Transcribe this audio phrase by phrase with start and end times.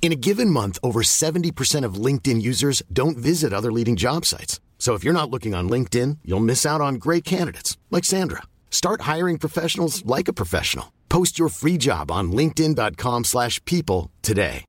[0.00, 4.58] In a given month, over 70% of LinkedIn users don't visit other leading job sites.
[4.78, 8.44] So if you're not looking on LinkedIn, you'll miss out on great candidates like Sandra.
[8.70, 10.92] Start hiring professionals like a professional.
[11.10, 14.64] Post your free job on linkedin.com/people slash people today.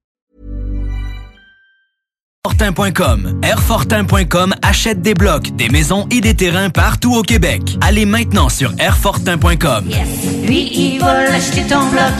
[2.46, 3.42] Airfortin.com.
[3.44, 7.78] Airfortin.com achète des blocs, des maisons et des terrains partout au Québec.
[7.82, 9.90] Allez maintenant sur Airfortin.com.
[9.90, 10.08] Yes.
[10.46, 12.14] Lui, il va acheter ton bloc.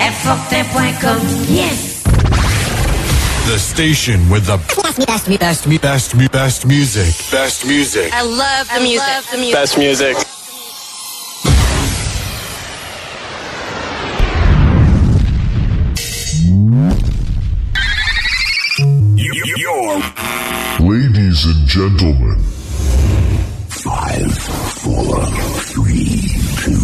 [0.00, 1.18] Airfortin.com.
[1.50, 2.04] Yes!
[3.46, 7.14] The station with the best, best, best, best, best, best music.
[7.30, 8.12] Best music.
[8.12, 9.52] I love the music.
[9.52, 10.16] Best music.
[19.56, 20.02] You're...
[20.80, 22.42] Ladies and gentlemen.
[23.68, 25.24] Five, four,
[25.62, 26.80] three, two,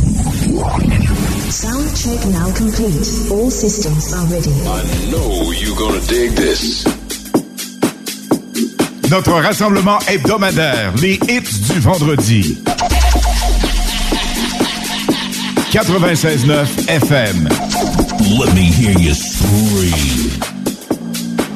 [0.56, 1.41] one.
[1.50, 3.30] Sound check now complete.
[3.30, 4.52] All systems are ready.
[4.66, 6.84] I know you're gonna dig this.
[9.10, 12.58] Notre rassemblement hebdomadaire, les hits du vendredi.
[15.72, 17.48] 96.9 FM.
[18.38, 20.30] Let me hear you scream.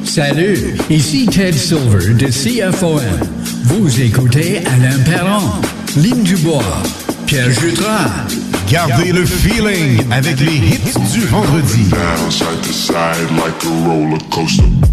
[0.04, 3.00] Salut, ici Ted Silver de CFOM.
[3.64, 5.42] Vous écoutez Alain Perron,
[5.96, 6.62] Lynn Dubois,
[7.26, 8.10] Pierre Jutras.
[8.70, 11.90] Gardez le feeling avec les hits du vendredi.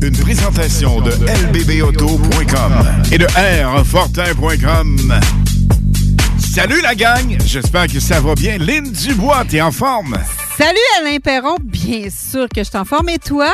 [0.02, 5.14] Une présentation de lbbauto.com et de rfortin.com.
[6.54, 8.60] Salut la gang, j'espère que ça va bien.
[8.60, 10.16] Lynn Dubois, t'es en forme?
[10.56, 13.52] Salut Alain Perron, bien sûr que je t'en forme et toi?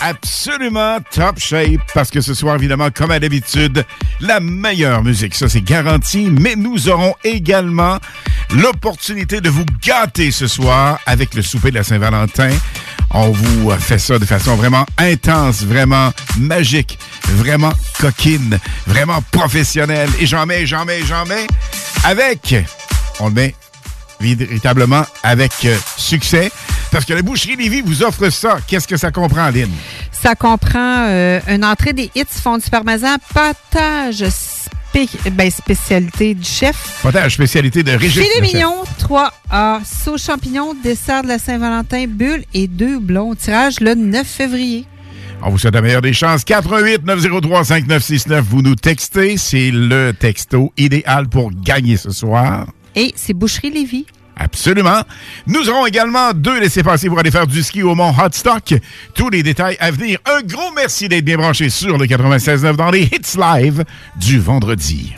[0.00, 3.86] Absolument top shape parce que ce soir, évidemment, comme à d'habitude,
[4.20, 7.96] la meilleure musique, ça c'est garanti, mais nous aurons également
[8.54, 12.50] l'opportunité de vous gâter ce soir avec le souper de la Saint-Valentin.
[13.18, 20.10] On vous fait ça de façon vraiment intense, vraiment magique, vraiment coquine, vraiment professionnelle.
[20.20, 21.46] Et j'en mets, j'en mets, j'en mets
[22.04, 22.54] avec,
[23.18, 23.54] on le met
[24.20, 26.50] véritablement avec euh, succès.
[26.92, 28.58] Parce que la Boucherie Lévis vous offre ça.
[28.66, 29.70] Qu'est-ce que ça comprend, Lynn?
[30.12, 34.24] Ça comprend euh, une entrée des hits fondus parmesan, potage
[35.04, 37.00] spé- ben, spécialité du chef.
[37.02, 38.22] Potage spécialité de Régis.
[38.24, 43.34] Filet mignon, 3A, sauce champignon, dessert de la Saint-Valentin, bulle et deux blonds.
[43.34, 44.84] Tirage le 9 février.
[45.42, 46.44] On vous souhaite la meilleure des chances.
[46.44, 48.44] 88 903 5969.
[48.48, 49.36] Vous nous textez.
[49.36, 52.66] C'est le texto idéal pour gagner ce soir.
[52.94, 54.06] Et c'est Boucherie Lévis.
[54.38, 55.00] Absolument.
[55.46, 58.74] Nous aurons également deux laissés-passer pour aller faire du ski au Mont Hotstock.
[59.14, 60.18] Tous les détails à venir.
[60.26, 63.84] Un gros merci d'être bien branché sur le 96.9 dans les Hits Live
[64.16, 65.14] du vendredi.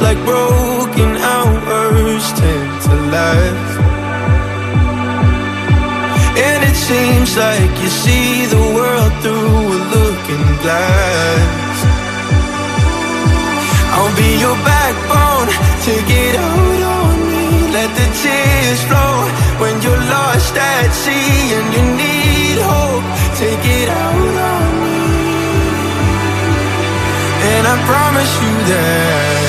[0.00, 3.74] Like broken hours tend to last.
[6.38, 11.76] And it seems like you see the world through a looking glass.
[13.96, 15.48] I'll be your backbone,
[15.82, 17.46] take it out on me.
[17.74, 19.16] Let the tears flow
[19.58, 23.06] when you're lost at sea and you need hope.
[23.42, 24.98] Take it out on me.
[27.50, 29.47] And I promise you that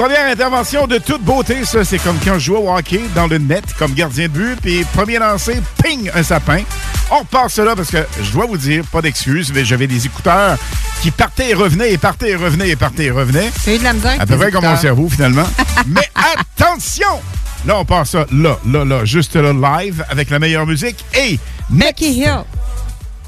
[0.00, 3.36] Première intervention de toute beauté, ça, c'est comme quand je jouais au hockey dans le
[3.36, 6.62] net comme gardien de but, puis premier lancé, ping, un sapin.
[7.10, 10.56] On repart cela parce que je dois vous dire, pas d'excuses, mais j'avais des écouteurs
[11.02, 13.50] qui partaient et revenaient, et partaient et revenaient, et partaient et revenaient.
[13.66, 15.46] Eu de la misère À peu près comme mon cerveau, finalement.
[15.86, 17.20] mais attention!
[17.66, 21.04] Là, on part ça là, là, là, juste là, live, avec la meilleure musique.
[21.14, 21.38] Et
[21.68, 22.44] Becky Hill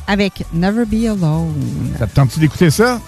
[0.06, 1.94] avec Never Be Alone.
[1.98, 2.98] Ça te tente-tu d'écouter ça?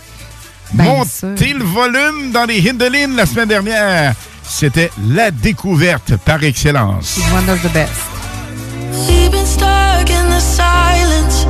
[0.72, 4.14] Ben, Montez le volume dans les Hindelines la semaine dernière.
[4.42, 7.14] C'était la découverte par excellence.
[7.16, 7.92] She's one of the best.
[9.08, 11.46] We've been stuck in the silence,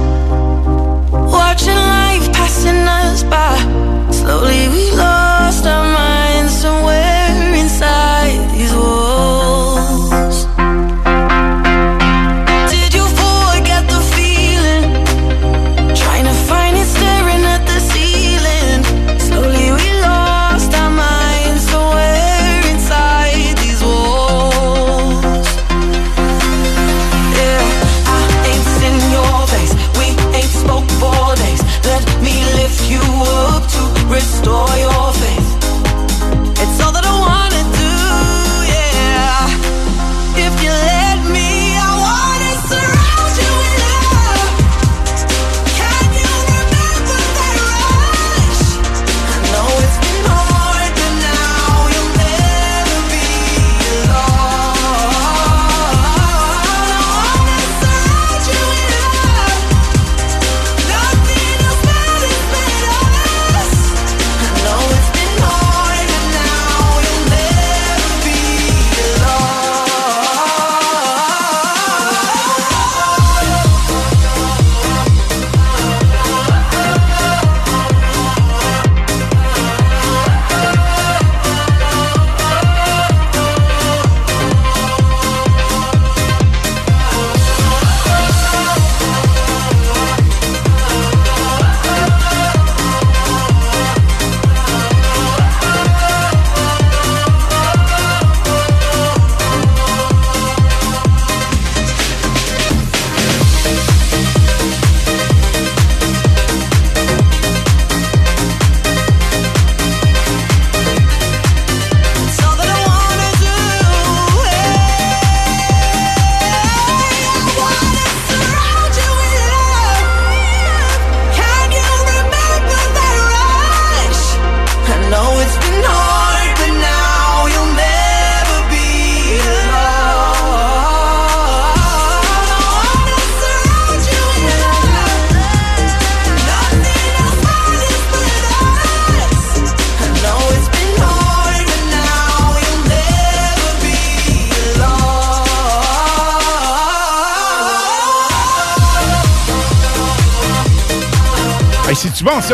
[1.30, 3.58] watching life passing us by.
[4.12, 6.03] Slowly we lost our minds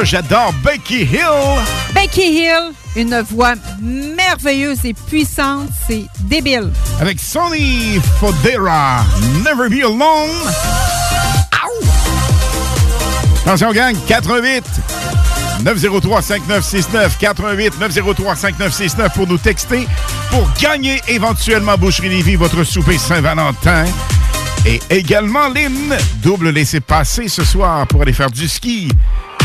[0.00, 0.04] ça?
[0.04, 1.62] J'adore Becky Hill.
[1.95, 6.71] Becky Hill, une voix merveilleuse et puissante, c'est débile.
[7.00, 9.04] Avec Sonny Fodera.
[9.45, 10.30] Never Be Alone.
[11.52, 11.87] Ow!
[13.45, 13.97] Attention, gang.
[14.07, 14.64] 88
[15.62, 19.87] 903 5969 88 903 5969 pour nous texter
[20.30, 23.85] pour gagner éventuellement Boucherie Lévis votre souper Saint-Valentin.
[24.66, 28.88] Et également, Lynn, double laissez-passer ce soir pour aller faire du ski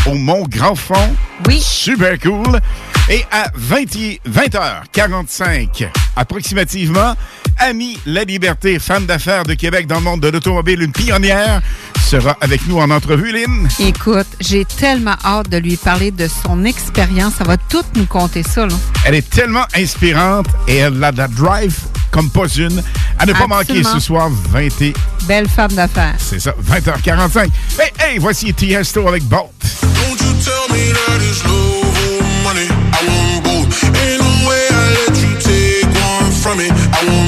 [0.05, 1.15] au Mont Grand Fond.
[1.47, 1.59] Oui.
[1.61, 2.59] Super cool.
[3.09, 3.85] Et à 20,
[4.27, 7.15] 20h45, approximativement,
[7.57, 11.61] Ami La Liberté, femme d'affaires de Québec dans le monde de l'automobile, une pionnière,
[12.05, 13.67] sera avec nous en entrevue, Lynn.
[13.79, 17.35] Écoute, j'ai tellement hâte de lui parler de son expérience.
[17.35, 18.75] Ça va tout nous compter ça, là.
[19.05, 21.77] Elle est tellement inspirante et elle a de la drive
[22.11, 22.81] comme pas une.
[23.19, 24.93] À ne pas manquer ce soir, 20 et...
[25.27, 26.15] Belle femme d'affaires.
[26.17, 27.49] C'est ça, 20h45.
[27.79, 29.54] Hey, hey, voici Tiesto avec Bolt.
[31.15, 33.01] I
[33.43, 33.71] both.
[34.03, 37.24] Ain't no way I let you take one from me.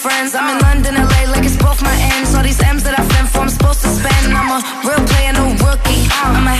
[0.00, 0.34] Friends.
[0.34, 2.34] I'm in London, LA, like it's both my ends.
[2.34, 4.32] All these M's that I fend for, I'm supposed to spend.
[4.32, 6.08] I'm a real player, no rookie.
[6.24, 6.59] I'ma have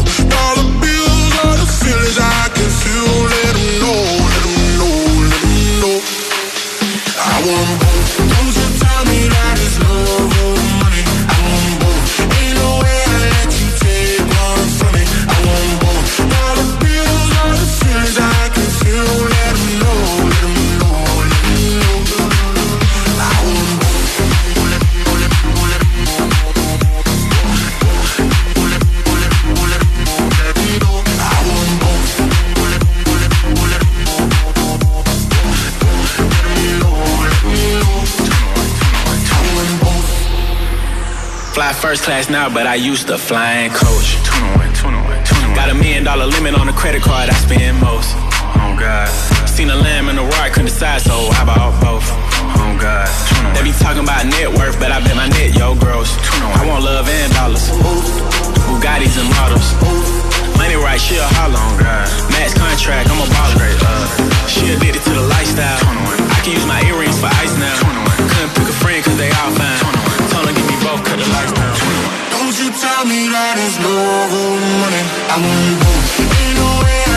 [41.91, 44.15] First class now, but I used to fly and coach.
[45.59, 48.15] Got a million dollar limit on the credit card I spend most.
[48.63, 49.11] Oh God.
[49.43, 52.07] Seen a lamb and a roar, I couldn't decide, so I bought both.
[52.63, 53.11] Oh God.
[53.51, 56.15] They be talking about net worth, but I bet my net yo gross.
[56.55, 57.67] I want love and dollars.
[58.71, 59.67] Bugattis and models.
[60.55, 62.07] Money right, she a holler oh, God.
[62.31, 63.67] Max contract, I'm a baller.
[64.47, 65.75] She addicted to the lifestyle.
[65.83, 67.75] I can use my earrings for ice now.
[68.31, 69.80] Couldn't pick a friend cause they all fine.
[71.11, 75.03] Don't you tell me that it's love or money.
[75.27, 76.23] I want both.
[76.39, 77.10] Ain't no way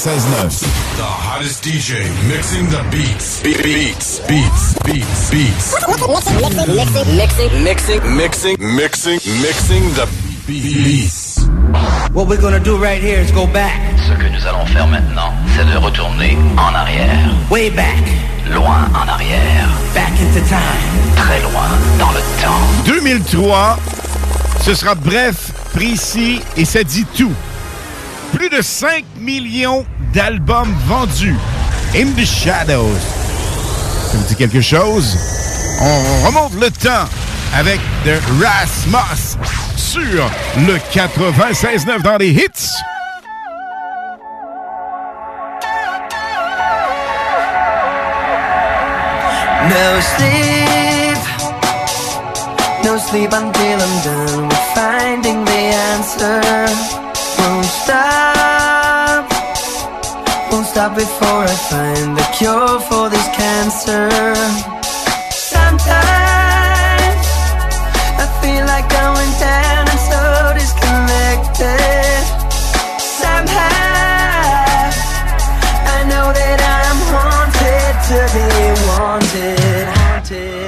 [0.00, 3.42] The hottest DJ mixing the beats.
[3.42, 5.74] Be- beats, beats, beats, beats.
[7.14, 10.08] Mixing, mixing, Mixing, mixing, mixing the
[10.46, 11.44] beats.
[12.14, 13.76] What we're gonna do right here is go back.
[14.08, 17.28] Ce que nous allons faire maintenant, c'est de retourner en arrière.
[17.50, 18.00] Way back.
[18.50, 19.68] Loin en arrière.
[19.94, 21.14] Back into time.
[21.16, 22.86] Très loin dans le temps.
[22.86, 23.78] 2003,
[24.64, 27.34] ce sera bref, précis et ça dit tout.
[28.32, 29.84] Plus de 5 millions
[30.14, 31.36] d'albums vendus.
[31.94, 32.98] In the Shadows.
[34.10, 35.16] Ça vous dit quelque chose?
[35.80, 37.08] On remonte le temps
[37.54, 39.38] avec The Rasmus
[39.76, 40.30] sur
[40.66, 42.68] le 96.9 dans les hits.
[49.68, 51.18] No sleep,
[52.84, 56.99] no sleep until I'm done with finding the answer.
[60.80, 64.08] stop before I find the cure for this cancer
[65.52, 67.26] Sometimes
[68.22, 70.22] I feel like going down, I'm so
[70.60, 72.24] disconnected
[73.20, 73.68] Somehow
[75.96, 78.48] I know that I'm haunted to be
[78.88, 80.60] wanted, haunted.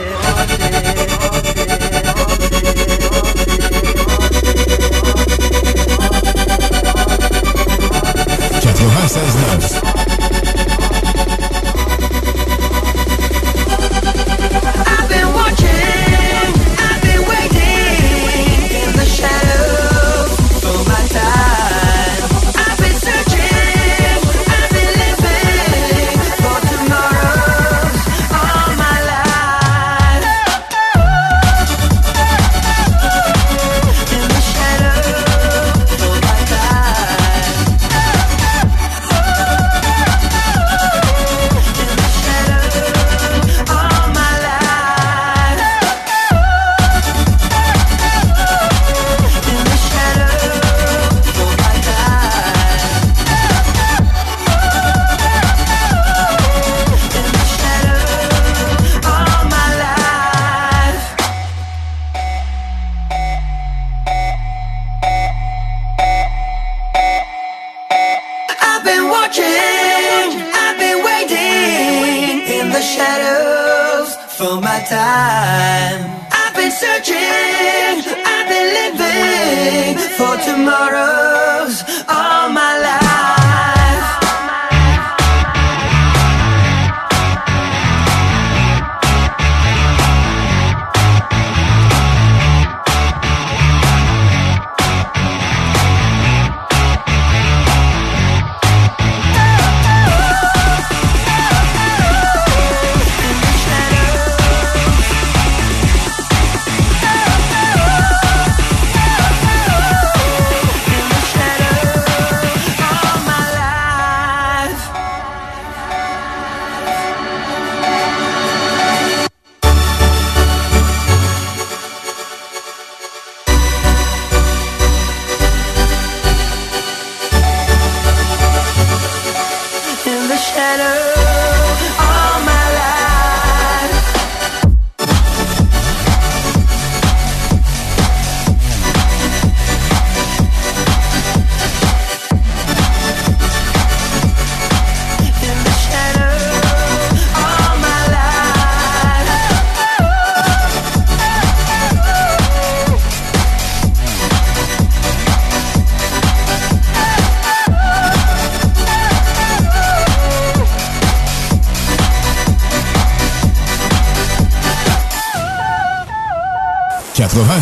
[9.13, 9.92] Says no.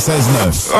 [0.00, 0.79] 969.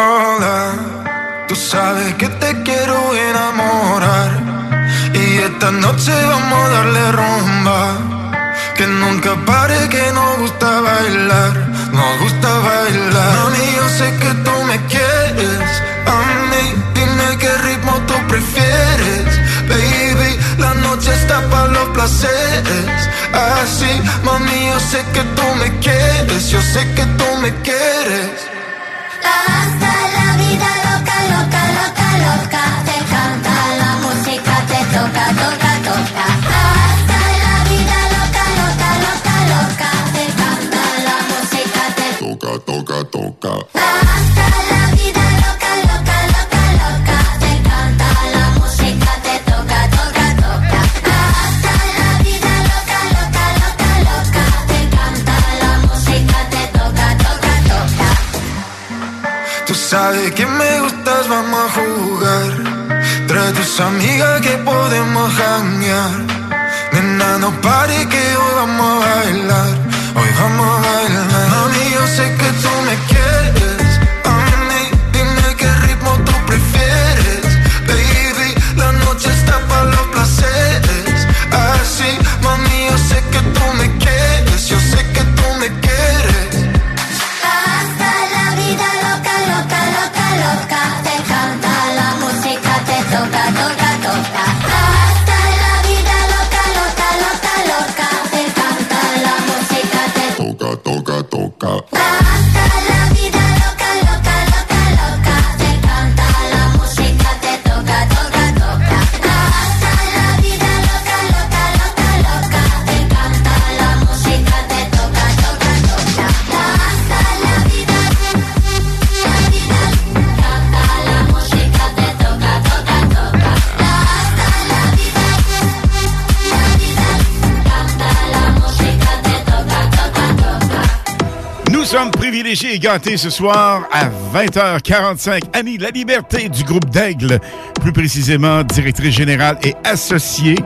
[133.17, 135.43] Ce soir à 20h45.
[135.53, 137.41] Annie La Liberté du groupe d'Aigle,
[137.81, 140.57] plus précisément directrice générale et associée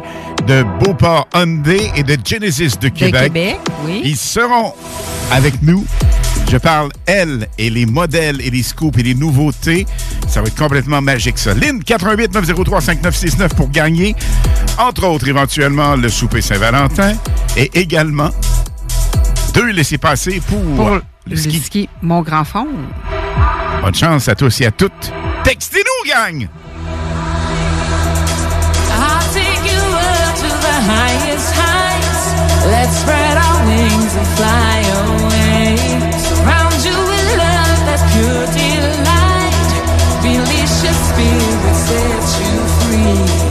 [0.46, 3.32] de Beauport Hyundai et de Genesis de Québec.
[3.32, 4.02] Québec, oui.
[4.04, 4.74] Ils seront
[5.32, 5.86] avec nous.
[6.50, 9.86] Je parle, elle, et les modèles et les scoops et les nouveautés.
[10.28, 11.54] Ça va être complètement magique, ça.
[11.54, 14.14] Lynn, 88 903 5969 pour gagner.
[14.78, 17.14] Entre autres, éventuellement, le souper Saint-Valentin
[17.56, 18.30] et également
[19.54, 21.60] deux laissés-passer pour, Pour le le ski.
[21.60, 22.68] ski, mon grand fond.
[23.82, 25.12] Bonne chance à tous et à toutes.
[25.44, 26.48] Textez-nous, gang!
[28.96, 32.24] I'll take you up to the highest heights.
[32.66, 35.76] Let's spread our wings and fly away.
[36.18, 39.04] Surround you with love that's pure delight.
[40.84, 43.43] Your spirit, set you free.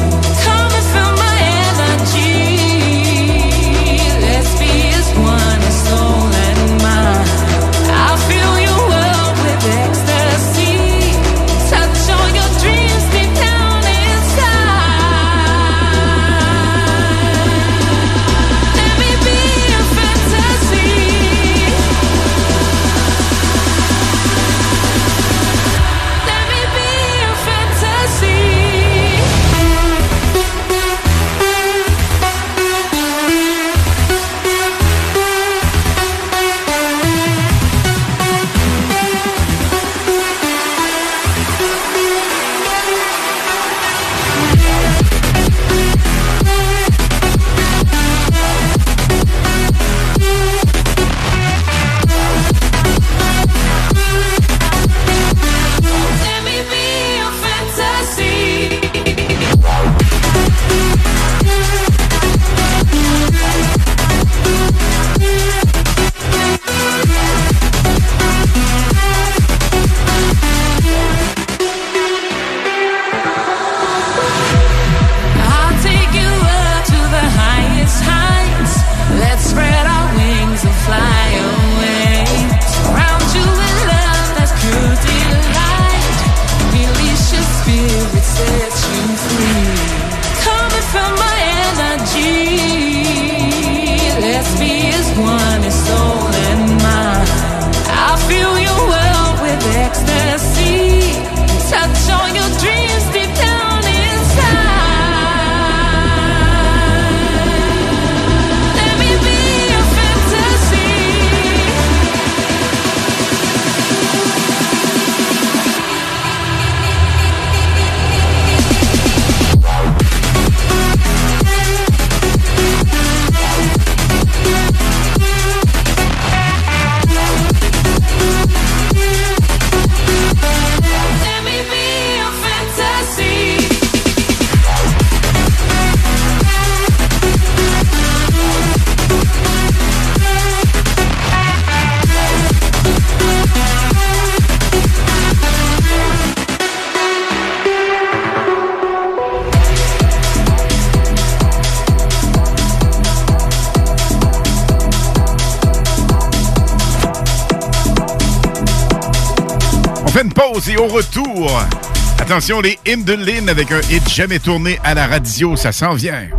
[162.33, 165.93] Attention, les hymnes de Lynn avec un hit jamais tourné à la radio, ça s'en
[165.93, 166.29] vient.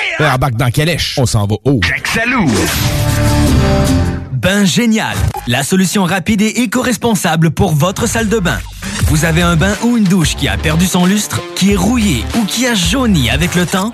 [0.29, 1.15] Embarque dans Calèche.
[1.17, 1.79] On s'en va haut.
[2.13, 2.49] Salou!
[4.31, 5.15] Bain Génial,
[5.47, 8.57] la solution rapide et éco-responsable pour votre salle de bain.
[9.05, 12.23] Vous avez un bain ou une douche qui a perdu son lustre, qui est rouillé
[12.35, 13.93] ou qui a jauni avec le temps?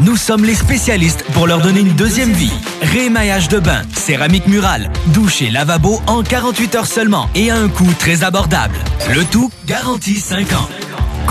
[0.00, 2.52] Nous sommes les spécialistes pour leur donner une deuxième vie.
[2.80, 7.68] Rémaillage de bain, céramique murale, douche et lavabo en 48 heures seulement et à un
[7.68, 8.76] coût très abordable.
[9.14, 10.68] Le tout garantit 5 ans.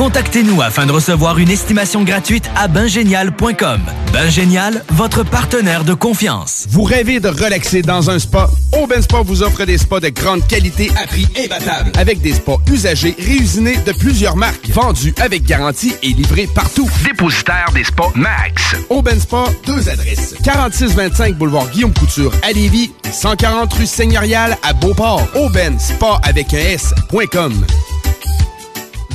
[0.02, 3.82] Contactez-nous afin de recevoir une estimation gratuite à bingénial.com.
[4.12, 6.66] Bingénial, votre partenaire de confiance.
[6.72, 8.50] Vous rêvez de relaxer dans un spa?
[8.82, 11.92] Aubin Spa vous offre des spas de grande qualité à prix imbattable.
[12.00, 16.90] Avec des spas usagés réusinés de plusieurs marques, vendus avec garantie et livrés partout.
[17.06, 18.76] Dépositaire des spas Max.
[18.90, 20.34] Aubin Spa, deux adresses.
[20.44, 25.28] 4625 boulevard Guillaume Couture à Lévis, 140 rue Seigneurial à Beauport.
[25.36, 27.54] Aubin Spa avec un S.com.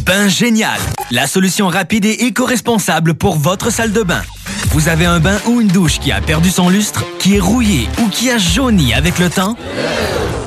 [0.07, 0.79] Bain Génial,
[1.11, 4.23] la solution rapide et éco-responsable pour votre salle de bain.
[4.71, 7.89] Vous avez un bain ou une douche qui a perdu son lustre, qui est rouillé
[8.01, 9.57] ou qui a jauni avec le temps?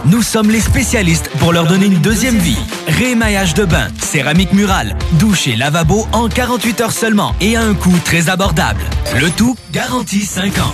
[0.06, 2.58] Nous sommes les spécialistes pour leur donner une deuxième vie.
[2.88, 7.74] Rémaillage de bain, céramique murale, douche et lavabo en 48 heures seulement et à un
[7.74, 8.84] coût très abordable.
[9.20, 10.74] Le tout garantie 5 ans.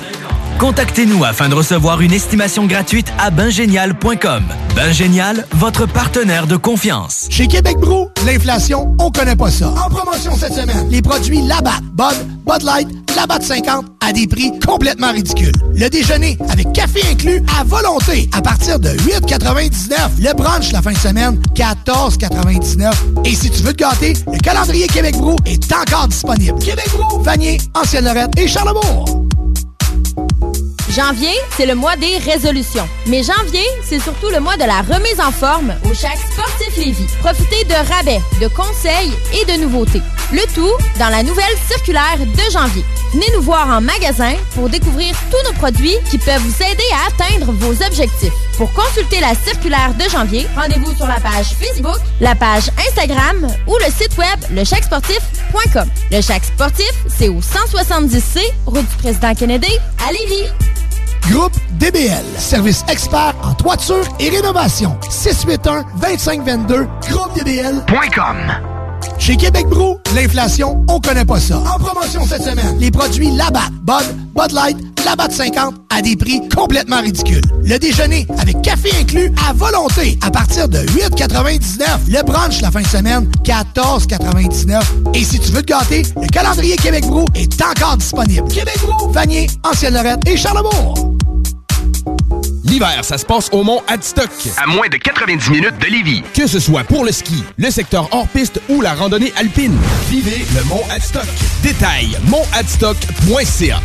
[0.59, 4.43] Contactez-nous afin de recevoir une estimation gratuite à bingénial.com.
[4.75, 7.27] Bingénial, votre partenaire de confiance.
[7.29, 9.69] Chez Québec Brou, l'inflation, on connaît pas ça.
[9.69, 14.57] En promotion cette semaine, les produits Labatt, Bud, Bud Light, Labatt 50 à des prix
[14.65, 15.51] complètement ridicules.
[15.73, 19.93] Le déjeuner avec café inclus à volonté à partir de 8,99.
[20.19, 22.93] Le brunch la fin de semaine, 14,99.
[23.25, 26.59] Et si tu veux te gâter, le calendrier Québec Brou est encore disponible.
[26.59, 29.25] Québec Brou, Vanier, Ancienne-Lorette et Charlebourg.
[30.95, 32.87] Janvier, c'est le mois des résolutions.
[33.07, 37.07] Mais janvier, c'est surtout le mois de la remise en forme au Chac Sportif Lévis.
[37.19, 40.01] Profitez de rabais, de conseils et de nouveautés.
[40.31, 42.85] Le tout dans la nouvelle circulaire de janvier.
[43.11, 47.07] Venez nous voir en magasin pour découvrir tous nos produits qui peuvent vous aider à
[47.09, 48.33] atteindre vos objectifs.
[48.57, 53.75] Pour consulter la circulaire de janvier, rendez-vous sur la page Facebook, la page Instagram ou
[53.79, 55.89] le site web lechacsportif.com.
[56.11, 59.77] Le Chac Sportif, c'est au 170C, route du président Kennedy,
[60.07, 60.49] à Lévis.
[61.29, 64.95] Groupe DBL, service expert en toiture et rénovation.
[65.09, 68.37] 681-2522, groupedbl.com.
[69.17, 71.57] Chez Québec Brou, l'inflation, on connaît pas ça.
[71.57, 76.47] En promotion cette semaine, les produits Labatt, Bud, Bud Light, Labatt 50 à des prix
[76.49, 77.41] complètement ridicules.
[77.63, 81.85] Le déjeuner avec café inclus à volonté à partir de 8,99.
[82.07, 84.81] Le brunch la fin de semaine, 14,99.
[85.13, 88.47] Et si tu veux te gâter, le calendrier Québec Brou est encore disponible.
[88.49, 91.14] Québec Brou, Vanier, Ancienne-Lorette et Charlebourg.
[92.75, 94.29] L'hiver, ça se passe au Mont Adstock.
[94.61, 96.23] À moins de 90 minutes de Lévis.
[96.33, 99.77] Que ce soit pour le ski, le secteur hors-piste ou la randonnée alpine.
[100.09, 101.23] Vivez le Mont Adstock.
[101.63, 103.79] Détail, montadstock.ca.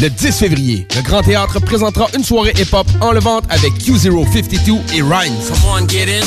[0.00, 5.34] Le 10 février, le Grand Théâtre présentera une soirée hip-hop enlevante avec Q052 et Rhymes.
[5.42, 6.24] Someone get in.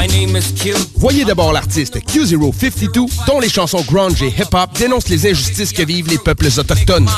[0.00, 0.72] My name is Q.
[0.94, 6.08] Voyez d'abord l'artiste Q052, dont les chansons grunge et hip-hop dénoncent les injustices que vivent
[6.08, 7.08] les peuples autochtones.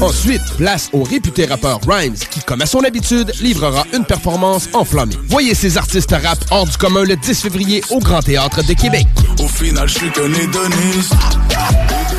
[0.00, 5.16] Ensuite, place au réputé rappeur Rhymes, qui, comme à son habitude, livrera une performance enflammée.
[5.28, 9.06] Voyez ces artistes rap hors du commun le 10 février au Grand Théâtre de Québec.
[9.38, 11.14] Au final, je suis qu'un hédoniste.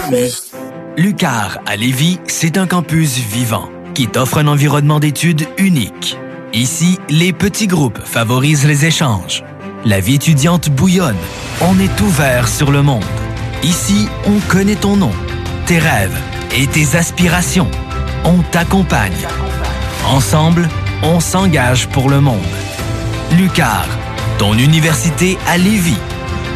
[0.07, 0.66] Hédoniste.
[0.97, 6.17] Lucar à Lévis, c'est un campus vivant qui t'offre un environnement d'études unique.
[6.53, 9.43] Ici, les petits groupes favorisent les échanges.
[9.85, 11.15] La vie étudiante bouillonne.
[11.61, 13.03] On est ouvert sur le monde.
[13.61, 15.11] Ici, on connaît ton nom,
[15.67, 16.17] tes rêves
[16.55, 17.69] et tes aspirations.
[18.23, 19.27] On t'accompagne.
[20.07, 20.67] Ensemble,
[21.03, 22.41] on s'engage pour le monde.
[23.37, 23.85] Lucar,
[24.39, 25.99] ton université à Lévis.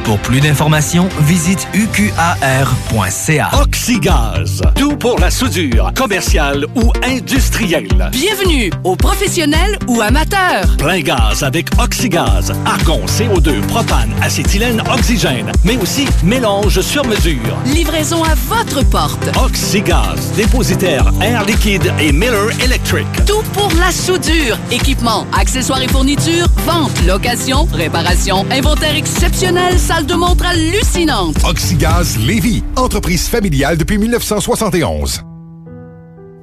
[0.04, 3.50] Pour plus d'informations, visite uqar.ca.
[3.62, 8.10] Oxygaz, tout pour la soudure, commerciale ou industrielle.
[8.12, 10.76] Bienvenue aux professionnels ou amateurs.
[10.78, 17.58] Plein gaz avec Oxygaz, argon, CO2, propane, acétylène, oxygène, mais aussi mélange sur mesure.
[17.66, 19.30] Livraison à votre porte.
[19.44, 23.06] Oxygaz, dépositaire Air Liquide et Miller Electric.
[23.28, 24.58] Tout pour la soudure.
[24.72, 31.36] Équipement, accessoires et fournitures, vente, location, réparation, inventaire exceptionnel, salle de montre hallucinante.
[31.44, 35.22] Oxygaz Lévis, entreprise familiale depuis 1971.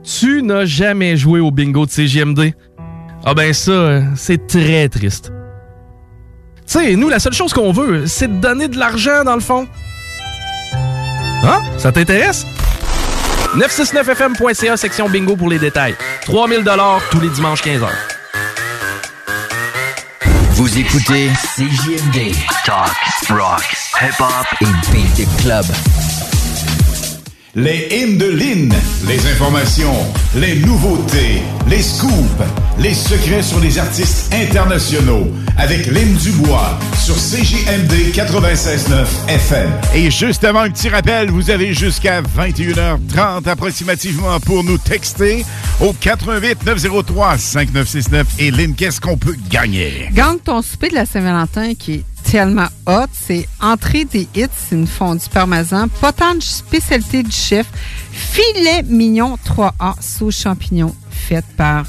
[0.02, 2.52] Tu n'as jamais joué au bingo de CGMD?
[3.24, 5.32] Ah ben ça, c'est très triste.
[6.66, 9.40] Tu sais, nous, la seule chose qu'on veut, c'est de donner de l'argent, dans le
[9.40, 9.66] fond.
[11.42, 11.62] Hein?
[11.78, 12.44] Ça t'intéresse?
[13.56, 15.94] 969fm.ca, section bingo pour les détails.
[16.26, 16.64] 3000
[17.10, 18.17] tous les dimanches 15h.
[20.58, 22.34] Vous écoutez CJMD.
[22.64, 22.90] Talk,
[23.30, 25.64] rock, hip-hop et beat club.
[27.54, 28.70] Les hymnes de Lynn,
[29.06, 29.94] les informations,
[30.36, 32.12] les nouveautés, les scoops,
[32.78, 39.70] les secrets sur les artistes internationaux avec Lynn Dubois sur CJMD 96.9 FM.
[39.94, 45.46] Et justement, un petit rappel, vous avez jusqu'à 21h30 approximativement pour nous texter
[45.80, 50.10] au 88 903 5969 et Lynn, qu'est-ce qu'on peut gagner?
[50.12, 53.06] Gagne ton souper de la Saint-Valentin qui est tellement hot.
[53.12, 57.66] C'est entrée des hits, c'est une fondue parmesan, potage spécialité du chef,
[58.12, 61.84] filet mignon 3A sauce champignon faite par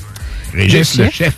[0.53, 1.35] Régis, le chef.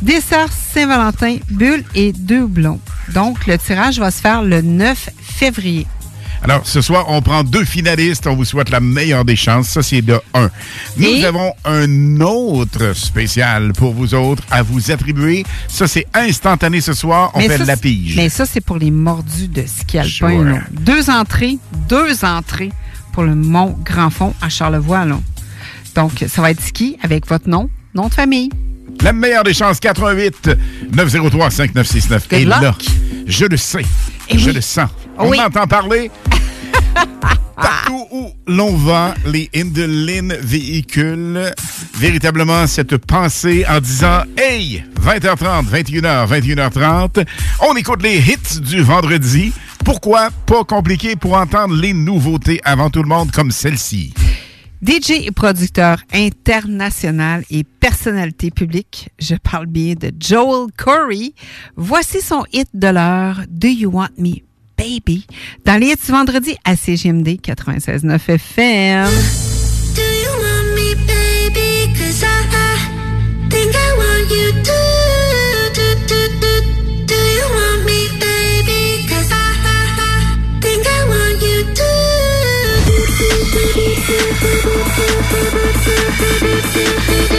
[0.00, 2.80] Dessert Saint-Valentin, bulle et deux blonds.
[3.14, 5.86] Donc, le tirage va se faire le 9 février.
[6.44, 8.26] Alors, ce soir, on prend deux finalistes.
[8.26, 9.68] On vous souhaite la meilleure des chances.
[9.68, 10.50] Ça, c'est de 1.
[10.96, 15.44] Nous Et- avons un autre spécial pour vous autres à vous attribuer.
[15.68, 17.30] Ça, c'est instantané ce soir.
[17.34, 18.16] On Mais fait ça, la pige.
[18.16, 20.10] Mais ça, c'est pour les mordus de ski alpin.
[20.10, 20.58] Sure.
[20.72, 22.72] Deux entrées, deux entrées
[23.12, 25.04] pour le Mont Grand Fond à Charlevoix.
[25.04, 25.20] là.
[25.94, 28.50] Donc, ça va être ski avec votre nom, nom de famille.
[29.02, 30.50] La meilleure des chances, 88
[30.92, 32.28] 903 5969.
[32.28, 32.74] Good Et là,
[33.26, 33.84] je le sais,
[34.28, 34.52] je oui.
[34.54, 34.88] le sens.
[35.18, 35.40] On oui.
[35.40, 36.10] entend parler?
[37.56, 41.52] Partout où l'on va, les Indelin véhiculent
[41.94, 47.26] véritablement cette pensée en disant Hey, 20h30, 21h, 21h30,
[47.60, 49.52] on écoute les hits du vendredi.
[49.84, 54.14] Pourquoi pas compliqué pour entendre les nouveautés avant tout le monde comme celle-ci?
[54.84, 61.34] DJ et producteur international et personnalité publique, je parle bien de Joel Corey.
[61.76, 64.51] Voici son hit de l'heure, Do You Want Me
[64.82, 65.24] Baby,
[65.64, 69.08] dans les hits du vendredi à CGMD 96.9 FM.
[69.94, 71.92] Do you want me, baby?
[71.96, 74.80] 'Cause I, I think I want you to.
[75.72, 76.50] Do, do, do,
[77.06, 77.46] do you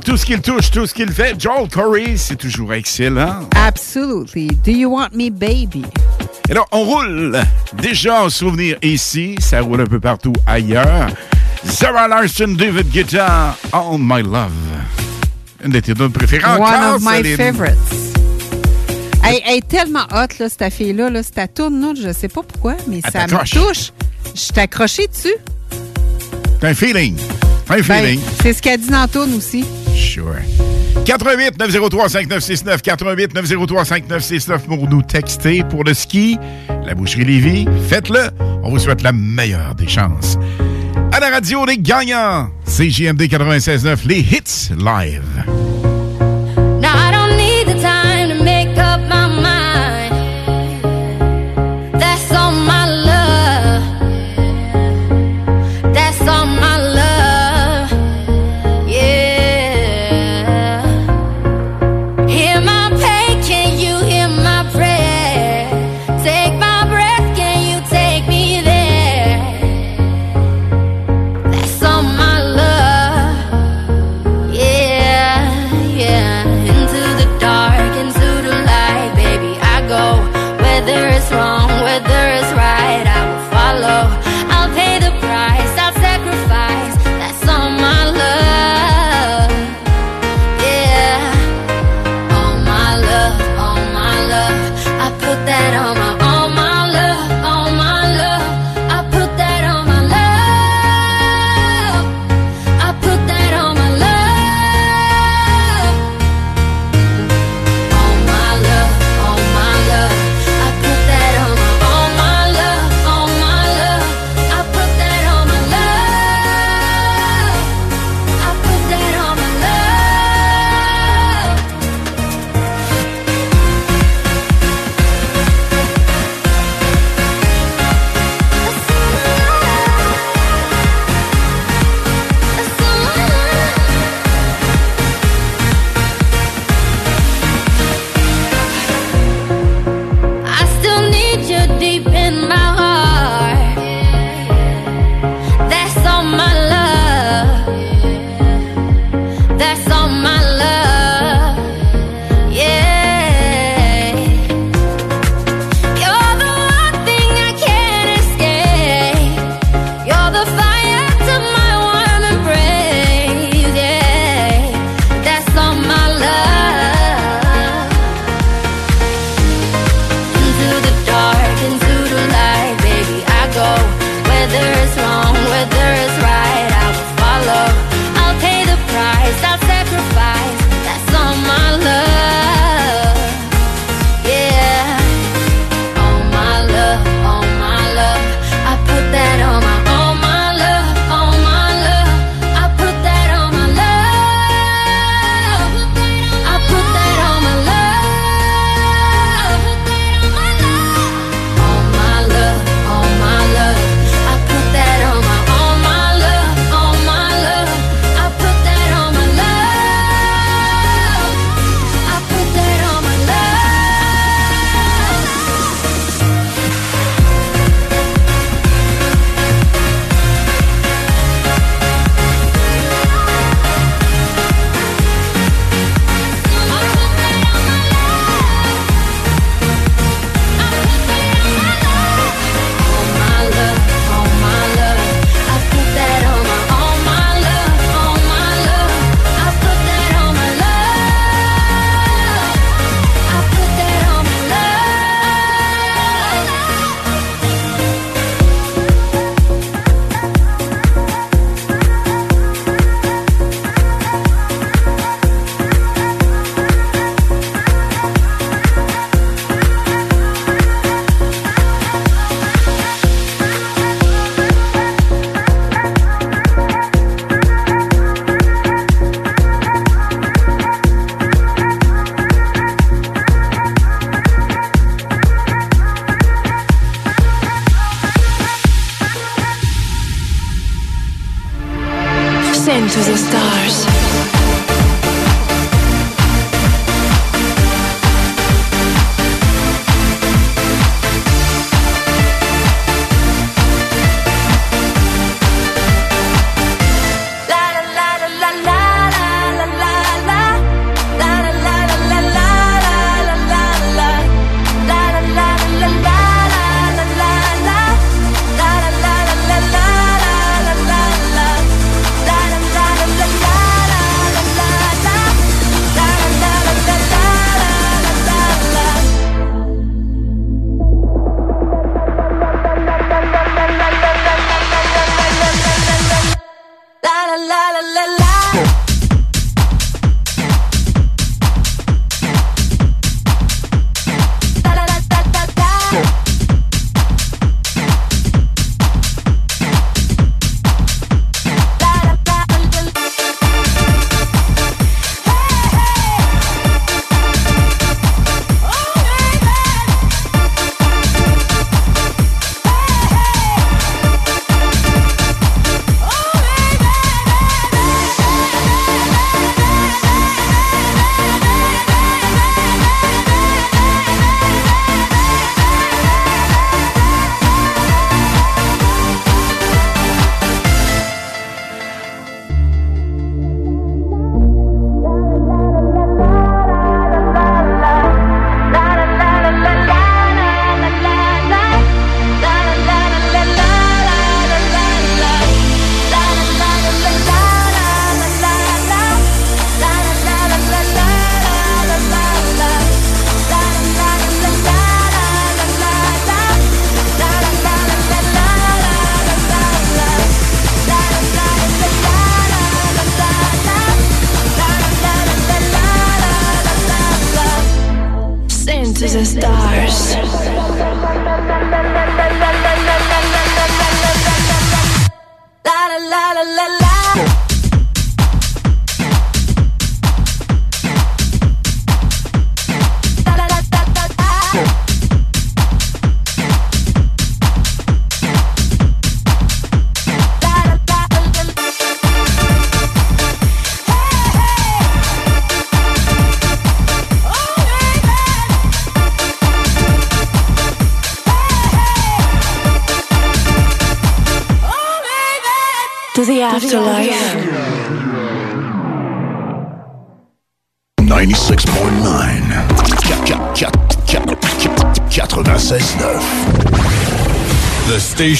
[0.00, 1.34] Tout ce qu'il touche, tout ce qu'il fait.
[1.38, 3.48] Joel Corey, c'est toujours excellent.
[3.56, 4.48] Absolutely.
[4.64, 5.84] Do you want me, baby?
[6.48, 7.38] Et là, on roule
[7.80, 9.36] déjà en souvenir ici.
[9.40, 11.08] Ça roule un peu partout ailleurs.
[11.66, 14.50] Zara Larson, David Guetta, All My Love.
[15.64, 17.36] Une de tes deux préférées One encore, of my Céline.
[17.36, 17.78] favorites.
[19.24, 21.08] Elle, elle est tellement hot, là, cette fille-là.
[21.10, 23.92] Là, cette tourne, là, je sais pas pourquoi, mais Elle ça me touche.
[24.34, 25.34] Je accrochée dessus.
[26.60, 27.16] T'as un feeling.
[27.66, 28.20] T'as un Ben, feeling.
[28.42, 29.64] c'est ce qu'elle dit dans tourne aussi.
[30.12, 30.36] Sure.
[31.06, 36.38] 88 903 5969 88 903 5969 pour nous texter pour le ski.
[36.84, 38.28] La boucherie Lévis, faites-le.
[38.62, 40.36] On vous souhaite la meilleure des chances.
[41.12, 42.50] À la radio, les gagnants.
[42.66, 45.41] CJMD 96.9, les hits live.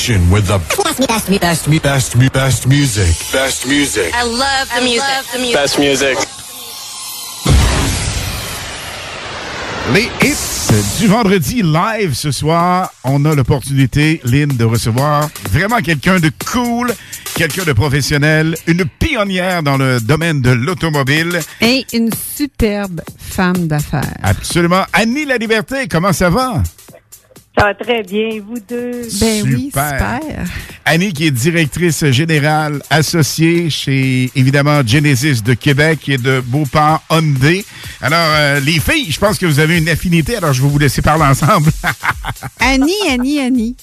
[0.03, 3.15] Station with the best, best, best, best, best, best music.
[3.33, 4.13] Best music.
[4.13, 5.55] I love the music.
[5.55, 6.17] Best music.
[9.95, 12.93] Les hits du vendredi live ce soir.
[13.05, 16.93] On a l'opportunité, Lynn, de recevoir vraiment quelqu'un de cool,
[17.35, 21.39] quelqu'un de professionnel, une pionnière dans le domaine de l'automobile.
[21.61, 24.15] Et une superbe femme d'affaires.
[24.23, 24.85] Absolument.
[24.93, 26.63] Annie La Liberté, comment ça va?
[27.79, 29.09] Très bien, vous deux.
[29.21, 30.19] Ben oui, Super.
[30.21, 30.47] super.
[30.85, 37.65] Annie, qui est directrice générale associée chez, évidemment, Genesis de Québec et de Beauport Hyundai.
[38.01, 40.79] Alors, euh, les filles, je pense que vous avez une affinité, alors je vais vous
[40.79, 41.71] laisser parler ensemble.
[42.59, 43.77] Annie, Annie, Annie.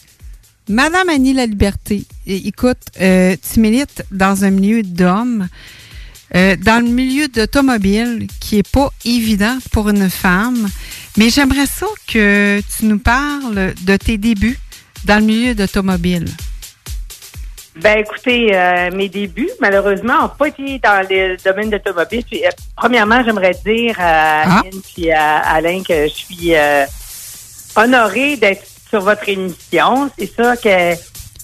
[0.67, 2.03] Madame Annie La Liberté.
[2.27, 5.47] Écoute, euh, tu milites dans un milieu d'hommes,
[6.35, 10.67] euh, dans le milieu d'automobile qui est pas évident pour une femme.
[11.17, 14.59] Mais j'aimerais ça que tu nous parles de tes débuts
[15.05, 16.25] dans le milieu d'automobile.
[17.75, 22.23] Ben écoutez, euh, mes débuts, malheureusement, n'ont pas été dans le domaine d'automobile.
[22.29, 26.53] Puis, euh, premièrement, j'aimerais dire à Anne et à Alain que je suis
[27.75, 30.11] honorée d'être sur votre émission.
[30.17, 30.95] C'est ça que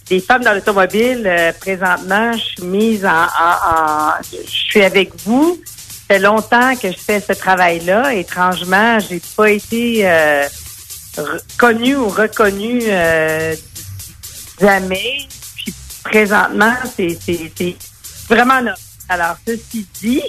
[0.09, 5.11] les femmes dans l'automobile, euh, présentement, je suis mise en, en- en- Je suis avec
[5.25, 5.59] vous.
[6.07, 8.13] Ça fait longtemps que je fais ce travail-là.
[8.13, 10.47] Étrangement, j'ai pas été euh,
[11.57, 13.55] connue ou reconnue euh,
[14.61, 15.17] jamais.
[15.55, 17.17] Puis présentement, c'est
[18.29, 18.61] vraiment.
[19.09, 20.21] Alors, ceci dit,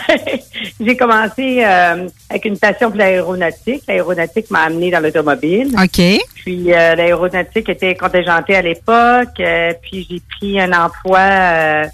[0.80, 3.82] j'ai commencé euh, avec une passion pour l'aéronautique.
[3.86, 5.74] L'aéronautique m'a amené dans l'automobile.
[5.76, 6.20] OK.
[6.34, 9.38] Puis euh, l'aéronautique était contingentée à l'époque.
[9.40, 11.88] euh, puis j'ai pris un emploi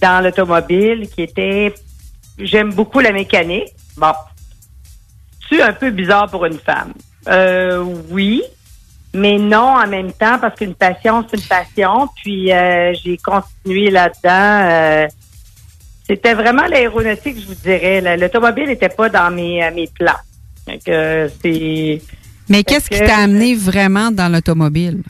[0.00, 1.74] dans l'automobile qui était...
[2.38, 3.72] J'aime beaucoup la mécanique.
[3.96, 4.12] Bon.
[5.48, 6.92] C'est un peu bizarre pour une femme.
[8.10, 8.42] Oui,
[9.14, 12.08] mais non en même temps parce qu'une passion, c'est une passion.
[12.16, 15.08] Puis j'ai continué là-dedans.
[16.12, 18.00] C'était vraiment l'aéronautique, je vous dirais.
[18.02, 20.12] La- L'automobile n'était pas dans mes, euh, mes plans.
[20.84, 21.98] Que, euh.
[22.48, 25.02] Mais qu'est-ce qui t'a amené vraiment dans l'automobile?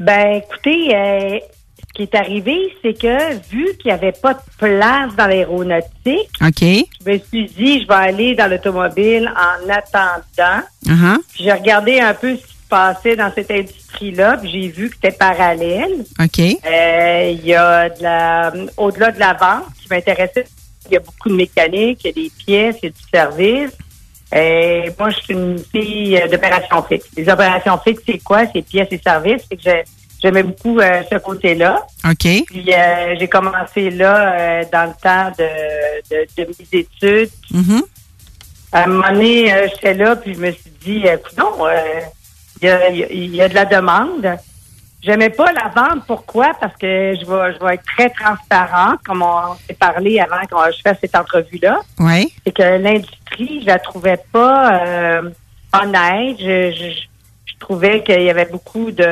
[0.00, 1.38] Ben, écoutez, euh,
[1.78, 6.30] ce qui est arrivé, c'est que vu qu'il n'y avait pas de place dans l'aéronautique,
[6.40, 10.62] je me suis dit, je vais aller dans l'automobile en attendant.
[10.86, 11.18] Uh-huh.
[11.32, 12.42] Puis j'ai regardé un peu ce
[12.74, 16.04] passait dans cette industrie-là, puis j'ai vu que c'était parallèle.
[16.20, 16.38] OK.
[16.40, 20.44] Euh, Il y a de la, au-delà de la vente qui m'intéressait,
[20.86, 23.04] il y a beaucoup de mécanique, il y a des pièces, il y a du
[23.12, 23.70] service.
[24.34, 27.06] Euh, moi, je suis une fille euh, d'opération fixe.
[27.16, 28.42] Les opérations fixes, c'est quoi?
[28.52, 29.42] C'est pièces et services.
[29.48, 29.84] C'est que j'ai-
[30.20, 31.86] j'aimais beaucoup euh, ce côté-là.
[32.10, 32.26] OK.
[32.46, 35.48] Puis euh, j'ai commencé là euh, dans le temps de,
[36.10, 37.30] de, de mes études.
[37.52, 37.82] Mhm.
[38.72, 41.04] À un moment donné, j'étais là, puis je me suis dit,
[41.38, 41.52] non,
[42.64, 44.36] y, a, il y a- de la demande.
[45.02, 46.04] J'aimais pas la vente.
[46.06, 46.52] Pourquoi?
[46.58, 50.64] Parce que je vais, je vais être très transparente, comme on s'est parlé avant qu'on
[50.72, 51.80] je fasse cette entrevue-là.
[51.98, 52.32] Oui.
[52.46, 55.30] C'est que l'industrie, je la trouvais pas euh,
[55.74, 56.36] honnête.
[56.40, 56.90] Je, je,
[57.44, 59.04] je trouvais qu'il y avait beaucoup de,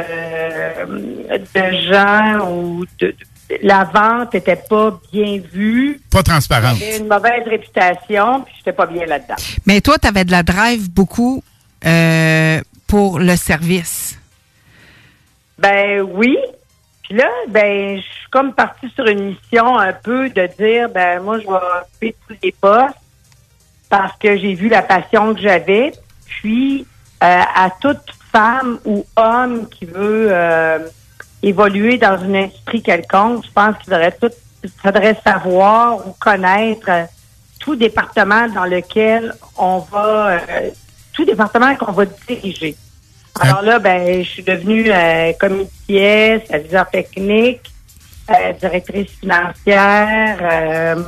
[1.55, 3.17] de gens où de- de-
[3.63, 6.01] la vente était pas bien vue.
[6.11, 6.79] Pas transparente.
[6.79, 9.35] J'avais une mauvaise réputation, puis j'étais pas bien là-dedans.
[9.67, 11.43] Mais toi, tu avais de la drive beaucoup
[11.85, 12.61] euh,
[12.93, 14.19] pour le service?
[15.57, 16.37] Ben oui.
[17.03, 21.23] Puis là, ben, je suis comme partie sur une mission un peu de dire, ben
[21.23, 22.99] moi, je vais occuper tous les postes
[23.89, 25.93] parce que j'ai vu la passion que j'avais.
[26.27, 26.87] Puis,
[27.25, 30.81] euh, à toute femme ou homme qui veut euh,
[31.43, 37.05] évoluer dans une industrie quelconque, je pense qu'il faudrait tout, faudrait savoir ou connaître euh,
[37.59, 40.41] tout département dans lequel on va,
[41.13, 42.75] tout département qu'on va diriger.
[43.41, 47.61] Alors là, ben, je suis devenue euh, commissaire, aviseur technique,
[48.31, 50.39] euh, directrice financière.
[50.43, 51.03] euh,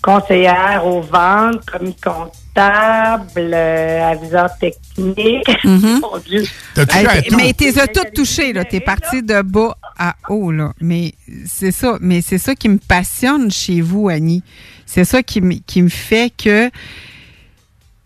[0.00, 5.48] conseillère aux ventes, commis comptable, euh, aviseur technique.
[5.64, 5.98] Mhm.
[6.02, 6.44] Mon Dieu.
[6.90, 8.64] Hey, mais t'es as toutes touchées, là.
[8.64, 10.72] T'es parti de bas à haut, là.
[10.80, 11.14] Mais
[11.46, 14.42] c'est ça, mais c'est ça qui me passionne chez vous, Annie.
[14.86, 16.70] C'est ça qui, me- qui me fait que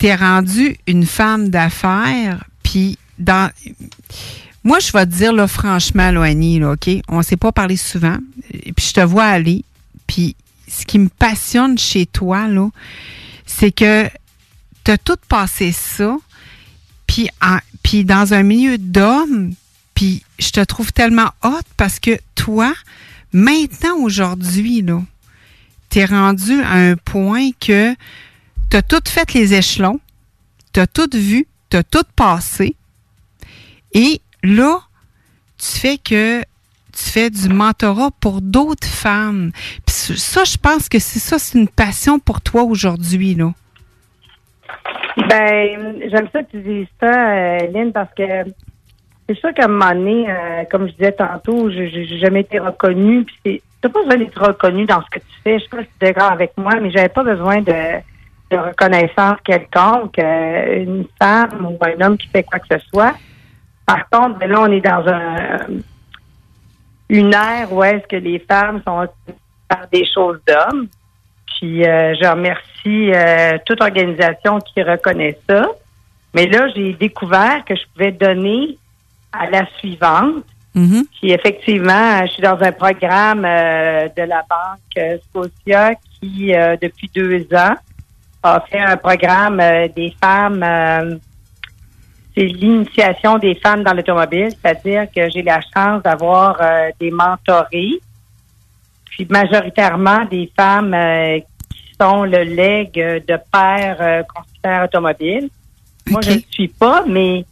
[0.03, 3.53] t'es rendue une femme d'affaires, puis dans...
[4.65, 6.91] Moi, je vais te dire, là, franchement, là, là, OK?
[7.07, 8.17] On s'est pas parlé souvent,
[8.51, 9.65] puis je te vois aller,
[10.09, 10.35] puis
[10.67, 12.69] ce qui me passionne chez toi, là,
[13.47, 14.09] c'est que
[14.83, 16.17] t'as tout passé ça,
[17.07, 19.55] puis, en- puis dans un milieu d'hommes,
[19.95, 22.75] puis je te trouve tellement hot parce que toi,
[23.33, 25.01] maintenant, aujourd'hui, là,
[25.91, 27.95] t'es rendu à un point que
[28.73, 30.01] t'as tout fait les échelons,
[30.73, 32.75] t'as tout vu, t'as tout passé,
[33.93, 34.79] et là,
[35.59, 39.53] tu fais que tu fais du mentorat pour d'autres femmes.
[39.85, 43.53] Puis ça, je pense que c'est ça, c'est une passion pour toi aujourd'hui, là.
[45.29, 48.23] Ben, j'aime ça que tu dises ça, euh, Lynn, parce que
[49.29, 53.25] c'est sûr qu'à un moment donné, euh, comme je disais tantôt, j'ai jamais été reconnue.
[53.25, 55.59] Puis c'est, t'as pas besoin d'être reconnue dans ce que tu fais.
[55.59, 58.01] Je sais pas si tu es d'accord avec moi, mais j'avais pas besoin de,
[58.53, 60.19] de reconnaissance quelconque.
[60.19, 63.15] euh, une femme ou un homme qui fait quoi que ce soit.
[63.87, 65.59] Par contre, ben là, on est dans un
[67.09, 69.07] une ère où est-ce que les femmes sont
[69.71, 70.89] faire des choses d'hommes.
[71.47, 75.67] Puis euh, je remercie euh, toute organisation qui reconnaît ça.
[76.35, 78.79] Mais là, j'ai découvert que je pouvais donner
[79.33, 80.45] à la suivante.
[81.21, 86.77] Puis effectivement, je suis dans un programme euh, de la banque euh, Scotia qui, euh,
[86.81, 87.75] depuis deux ans,
[88.43, 90.63] a fait un programme euh, des femmes.
[90.63, 91.17] euh,
[92.35, 98.01] c'est l'initiation des femmes dans l'automobile, c'est-à-dire que j'ai la chance d'avoir euh, des mentorés,
[99.11, 101.41] puis majoritairement des femmes euh,
[101.71, 105.51] qui sont le leg de père euh, constructeur automobile.
[106.09, 107.45] Moi, je ne suis pas, mais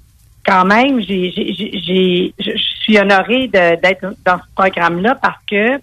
[0.46, 5.78] quand même, j'ai, j'ai, je suis honorée d'être dans ce programme-là parce que,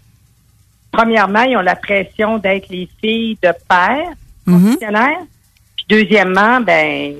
[0.91, 3.51] premièrement, ils ont la pression d'être les filles de
[4.51, 5.19] fonctionnaires.
[5.75, 7.15] Puis deuxièmement, ben,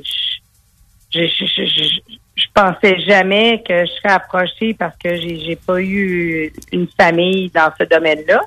[1.14, 5.40] je, je, je, je, je- je pensais jamais que je serais approchée parce que j'ai,
[5.40, 8.42] j'ai pas eu une famille dans ce domaine-là.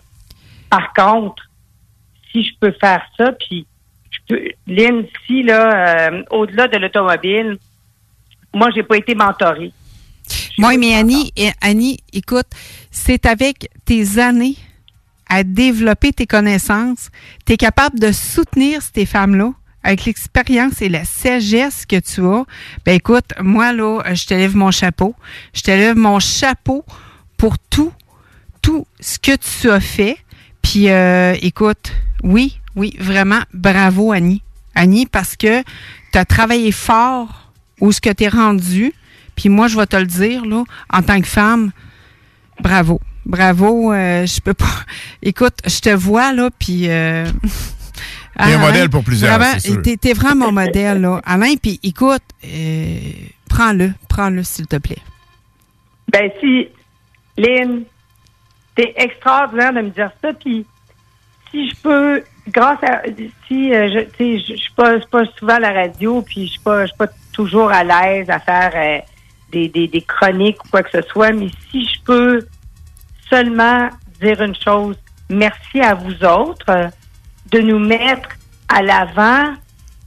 [0.68, 1.42] Par contre,
[2.30, 3.66] si je peux faire ça, puis
[4.12, 7.58] je peux, Lynn, si là, euh, au-delà de l'automobile,
[8.54, 9.72] moi, j'ai pas été mentorée.
[10.58, 12.46] Moi, mais Annie, Annie, écoute,
[12.92, 14.54] c'est avec tes années
[15.30, 17.08] à développer tes connaissances,
[17.46, 19.52] tu es capable de soutenir ces femmes-là
[19.82, 22.44] avec l'expérience et la sagesse que tu as.
[22.84, 25.14] Ben écoute, moi, là, je te lève mon chapeau.
[25.54, 26.84] Je te lève mon chapeau
[27.38, 27.92] pour tout,
[28.60, 30.18] tout ce que tu as fait.
[30.60, 34.42] Puis, euh, écoute, oui, oui, vraiment, bravo, Annie.
[34.74, 35.62] Annie, parce que
[36.12, 38.92] tu as travaillé fort où ce que tu es rendu.
[39.36, 41.70] Puis moi, je vais te le dire, là, en tant que femme,
[42.60, 43.00] bravo.
[43.26, 44.66] Bravo, euh, je peux pas.
[45.22, 46.88] Écoute, je te vois, là, puis.
[46.88, 47.26] Euh...
[48.36, 49.82] T'es un Alain, modèle pour plusieurs, vraiment, c'est sûr.
[49.82, 51.20] T'es, t'es vraiment mon modèle, là.
[51.26, 52.98] Alain, puis écoute, euh,
[53.50, 55.02] prends-le, prends-le, s'il te plaît.
[56.10, 56.68] Ben si,
[57.36, 57.82] Lynn,
[58.74, 60.64] t'es extraordinaire de me dire ça, puis
[61.50, 63.02] si je peux, grâce à,
[63.46, 65.00] si, je, tu sais, je, suis pas,
[65.38, 68.38] souvent à la radio, puis je suis pas, je suis pas toujours à l'aise à
[68.38, 69.00] faire euh,
[69.52, 72.46] des, des, des chroniques ou quoi que ce soit, mais si je peux
[73.30, 73.88] seulement
[74.20, 74.96] dire une chose,
[75.28, 76.90] merci à vous autres
[77.50, 78.28] de nous mettre
[78.68, 79.54] à l'avant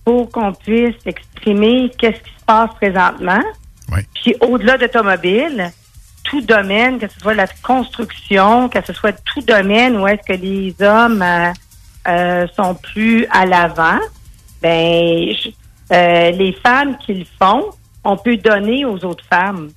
[0.05, 3.41] pour qu'on puisse exprimer qu'est-ce qui se passe présentement.
[4.13, 5.71] Puis au-delà d'automobile,
[6.23, 10.39] tout domaine, que ce soit la construction, que ce soit tout domaine où est-ce que
[10.39, 11.51] les hommes euh,
[12.07, 13.99] euh, sont plus à l'avant,
[14.61, 15.49] ben je-
[15.91, 17.65] euh, les femmes qui le font,
[18.03, 19.69] on peut donner aux autres femmes.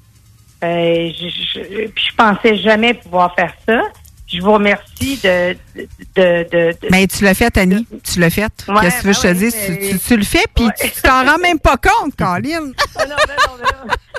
[0.65, 1.61] Euh, je, je,
[1.95, 3.83] je pensais jamais pouvoir faire ça.
[4.27, 5.87] Je vous remercie de de,
[6.17, 7.87] de, de- Mais tu l'as fait, Annie.
[8.03, 8.53] Tu l'as fait.
[8.67, 9.57] Ouais, Qu'est-ce que tu veux que je te ben dise?
[9.57, 12.17] oui, Tu, mais- tu- tu le fais, puis tu tu t'en rends même pas compte,
[12.19, 12.73] Caroline.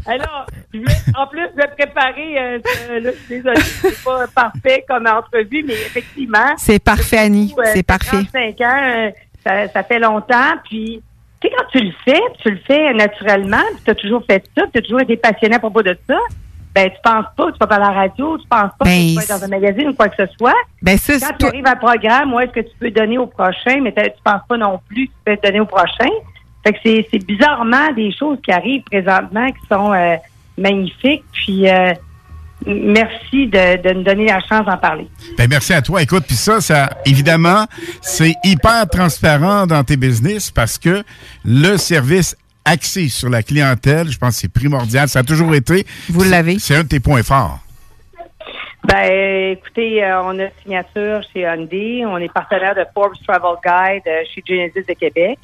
[0.06, 0.86] Alors, je vais-
[1.18, 2.60] en plus, je vais préparer, euh,
[3.04, 6.54] je suis désolée, c'est pas parfait comme entrevue, mais effectivement.
[6.58, 7.54] C'est parfait, Annie.
[7.58, 8.24] euh, C'est parfait.
[8.32, 9.10] 35 ans, euh,
[9.46, 11.02] ça, ça fait longtemps, puis
[11.40, 14.64] tu sais, quand tu le fais, tu le fais naturellement, tu as toujours fait ça,
[14.72, 16.18] tu as toujours été passionné à propos de ça,
[16.74, 19.10] ben tu penses pas, tu vas pas à la radio, tu penses pas Ben, que
[19.10, 20.56] tu vas être dans un magazine ou quoi que ce soit.
[20.82, 23.28] Ben, ça, quand tu arrives à un programme, où est-ce que tu peux donner au
[23.28, 26.10] prochain, mais tu penses pas non plus que tu peux donner au prochain.
[26.64, 30.16] Fait que c'est, c'est bizarrement des choses qui arrivent présentement qui sont euh,
[30.58, 31.24] magnifiques.
[31.32, 31.94] Puis euh,
[32.66, 35.08] merci de, de nous donner la chance d'en parler.
[35.38, 36.02] Ben, merci à toi.
[36.02, 37.66] Écoute, puis ça, ça, évidemment,
[38.02, 41.04] c'est hyper transparent dans tes business parce que
[41.46, 42.36] le service
[42.66, 45.08] axé sur la clientèle, je pense que c'est primordial.
[45.08, 45.86] Ça a toujours été.
[46.10, 46.60] Vous l'avez.
[46.60, 47.60] C'est un de tes points forts.
[48.84, 52.06] Ben, écoutez, euh, on a une signature chez Hyundai.
[52.06, 55.40] On est partenaire de Forbes Travel Guide euh, chez Genesis de Québec.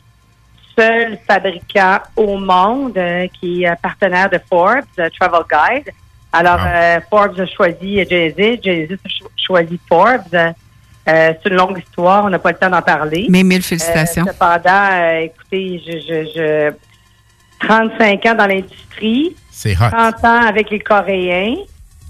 [0.78, 5.93] Seul fabricant au monde euh, qui est partenaire de Forbes euh, Travel Guide.
[6.34, 8.59] Alors, euh, Forbes a choisi euh, Genesis.
[8.63, 10.34] Genesis a cho- choisi Forbes.
[10.34, 12.25] Euh, c'est une longue histoire.
[12.25, 13.27] On n'a pas le temps d'en parler.
[13.29, 14.25] Mais mille félicitations.
[14.27, 19.36] Euh, cependant, euh, écoutez, je, je, je 35 ans dans l'industrie.
[19.51, 19.89] C'est hot.
[19.91, 21.55] 30 ans avec les Coréens.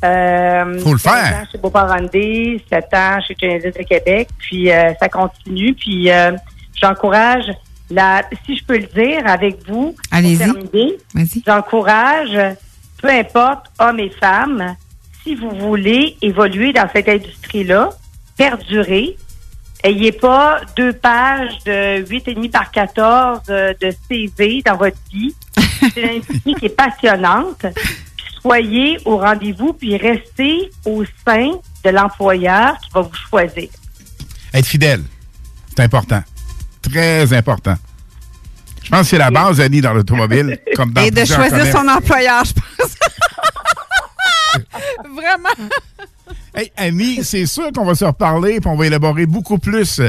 [0.04, 1.38] Euh, Faut le 15 faire.
[1.38, 4.30] ans chez Beauparandé, 7 ans chez Genesis de Québec.
[4.38, 5.74] Puis euh, ça continue.
[5.74, 6.32] Puis euh,
[6.76, 7.46] j'encourage,
[7.90, 10.38] la, si je peux le dire avec vous, Allez-y.
[10.38, 10.94] terminer,
[11.46, 12.38] j'encourage,
[13.04, 14.78] peu importe, hommes et femmes,
[15.22, 17.90] si vous voulez évoluer dans cette industrie-là,
[18.38, 19.18] perdurer,
[19.84, 25.36] ayez pas deux pages de 8,5 par 14 euh, de CV dans votre vie.
[25.94, 27.66] C'est une industrie qui est passionnante.
[28.42, 31.52] Soyez au rendez-vous, puis restez au sein
[31.84, 33.68] de l'employeur qui va vous choisir.
[34.54, 35.04] Être fidèle,
[35.68, 36.24] c'est important.
[36.82, 37.76] Très important.
[38.84, 40.60] Je pense que c'est la base, Annie, dans l'automobile.
[40.76, 41.72] comme dans Et de choisir commerces.
[41.72, 42.96] son employeur, je pense.
[45.16, 45.50] Vraiment.
[46.56, 50.00] Hey, Annie, c'est sûr qu'on va se reparler et on va élaborer beaucoup plus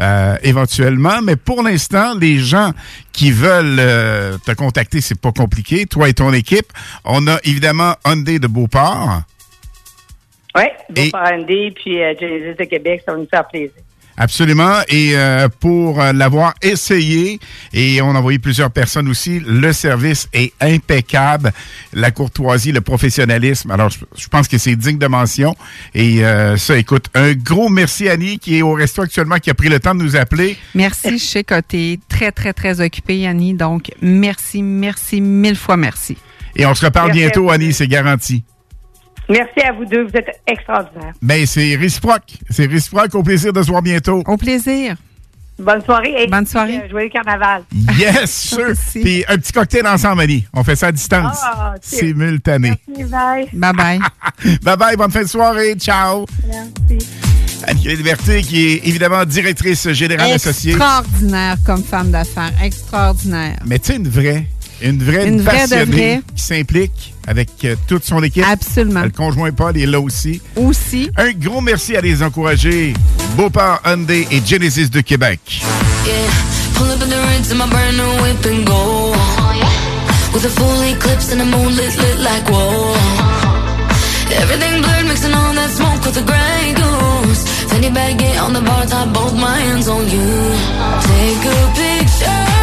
[0.00, 1.22] euh, éventuellement.
[1.22, 2.72] Mais pour l'instant, les gens
[3.12, 5.86] qui veulent euh, te contacter, c'est pas compliqué.
[5.86, 6.72] Toi et ton équipe.
[7.04, 9.22] On a évidemment Hyundai de Beauport.
[10.56, 13.70] Oui, Beauport-ND, puis euh, Genesis de Québec, ça va nous faire plaisir.
[14.16, 14.80] Absolument.
[14.88, 17.40] Et euh, pour euh, l'avoir essayé,
[17.72, 21.52] et on a envoyé plusieurs personnes aussi, le service est impeccable.
[21.92, 23.70] La courtoisie, le professionnalisme.
[23.70, 25.54] Alors, je, je pense que c'est digne de mention.
[25.94, 29.54] Et euh, ça, écoute, un gros merci Annie qui est au resto actuellement, qui a
[29.54, 30.56] pris le temps de nous appeler.
[30.74, 31.18] Merci.
[31.18, 33.54] Je sais que tu es très, très, très occupée, Annie.
[33.54, 36.16] Donc, merci, merci, mille fois merci.
[36.54, 37.50] Et on se reparle Merci bientôt.
[37.50, 38.44] Annie, c'est garanti.
[39.32, 41.12] Merci à vous deux, vous êtes extraordinaires.
[41.22, 42.34] Ben, c'est réciproque.
[42.50, 43.14] C'est réciproque.
[43.14, 44.22] Au plaisir de se voir bientôt.
[44.26, 44.96] Au plaisir.
[45.58, 46.14] Bonne soirée.
[46.18, 46.78] Et Bonne soirée.
[46.84, 47.62] euh, joyeux carnaval.
[47.98, 48.72] Yes, sûr.
[48.94, 50.44] Puis un petit cocktail ensemble, Annie.
[50.52, 51.38] On fait ça à distance.
[51.42, 51.74] Ah.
[51.80, 52.72] Simultané.
[52.88, 53.48] Bye.
[53.52, 53.98] Bye bye.
[54.62, 55.74] bye bye, bonne fin de soirée.
[55.76, 56.26] Ciao.
[56.46, 57.06] Merci.
[57.64, 60.72] Annie Liberté, qui est évidemment directrice générale associée.
[60.72, 62.50] Extraordinaire comme femme d'affaires.
[62.62, 63.58] Extraordinaire.
[63.64, 64.46] Mais tu sais, une vraie.
[64.82, 66.20] Une vraie, Une vraie de vraie.
[66.34, 68.44] qui s'implique avec euh, toute son équipe.
[68.46, 69.02] Absolument.
[69.02, 70.40] Le conjoint Paul est là aussi.
[70.56, 71.10] Aussi.
[71.16, 72.94] Un gros merci à les encourager.
[73.36, 75.62] Beauport Hyundai et Genesis de Québec.
[84.34, 87.42] Everything blurred, mixing all that smoke with the gray goose.
[87.68, 87.88] Fanny
[88.38, 90.30] on the bar top, both my hands on you.
[91.04, 92.61] Take a picture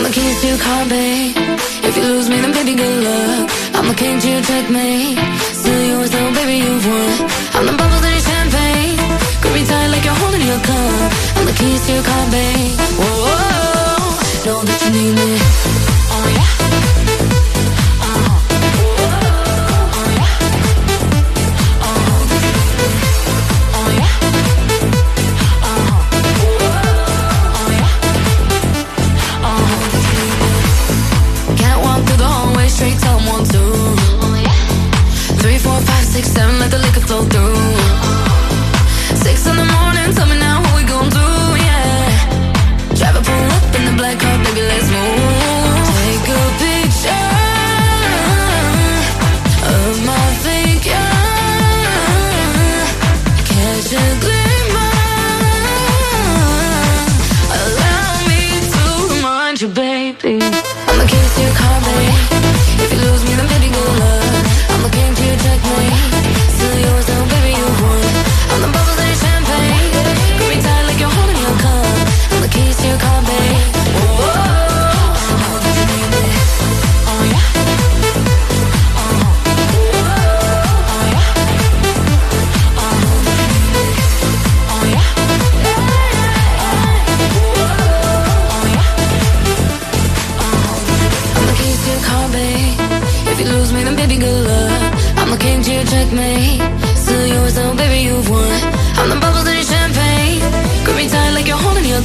[0.00, 1.36] I'm the keys to your car, babe.
[1.84, 3.50] If you lose me, then baby, good luck.
[3.76, 5.18] I'm the king to your checkmate.
[5.52, 7.28] Still yours, though, baby, you've won.
[7.52, 8.96] I'm the bubbles in your champagne.
[9.42, 11.12] Grip me tight like you're holding your cup.
[11.36, 12.80] I'm the keys to your car, babe.
[12.96, 14.46] Whoa, whoa, whoa.
[14.46, 15.69] know that you need me.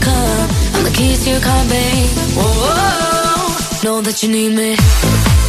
[0.05, 0.75] Holding.
[0.75, 2.09] I'm the keys to your car, babe.
[2.37, 5.44] Whoa, know that you need me.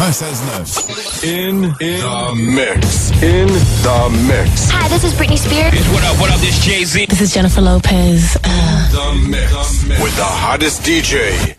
[0.00, 3.12] In, in the mix.
[3.22, 3.48] In
[3.84, 4.70] the mix.
[4.72, 5.74] Hi, this is Britney Spears.
[5.92, 7.04] What up, what up, this Jay-Z.
[7.04, 8.38] This is Jennifer Lopez.
[8.42, 9.52] Uh, The mix.
[10.00, 11.54] With the hottest DJ.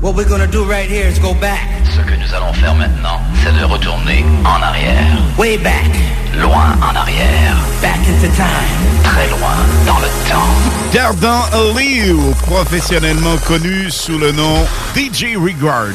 [0.00, 1.68] What we're gonna do right here is go back.
[1.92, 5.18] Ce que nous allons faire maintenant, c'est de retourner en arrière.
[5.36, 5.92] Way back.
[6.40, 7.54] Loin en arrière.
[7.82, 9.04] Back into time.
[9.04, 10.48] Très loin dans le temps.
[10.94, 11.44] Dardan
[11.76, 12.16] Liu,
[12.46, 14.64] professionnellement connu sous le nom
[14.96, 15.92] DJ Regard,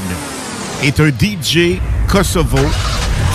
[0.84, 2.60] est un DJ Kosovo.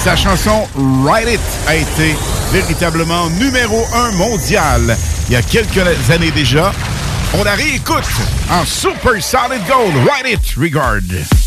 [0.03, 0.67] Sa chanson
[1.05, 2.15] Ride It a été
[2.53, 4.97] véritablement numéro un mondial
[5.29, 6.73] il y a quelques années déjà.
[7.35, 8.05] On la réécoute
[8.51, 9.95] en Super Solid Gold.
[9.97, 11.42] Ride It Regard.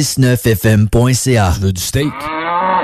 [0.00, 1.52] 969fm.ca.
[1.56, 2.08] Je veux du steak.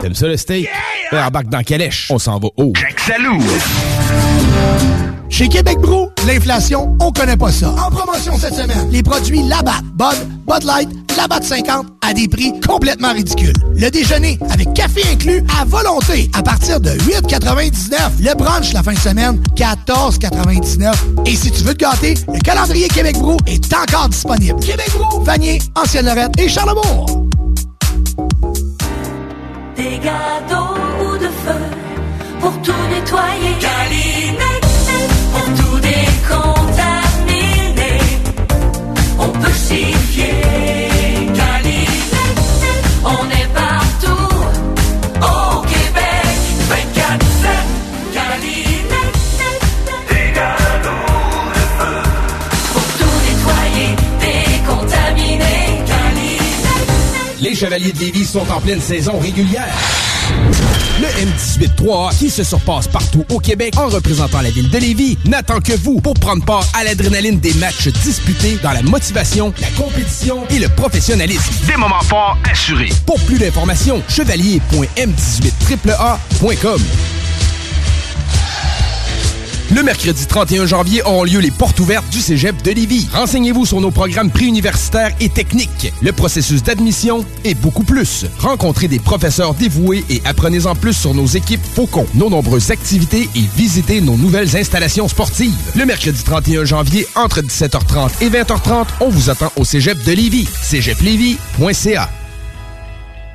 [0.00, 0.64] T'aimes ça le steak?
[0.64, 0.72] Yeah!
[1.12, 2.08] Ben, embarque dans Calèche.
[2.10, 2.72] On s'en va haut.
[2.96, 3.40] Salou.
[5.28, 7.70] Chez Québec Brou, l'inflation, on connaît pas ça.
[7.70, 12.52] En promotion cette semaine, les produits Labatt, Bud, Bud Light, Labatt 50 à des prix
[12.60, 13.54] complètement ridicules.
[13.74, 18.20] Le déjeuner avec café inclus à volonté à partir de 8,99.
[18.20, 20.94] Le brunch la fin de semaine, 14,99.
[21.26, 24.60] Et si tu veux te gâter, le calendrier Québec Brou est encore disponible.
[24.60, 27.26] Québec Brou, Vanier, Ancienne-Lorette et Charlebourg.
[29.76, 31.60] Des gâteaux ou de feu
[32.40, 33.46] pour tout nettoyer.
[57.56, 59.74] Chevaliers de Lévis sont en pleine saison régulière.
[61.00, 65.60] Le M18-3A, qui se surpasse partout au Québec en représentant la ville de Lévis, n'attend
[65.60, 70.46] que vous pour prendre part à l'adrénaline des matchs disputés dans la motivation, la compétition
[70.50, 71.50] et le professionnalisme.
[71.66, 72.90] Des moments forts assurés.
[73.06, 76.82] Pour plus d'informations, chevalier.m18AAA.com.
[79.74, 83.08] Le mercredi 31 janvier auront lieu les portes ouvertes du Cégep de Lévis.
[83.12, 88.26] Renseignez-vous sur nos programmes préuniversitaires et techniques, le processus d'admission et beaucoup plus.
[88.38, 93.44] Rencontrez des professeurs dévoués et apprenez-en plus sur nos équipes Faucon, nos nombreuses activités et
[93.56, 95.52] visitez nos nouvelles installations sportives.
[95.74, 100.48] Le mercredi 31 janvier, entre 17h30 et 20h30, on vous attend au Cégep de Lévis.
[100.62, 102.08] cégeplévis.ca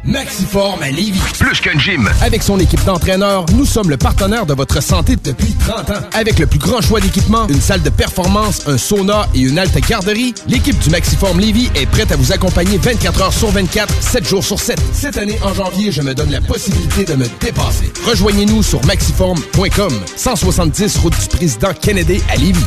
[0.04, 1.22] Maxiform à Lévis.
[1.39, 2.10] Plus qu'un gym.
[2.22, 6.02] Avec son équipe d'entraîneurs, nous sommes le partenaire de votre santé depuis 30 ans.
[6.14, 9.78] Avec le plus grand choix d'équipements, une salle de performance, un sauna et une halte
[9.88, 14.28] garderie, l'équipe du Maxiform Lévis est prête à vous accompagner 24 heures sur 24, 7
[14.28, 14.80] jours sur 7.
[14.93, 17.93] Cette année, en janvier, je me donne la possibilité de me dépasser.
[18.06, 22.66] Rejoignez-nous sur maxiform.com, 170 route du président Kennedy à Lévis.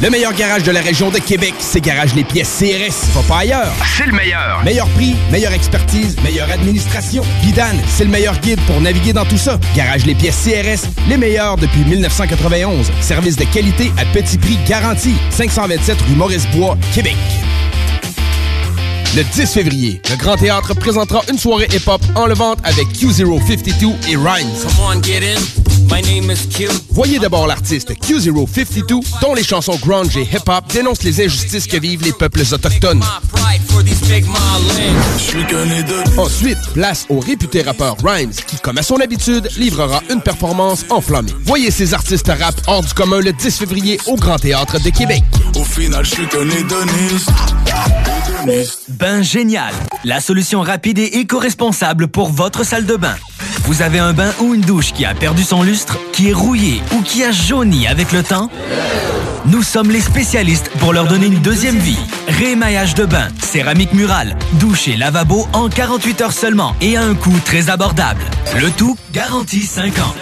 [0.00, 3.12] Le meilleur garage de la région de Québec, c'est Garage Les Pièces CRS.
[3.14, 3.72] Va pas ailleurs.
[3.96, 4.62] C'est le meilleur.
[4.62, 7.24] Meilleur prix, meilleure expertise, meilleure administration.
[7.42, 9.58] Vidane, c'est le meilleur guide pour naviguer dans tout ça.
[9.74, 12.86] Garage Les Pièces CRS, les meilleurs depuis 1991.
[13.00, 15.14] Service de qualité à petit prix garanti.
[15.30, 17.16] 527 rue Maurice-Bois, Québec.
[19.16, 24.14] Le 10 février, le Grand Théâtre présentera une soirée hip-hop en levante avec Q052 et
[24.14, 24.46] Rhymes.
[24.62, 25.67] Come on, get in.
[25.90, 26.68] My name is Q.
[26.90, 32.04] Voyez d'abord l'artiste Q052, dont les chansons grunge et hip-hop dénoncent les injustices que vivent
[32.04, 33.02] les peuples autochtones.
[36.16, 41.32] Ensuite, place au réputé rappeur Rhymes, qui, comme à son habitude, livrera une performance enflammée.
[41.44, 45.22] Voyez ces artistes rap hors du commun le 10 février au Grand Théâtre de Québec.
[45.56, 47.30] Au final, je suis qu'un hédoniste.
[48.88, 49.74] Bain Génial,
[50.04, 53.16] la solution rapide et éco-responsable pour votre salle de bain.
[53.64, 55.77] Vous avez un bain ou une douche qui a perdu son lustre,
[56.12, 58.50] qui est rouillé ou qui a jauni avec le temps?
[59.46, 61.98] Nous sommes les spécialistes pour leur donner une deuxième vie.
[62.26, 67.14] Rémaillage de bain, céramique murale, douche et lavabo en 48 heures seulement et à un
[67.14, 68.22] coût très abordable.
[68.60, 70.14] Le tout garantie 5 ans.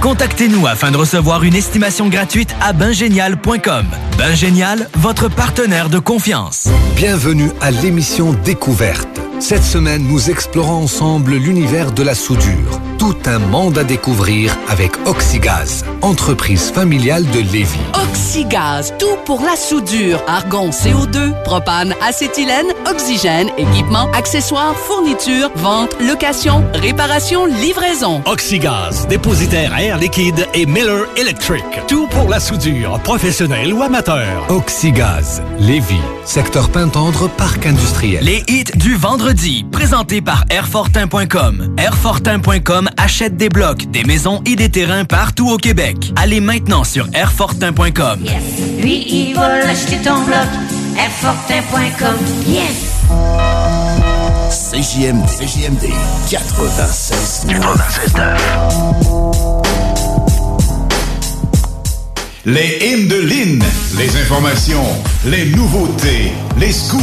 [0.00, 3.86] Contactez-nous afin de recevoir une estimation gratuite à bingénial.com.
[4.18, 6.68] Bingénial, votre partenaire de confiance.
[6.96, 9.08] Bienvenue à l'émission Découverte.
[9.38, 12.80] Cette semaine, nous explorons ensemble l'univers de la soudure.
[12.98, 17.78] Tout un monde à découvrir avec Oxygaz, entreprise familiale de Lévis.
[18.10, 20.22] Oxygaz, tout pour la soudure.
[20.26, 28.22] Argon, CO2, propane, acétylène, oxygène, équipement, accessoires, fournitures, vente, location, réparation, livraison.
[28.24, 31.64] Oxygaz, dépositaire air liquide et Miller Electric.
[31.88, 34.46] Tout pour la soudure, professionnelle ou amateur.
[34.48, 38.24] Oxygaz, Lévis, secteur Pintendre, parc industriel.
[38.24, 41.74] Les hits du vendredi, présentés par Airfortin.com.
[41.76, 46.12] Airfortin.com achète des blocs, des maisons et des terrains partout au Québec.
[46.16, 48.20] Allez maintenant sur Airfortin.com.
[48.80, 50.46] Lui, il va acheter ton bloc.
[50.98, 52.16] Airfortin.com.
[52.46, 52.96] Yes!
[54.50, 55.90] CJMD, CJMD
[56.30, 57.46] 96
[62.48, 63.60] Les hymnes de Lynn,
[63.98, 64.84] les informations,
[65.24, 67.02] les nouveautés, les scoops,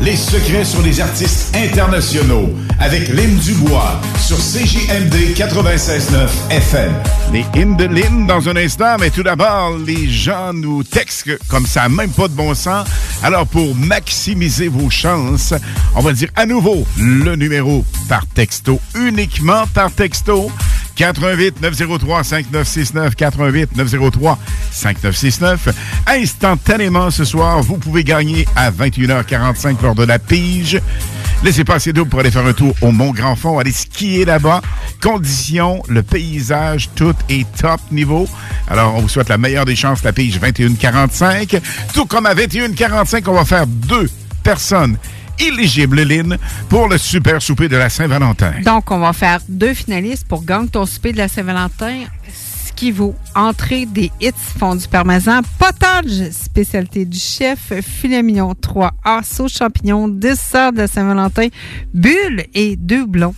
[0.00, 2.48] les secrets sur les artistes internationaux
[2.78, 6.92] avec Lynn Dubois sur CJMD 96.9 FM.
[7.32, 11.66] Les hymnes de Lynn dans un instant, mais tout d'abord, les gens nous textent comme
[11.66, 12.86] ça, même pas de bon sens.
[13.24, 15.54] Alors pour maximiser vos chances,
[15.96, 20.52] on va dire à nouveau le numéro par texto, uniquement par texto.
[20.98, 24.38] 88 903 5969 88 903
[24.72, 25.68] 5969.
[26.08, 30.80] Instantanément ce soir, vous pouvez gagner à 21h45 lors de la pige.
[31.44, 34.60] Laissez passer double pour aller faire un tour au Mont Grand Fond, aller skier là-bas.
[35.00, 38.28] Conditions, le paysage, tout est top niveau.
[38.66, 41.60] Alors, on vous souhaite la meilleure des chances, la pige 2145.
[41.94, 44.10] Tout comme à 2145, on va faire deux
[44.42, 44.96] personnes
[45.40, 48.52] éligibles, Lynn, pour le super souper de la Saint-Valentin.
[48.64, 52.04] Donc, on va faire deux finalistes pour gagner ton souper de la Saint-Valentin.
[52.32, 59.24] Ce qui vaut entrée des hits fondus parmesan, potage, spécialité du chef, filet mignon 3A,
[59.24, 61.48] sauce champignon, dessert de la Saint-Valentin,
[61.92, 63.34] bulle et deux blonds.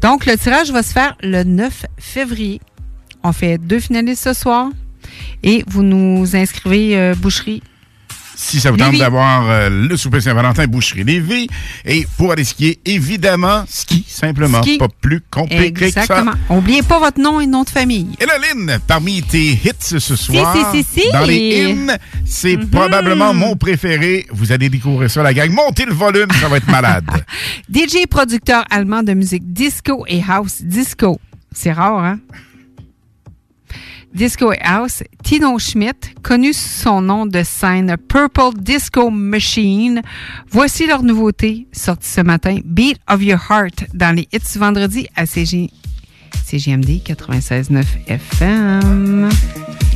[0.00, 2.60] Donc, le tirage va se faire le 9 février.
[3.22, 4.68] On fait deux finalistes ce soir
[5.44, 7.62] et vous nous inscrivez euh, boucherie
[8.42, 11.48] si ça vous tente d'avoir euh, le souper Saint-Valentin Boucherie Lévis.
[11.84, 14.62] Et pour aller skier, évidemment, ski, simplement.
[14.62, 14.78] Ski.
[14.78, 16.02] Pas plus compliqué que ça.
[16.02, 16.32] Exactement.
[16.50, 18.08] N'oubliez pas votre nom et nom de famille.
[18.20, 21.12] Lynn, parmi tes hits ce soir, si, si, si.
[21.12, 21.38] dans les
[21.68, 22.68] hymnes, c'est Mhm.
[22.70, 24.26] probablement mon préféré.
[24.32, 25.50] Vous allez découvrir ça, la gang.
[25.50, 27.04] Montez le volume, ça va être malade.
[27.72, 31.20] DJ producteur allemand de musique disco et house disco.
[31.52, 32.18] C'est rare, hein?
[34.14, 40.02] Disco et House, Tino Schmidt, connu sous son nom de scène Purple Disco Machine.
[40.50, 45.08] Voici leur nouveauté, sortie ce matin, Beat of Your Heart, dans les hits du vendredi
[45.16, 45.70] à CJ,
[46.44, 49.30] CGMD 96.9 FM.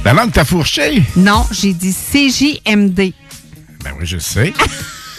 [0.04, 1.02] La langue t'a fourché?
[1.16, 3.12] Non, j'ai dit CJMD.
[3.84, 4.52] Ben oui, je sais.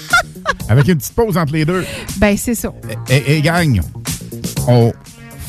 [0.69, 1.85] Avec une petite pause entre les deux.
[2.17, 2.73] Ben, c'est ça.
[3.09, 3.79] Et, et gang,
[4.67, 4.91] on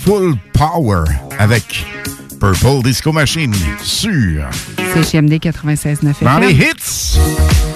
[0.04, 1.04] full power
[1.38, 1.84] avec
[2.38, 4.44] Purple Disco Machine sur
[4.94, 6.14] CGMD 96.9 FM.
[6.22, 7.67] dans les hits.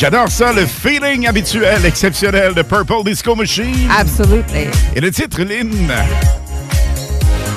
[0.00, 3.86] J'adore ça, le feeling habituel, exceptionnel de Purple Disco Machine.
[3.94, 4.68] Absolutely.
[4.96, 5.70] Et le titre, Lynn,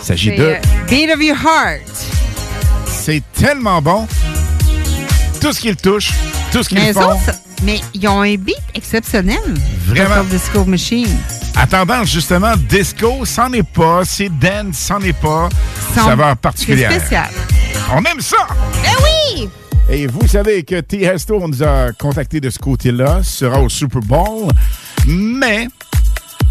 [0.01, 0.43] il s'agit de...
[0.43, 0.55] euh,
[0.89, 1.79] Beat of your heart.
[2.85, 4.05] C'est tellement bon.
[5.39, 6.11] Tout ce qu'ils touchent,
[6.51, 7.11] tout ce qu'ils font.
[7.11, 7.31] autres,
[7.63, 9.39] mais ils ont un beat exceptionnel.
[9.85, 10.15] Vraiment.
[10.15, 11.17] Purple Disco Machine.
[11.55, 14.01] À tendance, justement, disco, c'en est pas.
[14.03, 15.47] C'est dance, c'en est pas.
[15.95, 16.91] Son- Saveur particulière.
[16.91, 17.29] C'est spécial.
[17.95, 18.47] On aime ça!
[19.95, 24.01] Et vous savez que Tiesto, on nous a contacté de ce côté-là, sera au Super
[24.01, 24.49] Bowl.
[25.05, 25.67] Mais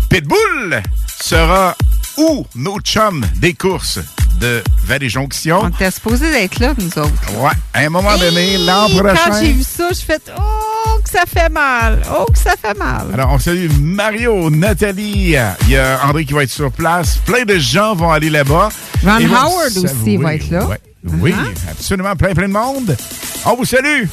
[0.08, 0.80] Pitbull
[1.20, 1.76] sera
[2.18, 3.98] où nos chums des courses
[4.38, 5.62] de Valley Jonction?
[5.64, 7.40] On était supposé d'être là, nous autres.
[7.40, 9.14] Ouais, à un moment donné, l'an prochain.
[9.26, 12.00] Quand j'ai vu ça, je fais Oh, que ça fait mal.
[12.16, 13.08] Oh, que ça fait mal.
[13.12, 15.34] Alors, on salue Mario, Nathalie.
[15.62, 17.16] Il y a André qui va être sur place.
[17.26, 18.68] Plein de gens vont aller là-bas.
[19.04, 20.64] Ron Howard aussi va être là.
[20.66, 20.78] Ouais.
[21.20, 21.70] Oui, Uh-huh.
[21.72, 22.14] absolument.
[22.14, 22.96] Plein, plein de monde.
[23.44, 24.04] On vous salue.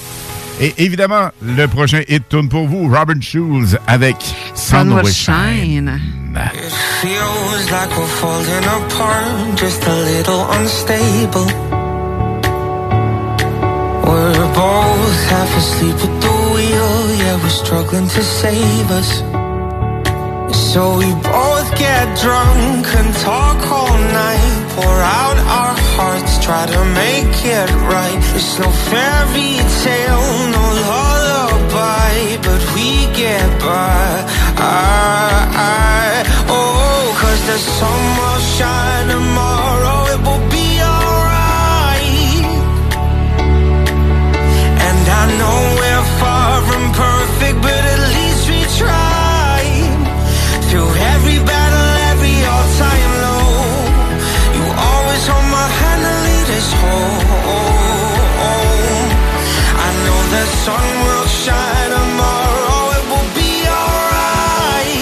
[0.62, 4.18] Et évidemment, le prochain hit tourne pour vous, Robin Schulz avec
[4.56, 6.02] Sun, Will Shine.
[7.02, 11.48] Feels like we're falling apart, just a little unstable.
[14.04, 19.24] We're both half asleep at the wheel, yeah, we're struggling to save us.
[20.74, 21.49] So we both
[21.80, 28.20] get drunk and talk all night, pour out our hearts, try to make it right.
[28.36, 32.14] It's no fairy tale, no lullaby,
[32.46, 34.08] but we get by.
[34.60, 36.10] I, I,
[36.52, 42.46] oh, cause the sun will shine tomorrow, it will be alright.
[44.88, 45.79] And I know
[60.46, 62.92] sun will shine tomorrow.
[62.98, 64.94] It will be alright.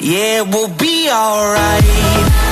[0.00, 2.43] Yeah, it will be alright.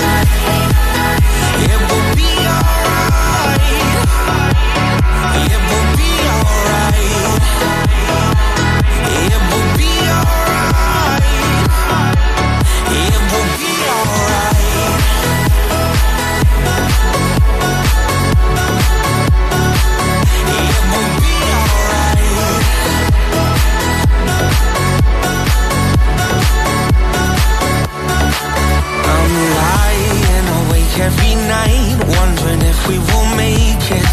[31.03, 34.13] Every night, wondering if we will make it.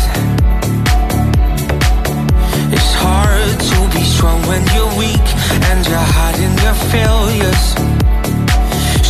[2.76, 5.28] It's hard to be strong when you're weak
[5.70, 7.66] and you're hiding your failures.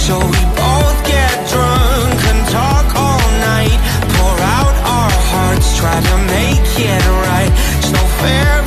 [0.06, 3.80] So we both get drunk and talk all night,
[4.16, 7.52] pour out our hearts, try to make it right.
[7.80, 8.59] It's no fairy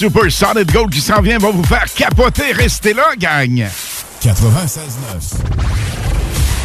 [0.00, 2.52] Super Solid Gold qui s'en vient va vous faire capoter.
[2.52, 3.68] Restez là, gang.
[4.22, 4.32] 96.9.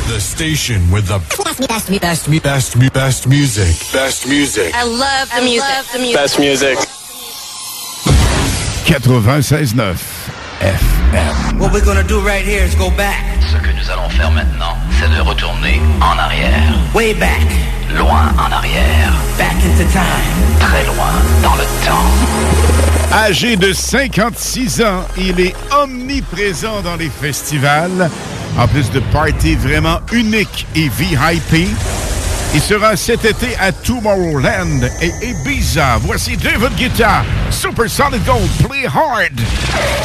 [0.08, 3.92] The station with the best, best, best, best, best, best music.
[3.92, 4.74] Best music.
[4.74, 6.14] I love the music.
[6.14, 6.78] Best music.
[8.86, 9.98] 96.9
[10.62, 11.60] FM.
[11.60, 13.22] What we're gonna do right here is go back.
[13.52, 16.74] Ce que nous allons faire maintenant, c'est de retourner en arrière.
[16.94, 17.65] Way back.
[17.98, 19.14] Loin en arrière.
[19.38, 20.60] Back into time.
[20.60, 23.14] Très loin dans le temps.
[23.14, 28.10] Âgé de 56 ans, il est omniprésent dans les festivals.
[28.58, 31.70] En plus de parties vraiment uniques et VIP.
[32.54, 35.98] Il sera cet été à Tomorrowland et Ibiza.
[36.02, 40.05] Voici David Guetta, Super Solid Gold, Play Hard.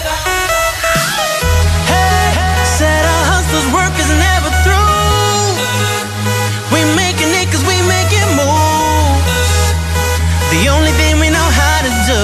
[3.51, 5.51] Hustlers' work is never through.
[6.71, 9.51] We making it cause we making moves.
[10.55, 12.23] The only thing we know how to do.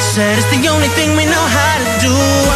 [0.00, 2.55] Said it's the only thing we know how to do.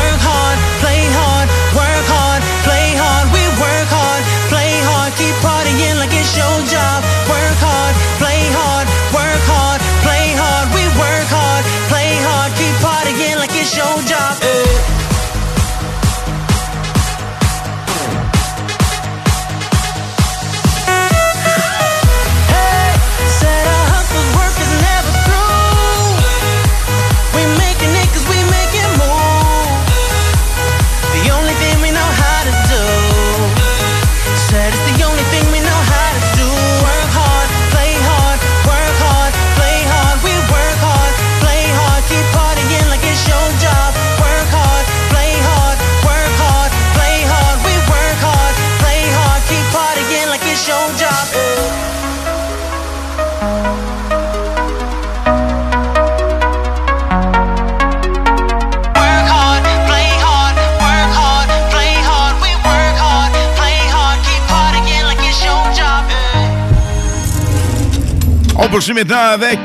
[68.71, 69.59] Poursuit maintenant avec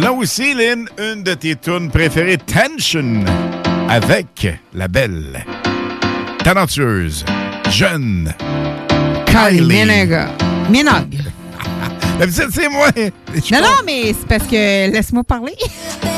[0.00, 3.24] là aussi, Lynn, une de tes tunes préférées, Tension,
[3.88, 5.44] avec la belle,
[6.42, 7.26] talentueuse,
[7.68, 8.32] jeune,
[9.26, 9.84] Kylie.
[10.70, 11.18] Minogue.
[12.18, 12.88] D'habitude, c'est moi.
[12.96, 15.54] Non, non, mais c'est parce que laisse-moi parler.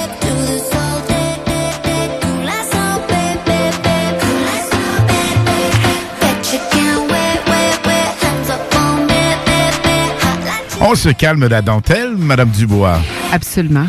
[10.82, 12.98] On se calme la dentelle, Madame Dubois.
[13.32, 13.86] Absolument.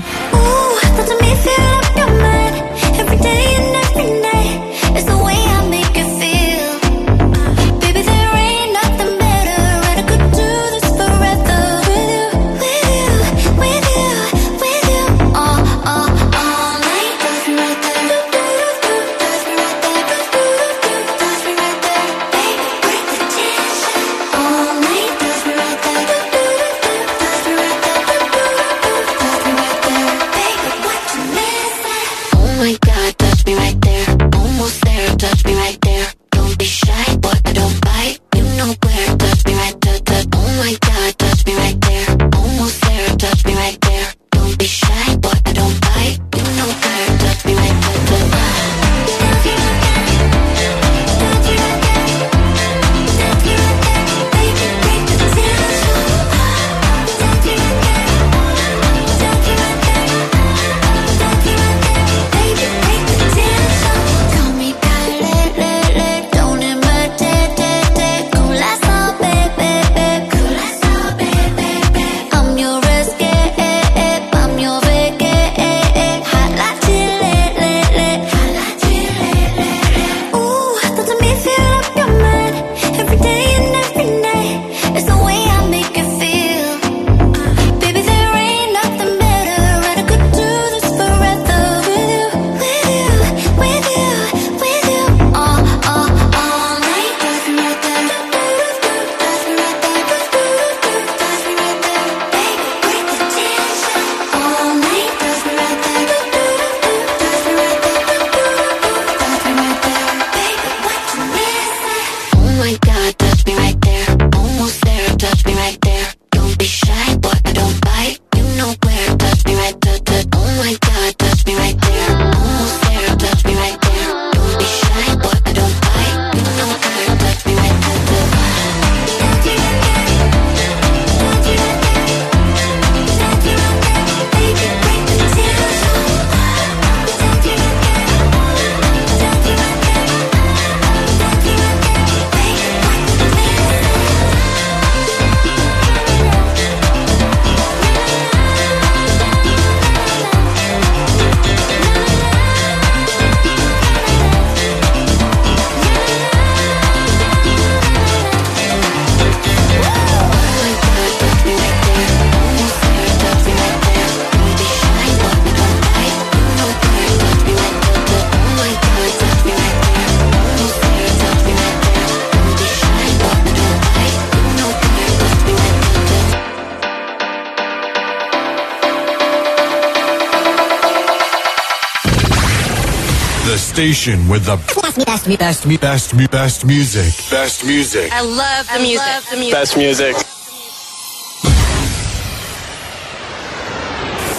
[184.27, 187.13] with the best, me, best, me, best, me, best, me, best music.
[187.29, 188.11] Best music.
[188.11, 189.13] I love the, I.
[189.13, 189.53] Love the music.
[189.53, 190.15] Best music.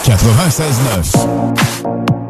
[0.02, 2.21] 96.9.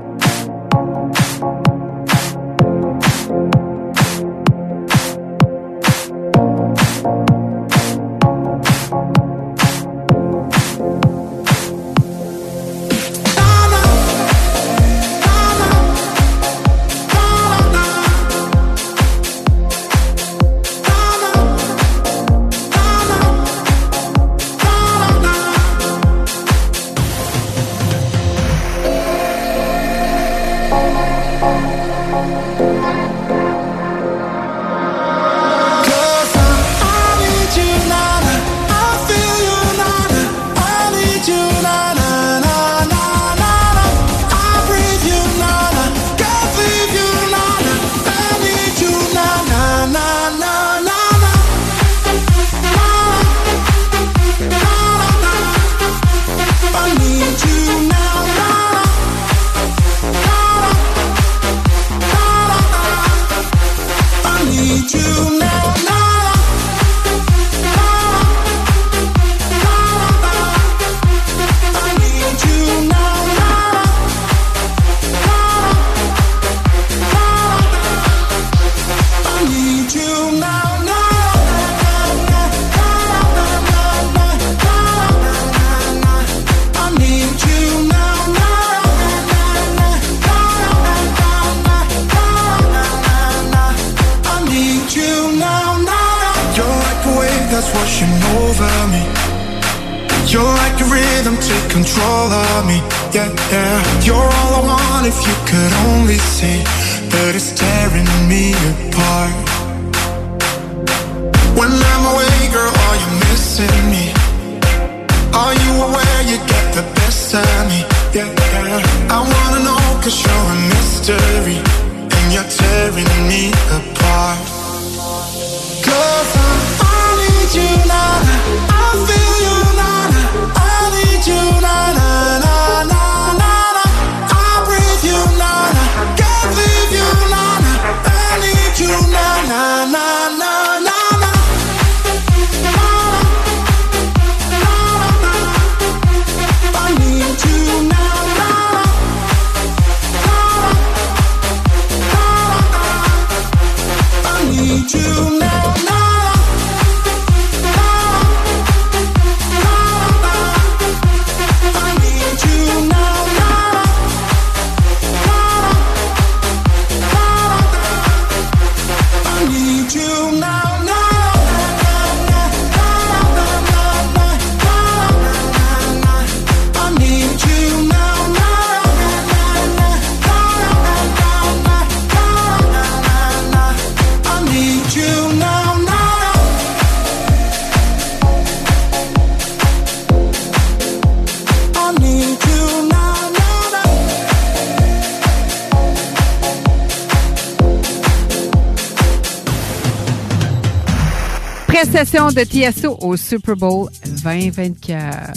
[202.33, 203.89] performance de Tiesto au Super Bowl
[204.25, 205.33] 2024.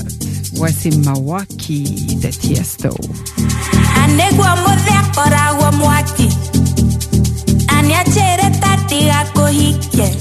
[0.53, 2.89] Voici Milwaukee de Tiesto.
[7.67, 10.14] anyacheretatigakohikie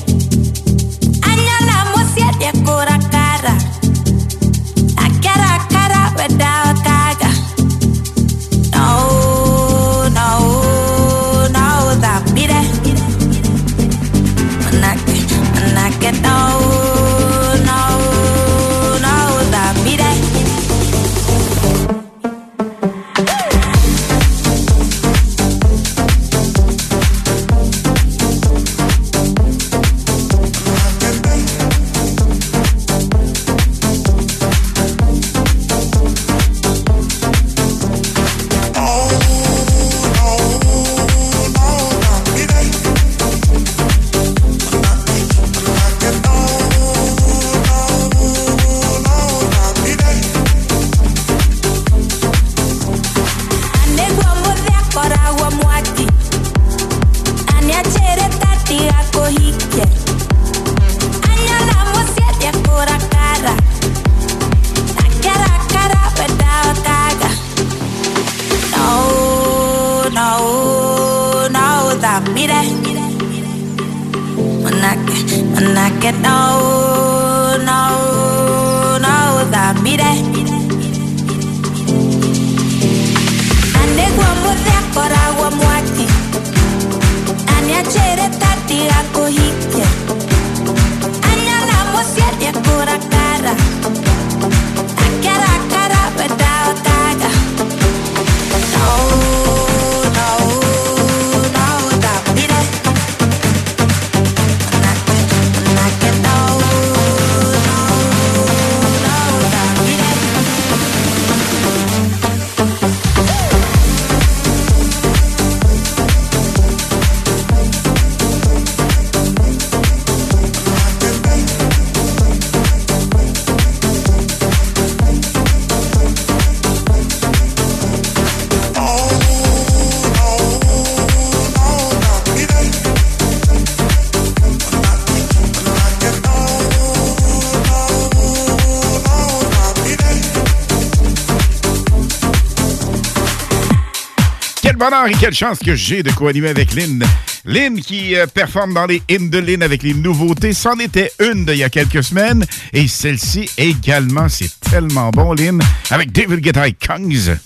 [145.06, 147.04] Et quelle chance que j'ai de co-animer avec Lynn.
[147.44, 150.52] Lynn qui euh, performe dans les hymnes de Lynn avec les nouveautés.
[150.54, 152.44] C'en était une d'il y a quelques semaines.
[152.72, 155.60] Et celle-ci également, c'est tellement bon, Lynn,
[155.90, 157.36] avec David Guetta et Kongs.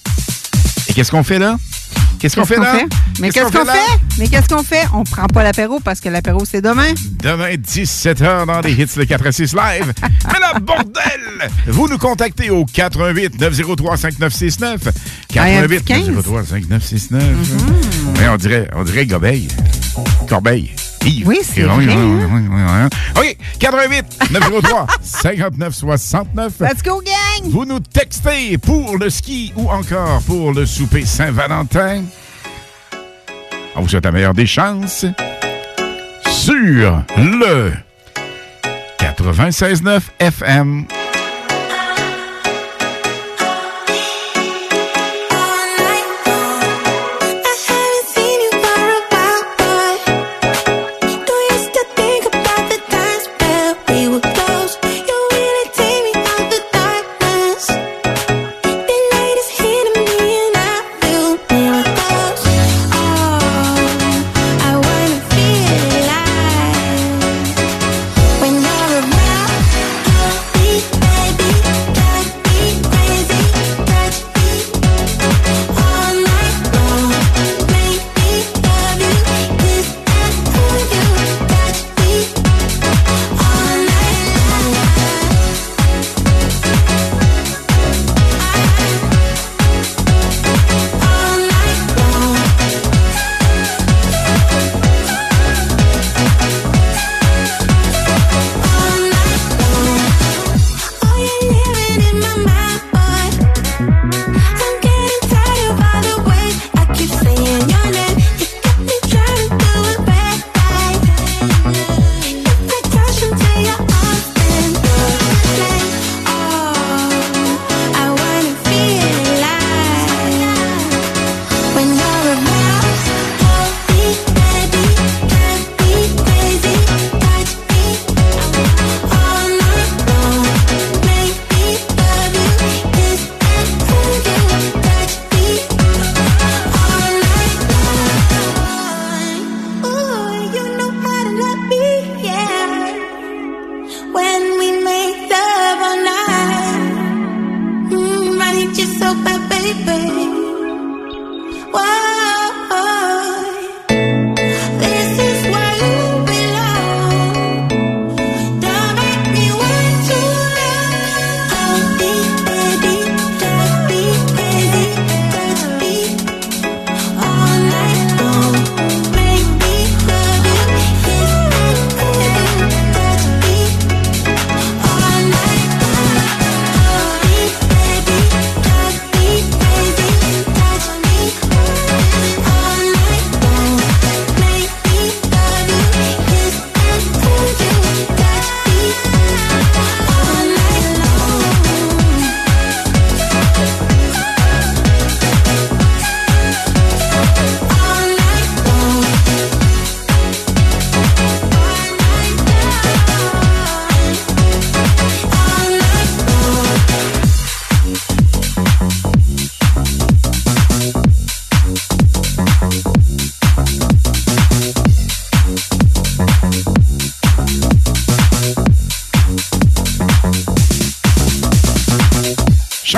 [0.89, 1.57] Et qu'est-ce qu'on fait là?
[2.19, 2.81] Qu'est-ce qu'on fait là?
[3.21, 3.73] Mais qu'est-ce qu'on là?
[3.75, 3.99] fait?
[4.19, 4.85] Mais qu'est-ce qu'on fait?
[4.93, 6.93] On prend pas l'apéro parce que l'apéro, c'est demain.
[7.23, 9.93] Demain, 17h dans les hits le 4 à 6 live.
[10.27, 11.49] Mais la bordel!
[11.69, 14.81] Vous nous contactez au 88 903 5969.
[15.29, 16.09] 88 15.
[16.09, 17.23] 903 5969.
[18.19, 19.49] Ouais, on dirait, on dirait Gobeil.
[20.29, 20.71] Corbeil.
[21.05, 21.29] Yves.
[21.29, 22.29] Oui, c'est vrai, oui, hein?
[22.31, 22.61] oui, oui,
[23.17, 23.33] oui.
[23.33, 26.53] OK, 88 903 5969.
[26.61, 27.51] Let's go, gang!
[27.51, 32.03] Vous nous textez pour le ski ou encore pour le souper Saint-Valentin.
[33.77, 35.05] On vous souhaite la meilleure des chances
[36.31, 37.73] sur le
[38.99, 40.87] 96.9 FM.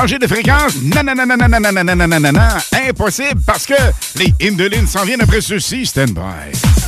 [0.01, 0.77] Changer de fréquence?
[0.83, 2.41] Non, non, non, non, non.
[2.89, 3.75] Impossible parce que
[4.17, 5.85] les Indolines s'en viennent après ceci.
[5.85, 6.21] Stand by.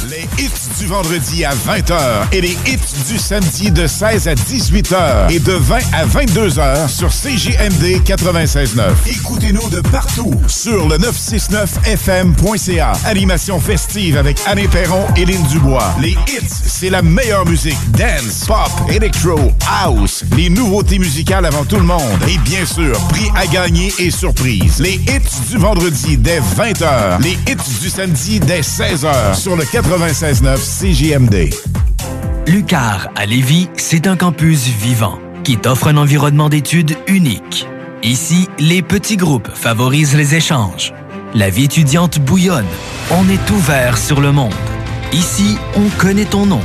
[0.09, 2.78] Les hits du vendredi à 20h et les hits
[3.09, 8.80] du samedi de 16 à 18h et de 20 à 22h sur CJMD 96.9.
[9.06, 12.93] Écoutez-nous de partout sur le 969fm.ca.
[13.05, 15.94] Animation festive avec Anne Perron et Lynn Dubois.
[16.01, 17.78] Les hits, c'est la meilleure musique.
[17.92, 19.38] Dance, pop, electro,
[19.70, 20.24] house.
[20.36, 22.18] Les nouveautés musicales avant tout le monde.
[22.26, 24.80] Et bien sûr, prix à gagner et surprise.
[24.80, 27.22] Les hits du vendredi dès 20h.
[27.22, 31.54] Les hits du samedi dès 16h sur le 96.9 CJMD.
[32.48, 37.68] Lucar à Lévis, c'est un campus vivant qui t'offre un environnement d'études unique.
[38.02, 40.92] Ici, les petits groupes favorisent les échanges.
[41.32, 42.66] La vie étudiante bouillonne.
[43.12, 44.52] On est ouvert sur le monde.
[45.12, 46.62] Ici, on connaît ton nom,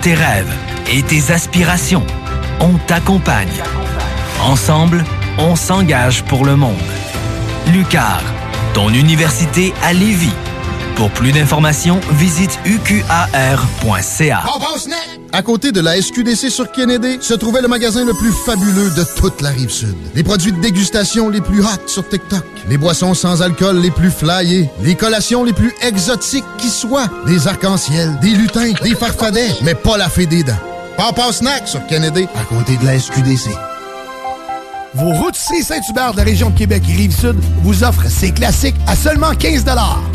[0.00, 0.52] tes rêves
[0.90, 2.04] et tes aspirations.
[2.60, 3.62] On t'accompagne.
[4.42, 5.04] Ensemble,
[5.38, 6.76] on s'engage pour le monde.
[7.72, 8.22] Lucar,
[8.74, 10.32] ton université à Lévis.
[10.96, 14.42] Pour plus d'informations, visite uqar.ca.
[15.38, 19.04] À côté de la SQDC sur Kennedy, se trouvait le magasin le plus fabuleux de
[19.04, 19.94] toute la rive sud.
[20.16, 24.10] Les produits de dégustation les plus hot sur TikTok, les boissons sans alcool les plus
[24.10, 29.76] flyées, les collations les plus exotiques qui soient, des arcs-en-ciel, des lutins, des farfadets, mais
[29.76, 30.58] pas la fée des dents.
[30.96, 33.50] Papa Snack sur Kennedy, à côté de la SQDC.
[34.94, 38.96] Vos routiers Saint-Hubert de la région de Québec et Rive-Sud vous offrent ces classiques à
[38.96, 39.64] seulement 15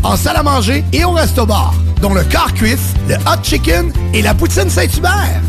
[0.03, 1.73] en salle à manger et au resto-bar,
[2.03, 5.42] dont le car cuisse, le hot chicken et la poutine Saint-Hubert.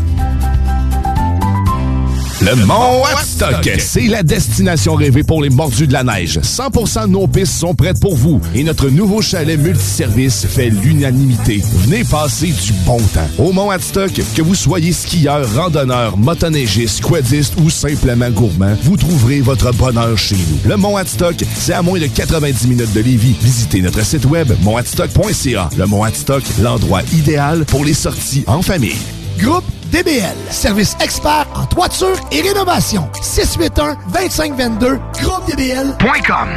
[2.45, 6.37] Le Mont Watstock, c'est la destination rêvée pour les mordus de la neige.
[6.37, 11.63] 100% de nos pistes sont prêtes pour vous et notre nouveau chalet multiservice fait l'unanimité.
[11.73, 13.27] Venez passer du bon temps.
[13.39, 19.41] Au Mont Watstock, que vous soyez skieur, randonneur, motoneigiste, quadiste ou simplement gourmand, vous trouverez
[19.41, 20.69] votre bonheur chez nous.
[20.69, 23.35] Le Mont Watstock, c'est à moins de 90 minutes de Lévis.
[23.41, 25.71] Visitez notre site web montwatstock.ca.
[25.79, 29.01] Le Mont Watstock, l'endroit idéal pour les sorties en famille.
[29.39, 33.07] Groupe DBL, service expert toiture et rénovation.
[33.21, 36.49] 681-2522, groupedbl.com.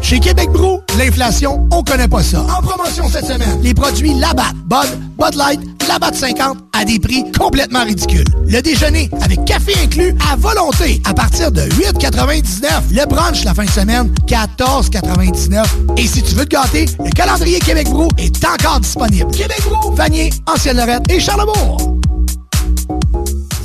[0.00, 2.42] Chez Québec Brou, l'inflation, on connaît pas ça.
[2.42, 7.24] En promotion cette semaine, les produits Labatt, Bud, Bud Light, Labatt 50 à des prix
[7.32, 8.26] complètement ridicules.
[8.46, 12.92] Le déjeuner avec café inclus à volonté à partir de 8,99.
[12.92, 15.64] Le brunch la fin de semaine, 14,99.
[15.96, 19.30] Et si tu veux te gâter, le calendrier Québec Brou est encore disponible.
[19.32, 21.95] Québec Brou, Vanier, Ancienne-Lorette et Charlebourg.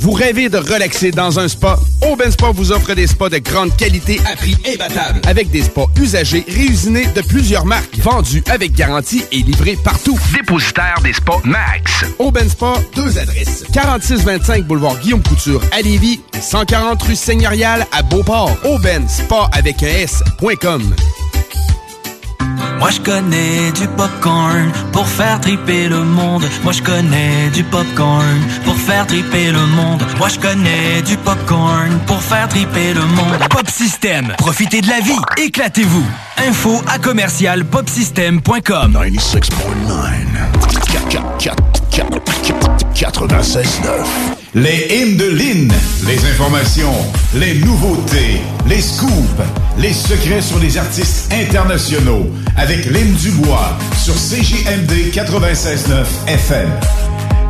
[0.02, 1.78] Vous rêvez de relaxer dans un spa?
[2.10, 5.20] Aubin Spa vous offre des spas de grande qualité à prix imbattable.
[5.24, 10.18] Avec des spas usagés réusinés de plusieurs marques, vendus avec garantie et livrés partout.
[10.34, 12.04] Dépositaire des spas Max.
[12.18, 13.62] Aubin Spa, deux adresses.
[13.72, 18.56] 4625 boulevard Guillaume Couture à Lévis, 140 rue Seigneurial à Beauport.
[18.64, 20.96] Aubin Spa avec un S.com.
[22.82, 26.42] Moi je connais du popcorn pour faire triper le monde.
[26.64, 30.02] Moi je connais du popcorn pour faire triper le monde.
[30.18, 33.38] Moi je connais du popcorn pour faire triper le monde.
[33.50, 36.04] Pop System, profitez de la vie, éclatez-vous.
[36.48, 38.98] Info à commercial popsystem.com.
[42.94, 43.62] 96.9.
[44.54, 45.72] Les hymnes de Lynn,
[46.06, 46.92] les informations,
[47.34, 49.42] les nouveautés, les scoops,
[49.78, 52.26] les secrets sur les artistes internationaux
[52.56, 56.68] avec Lynn Dubois sur CJMD 96.9 FM.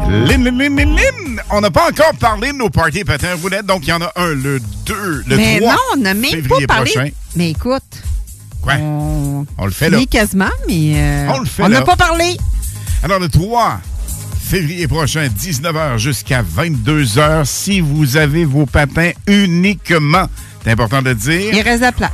[0.09, 1.41] Lynn, Lynn, Lynn!
[1.51, 4.13] On n'a pas encore parlé de nos parties patins roulettes, donc il y en a
[4.17, 4.95] un le 2,
[5.27, 6.91] le Mais 3 non, on n'a même pas parlé.
[6.93, 7.09] prochain.
[7.37, 7.83] Mais écoute.
[8.61, 8.75] Quoi?
[8.81, 9.99] On, On le fait là.
[10.11, 12.37] quasiment, mais euh, On le fait on n'a pas parlé.
[13.03, 13.81] Alors, le 3
[14.41, 20.27] février prochain, 19h jusqu'à 22h, si vous avez vos patins uniquement.
[20.65, 21.53] C'est important de dire.
[21.55, 22.11] Il reste de la place.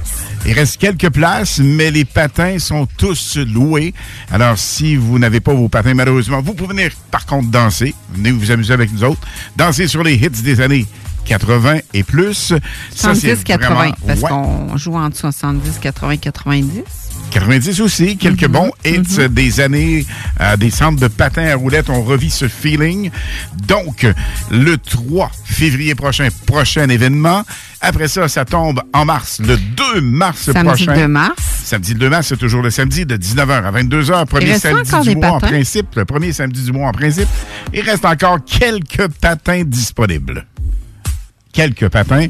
[0.46, 3.92] Il reste quelques places, mais les patins sont tous loués.
[4.30, 7.94] Alors, si vous n'avez pas vos patins, malheureusement, vous pouvez venir, par contre, danser.
[8.14, 9.20] Venez vous amuser avec nous autres.
[9.56, 10.86] Danser sur les hits des années
[11.26, 12.54] 80 et plus.
[12.94, 14.28] Ça, c'est 70-80, vraiment- parce Ouais.
[14.30, 16.82] qu'on joue entre 70, 80, 90.
[17.30, 18.52] 90 aussi, quelques Mhm.
[18.52, 20.06] bons hits des années,
[20.40, 21.90] euh, des centres de patins à roulettes.
[21.90, 23.10] On revit ce feeling.
[23.66, 24.06] Donc,
[24.50, 27.44] le 3 février prochain, prochain événement.
[27.80, 30.94] Après ça, ça tombe en mars, le 2 mars Samedi prochain.
[30.94, 31.36] 2 mars.
[31.64, 34.26] Samedi 2 mars, c'est toujours le samedi de 19h à 22h.
[34.26, 35.94] Premier samedi du mois en principe.
[35.96, 37.28] Le premier samedi du mois en principe.
[37.74, 40.46] Il reste encore quelques patins disponibles.
[41.52, 42.26] Quelques patins.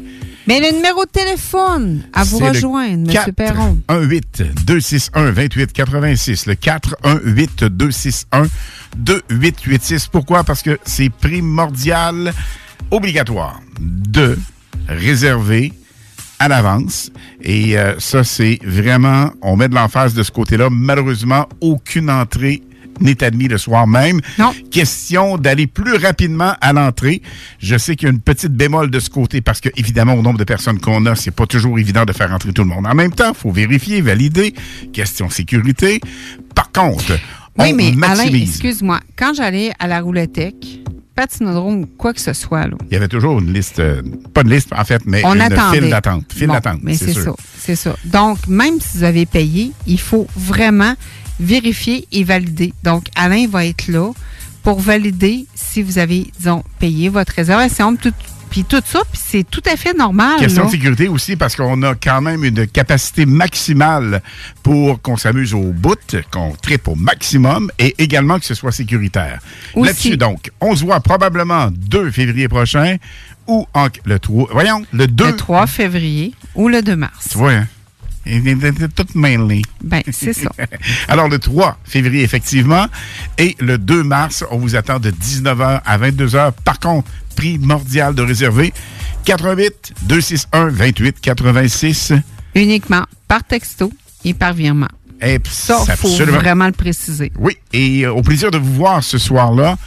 [0.49, 3.33] Mais le numéro de téléphone à vous rejoindre, M.
[3.35, 3.77] Perron.
[3.87, 6.47] 418-261-2886.
[6.47, 6.55] Le
[9.05, 10.09] 418-261-2886.
[10.11, 10.43] Pourquoi?
[10.43, 12.33] Parce que c'est primordial,
[12.89, 14.39] obligatoire, de
[14.87, 15.71] réserver
[16.39, 17.11] à l'avance.
[17.43, 20.69] Et euh, ça, c'est vraiment, on met de l'emphase de ce côté-là.
[20.71, 22.63] Malheureusement, aucune entrée
[23.01, 24.19] n'est admis le soir même.
[24.37, 24.53] Non.
[24.71, 27.21] Question d'aller plus rapidement à l'entrée.
[27.59, 30.21] Je sais qu'il y a une petite bémol de ce côté parce que, évidemment, au
[30.21, 32.85] nombre de personnes qu'on a, c'est pas toujours évident de faire entrer tout le monde
[32.87, 33.33] en même temps.
[33.33, 34.53] faut vérifier, valider.
[34.93, 35.99] Question sécurité.
[36.55, 37.13] Par contre,
[37.57, 38.49] Oui, on mais maximise.
[38.49, 40.55] excuse-moi, quand j'allais à la roulettech,
[41.15, 44.01] patinodrome, quoi que ce soit, là, Il y avait toujours une liste, euh,
[44.33, 45.81] pas de liste en fait, mais on une attendait.
[45.81, 46.23] file d'attente.
[46.33, 47.23] File Bon, d'attente, Mais c'est sûr.
[47.23, 47.95] ça, c'est ça.
[48.05, 50.93] Donc, même si vous avez payé, il faut vraiment
[51.39, 52.73] vérifier et valider.
[52.83, 54.11] Donc, Alain va être là
[54.63, 58.13] pour valider si vous avez, disons, payé votre réservation, tout-
[58.49, 60.39] puis tout ça, puis c'est tout à fait normal.
[60.39, 60.67] Question là.
[60.67, 64.23] de sécurité aussi parce qu'on a quand même une capacité maximale
[64.63, 65.99] pour qu'on s'amuse au bout,
[66.31, 69.39] qu'on tripe au maximum et également que ce soit sécuritaire.
[69.75, 72.97] Là-dessus, donc, on se voit probablement 2 février prochain
[73.47, 75.27] ou en, le 3, voyons, le 2.
[75.27, 77.29] Le 3 février ou le 2 mars.
[77.31, 77.67] Tu vois, hein?
[78.95, 79.61] Tout mêlé.
[79.83, 80.51] Ben, c'est ça.
[81.07, 82.85] Alors, le 3 février, effectivement,
[83.37, 86.51] et le 2 mars, on vous attend de 19h à 22h.
[86.63, 88.73] Par contre, primordial de réserver
[89.25, 92.13] 88 261 28 86.
[92.55, 93.91] Uniquement par texto
[94.25, 94.87] et par virement.
[95.21, 97.31] Et Ça, il faut vraiment le préciser.
[97.37, 99.77] Oui, et euh, au plaisir de vous voir ce soir-là.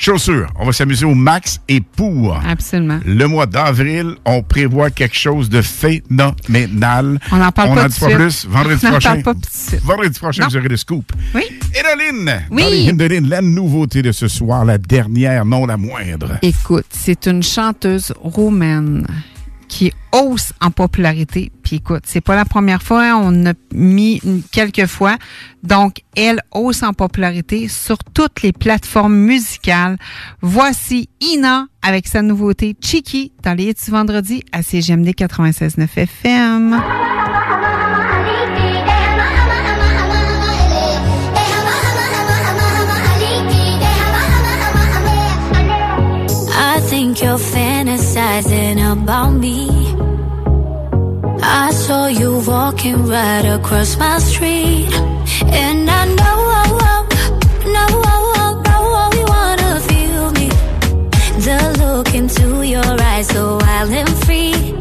[0.00, 3.00] Chaussures, on va s'amuser au max et pour Absolument.
[3.04, 7.18] le mois d'avril, on prévoit quelque chose de phénoménal.
[7.32, 8.46] On n'en parle on pas en tout dit pas plus.
[8.46, 9.20] Vendredi On n'en prochain.
[9.22, 9.40] parle pas.
[9.82, 10.48] Vendredi prochain, Non.
[10.50, 11.12] vous aurez le scoop.
[11.34, 11.42] Oui.
[11.74, 12.92] Héroline, Oui.
[12.96, 16.38] Lynn, la nouveauté de ce soir, la dernière, non la moindre.
[16.42, 19.04] Écoute, c'est une chanteuse roumaine
[19.66, 21.50] qui hausse en popularité.
[21.72, 24.20] Écoute, c'est pas la première fois, hein, on a mis
[24.52, 25.16] quelques fois.
[25.62, 29.98] Donc, elle hausse en popularité sur toutes les plateformes musicales.
[30.40, 36.80] Voici Ina avec sa nouveauté Chiki dans les hits vendredi à CGMD 96.9 FM.
[46.60, 49.67] I think you're fantasizing about me.
[52.68, 54.92] Walking right across my street.
[55.64, 57.02] And I know, oh, oh,
[57.74, 60.48] know, oh, know you wanna feel me.
[61.46, 64.77] The look into your eyes, so wild and free.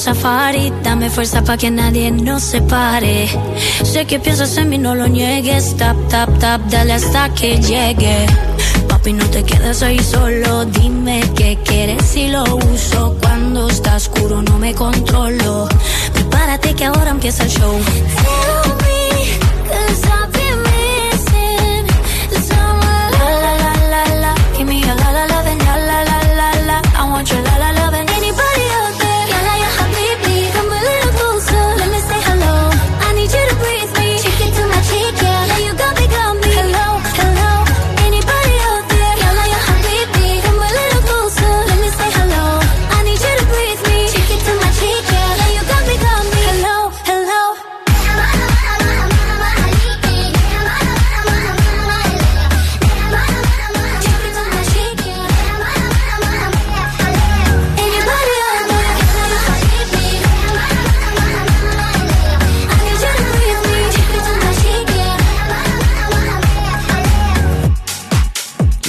[0.00, 3.28] Safari, dame fuerza para que nadie nos separe.
[3.82, 5.76] Sé que piensas en mí, no lo niegues.
[5.76, 8.26] Tap, tap, tap, dale hasta que llegue.
[8.88, 10.64] Papi, no te quedes ahí solo.
[10.64, 13.16] Dime qué quieres y lo uso.
[13.20, 15.68] Cuando está oscuro, no me controlo.
[16.14, 17.78] Prepárate que ahora empieza el show.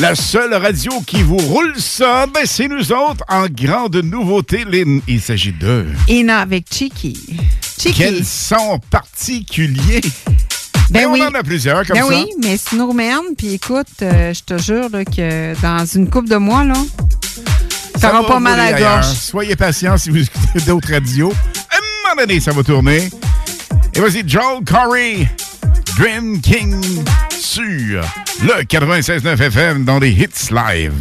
[0.02, 5.00] La seule radio qui vous roule ça, ben c'est nous autres en grande nouveauté, Lynn.
[5.08, 5.86] Il s'agit de...
[6.08, 7.16] Ina avec Chiki.
[7.80, 7.94] Chiki.
[7.94, 10.02] Quels son particulier?
[10.90, 11.22] Ben on oui.
[11.22, 12.16] en a plusieurs comme ben ça.
[12.16, 13.36] oui, mais c'est une roumaine.
[13.38, 16.74] Puis écoute, euh, je te jure là, que dans une coupe de mois, là,
[17.96, 19.06] ça va aura pas mal à la gorge.
[19.06, 21.32] Soyez patients si vous écoutez d'autres radios.
[21.70, 23.08] À un moment donné, ça va tourner.
[23.94, 25.30] Et voici Joel Corey,
[25.98, 26.82] Dream King
[27.30, 28.02] sur
[28.44, 30.94] le 96.9 FM dans les hits live.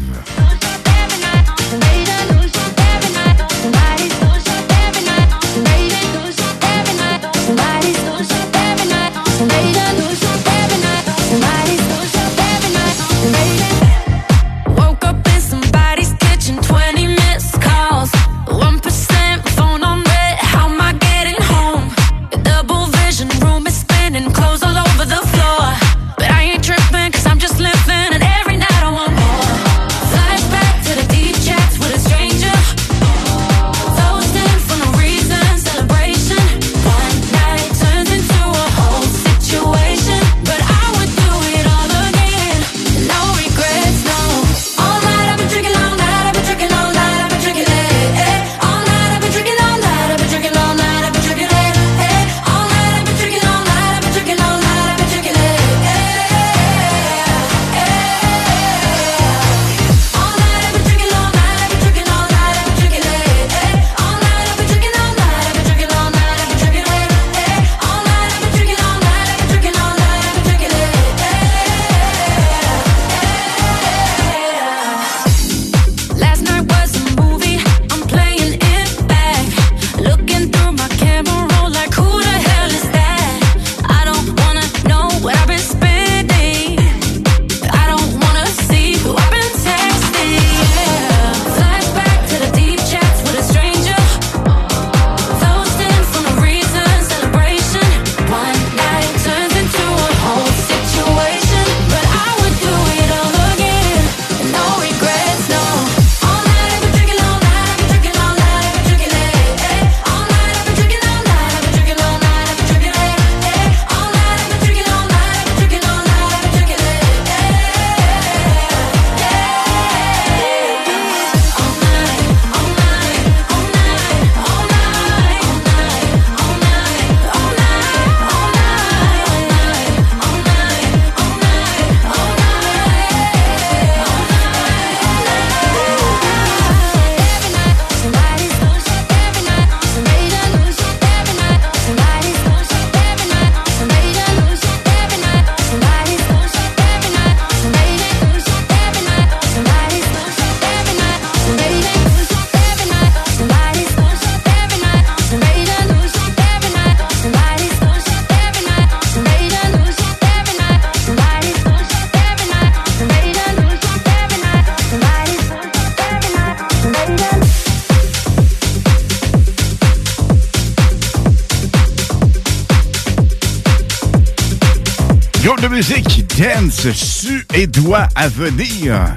[176.88, 179.14] Suédois à venir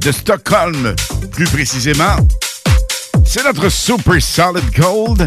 [0.00, 0.94] de Stockholm,
[1.32, 2.16] plus précisément.
[3.24, 5.26] C'est notre Super Solid Gold.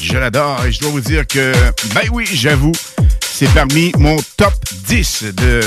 [0.00, 1.52] Je l'adore et je dois vous dire que,
[1.94, 2.72] ben oui, j'avoue,
[3.20, 4.52] c'est parmi mon top
[4.86, 5.60] 10 de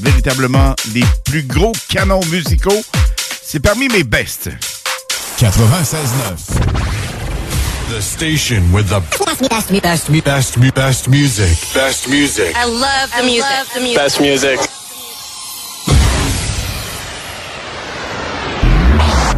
[0.00, 2.82] véritablement les plus gros canons musicaux.
[3.42, 4.48] C'est parmi mes best.
[5.38, 6.79] 96.9.
[7.90, 11.58] The station with the best, best, best, best, best music.
[11.74, 12.54] Best music.
[12.54, 13.74] I love the music.
[13.74, 13.96] the music.
[13.98, 14.58] Best music.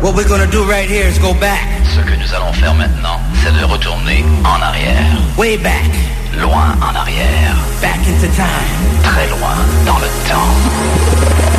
[0.02, 1.64] What we're gonna do right here is go back.
[1.96, 5.16] Ce que nous allons faire maintenant, c'est de retourner en arrière.
[5.38, 5.90] Way back.
[6.38, 7.56] Loin en arrière.
[7.80, 9.02] Back into time.
[9.02, 9.56] Très loin
[9.86, 11.51] dans le temps.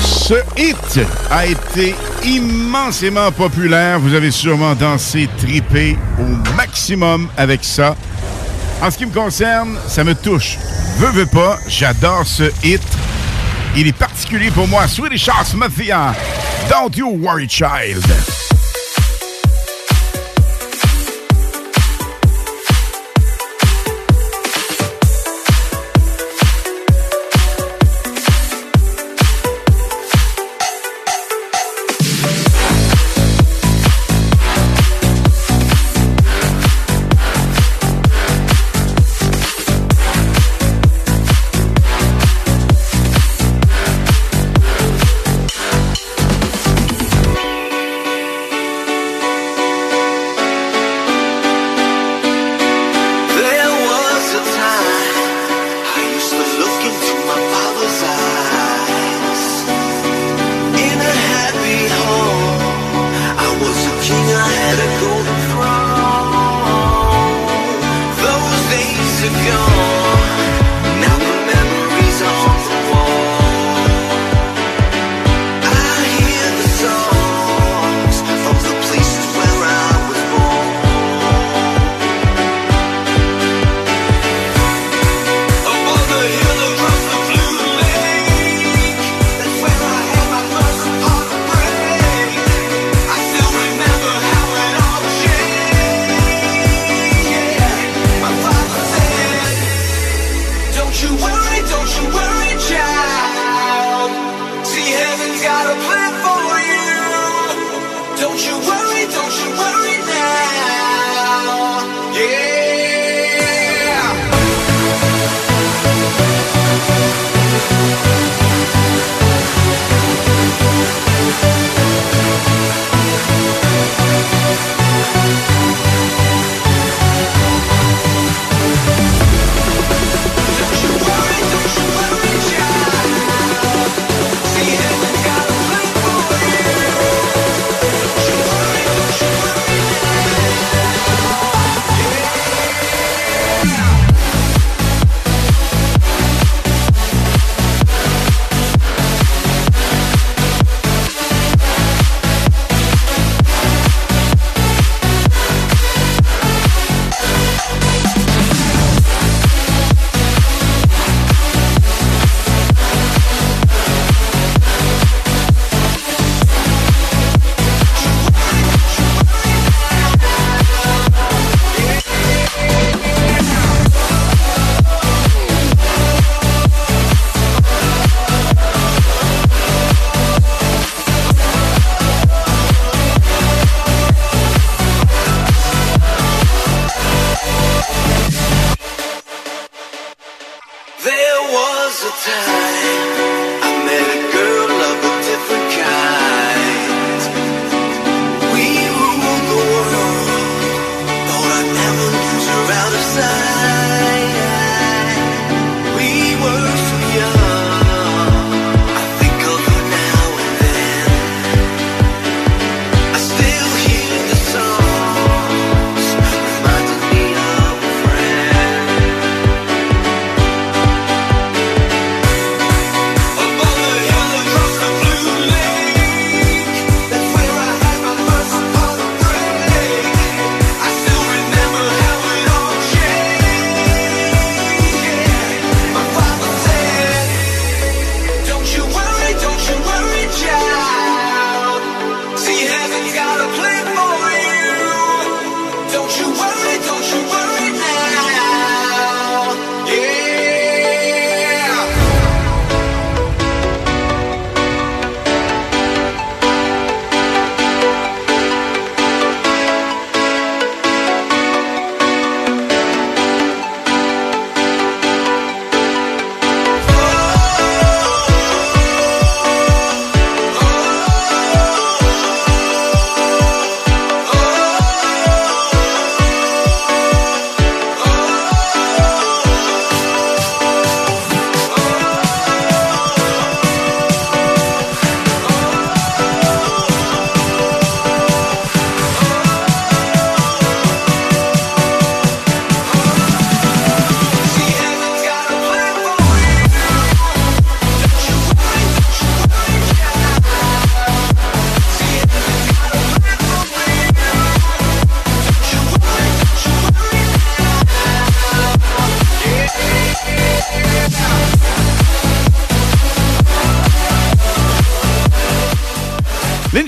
[0.00, 1.00] Ce hit
[1.30, 1.94] a été
[2.24, 4.00] immensément populaire.
[4.00, 7.96] Vous avez sûrement dansé, tripé au maximum avec ça.
[8.82, 10.58] En ce qui me concerne, ça me touche.
[10.98, 12.82] Veux, veux pas, j'adore ce hit.
[13.76, 14.86] Il est particulier pour moi.
[14.88, 16.14] Swedish House Mafia.
[16.70, 18.04] Don't you worry, child.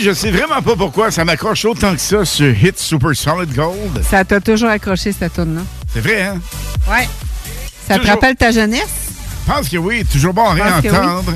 [0.09, 4.02] Je sais vraiment pas pourquoi ça m'accroche autant que ça sur Hit Super Solid Gold.
[4.09, 5.60] Ça t'a toujours accroché, cette tune-là?
[5.93, 6.40] C'est vrai, hein?
[6.89, 7.06] Ouais.
[7.86, 8.89] Ça te rappelle ta jeunesse?
[9.47, 11.35] Je pense que oui, toujours bon à réentendre.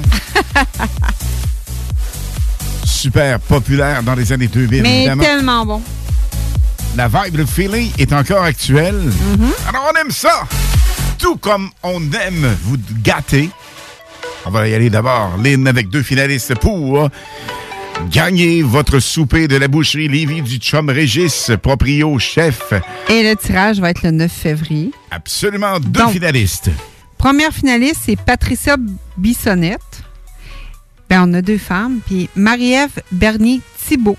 [2.87, 5.23] Super populaire dans les années 2000, Mais évidemment.
[5.23, 5.83] tellement bon.
[6.97, 8.95] La vibe, le feeling est encore actuel.
[8.95, 9.69] Mm-hmm.
[9.69, 10.45] Alors, on aime ça.
[11.19, 13.51] Tout comme on aime vous gâter.
[14.47, 17.11] On va y aller d'abord, Lynn, avec deux finalistes pour
[18.13, 22.75] gagner votre souper de la boucherie Lévis du Chum Régis, proprio chef.
[23.09, 24.91] Et le tirage va être le 9 février.
[25.11, 26.71] Absolument deux Donc, finalistes.
[27.17, 28.77] Première finaliste, c'est Patricia
[29.17, 30.03] Bissonnette.
[31.09, 32.01] Ben, on a deux femmes.
[32.07, 34.19] Puis Marie-Ève Bernier-Thibault.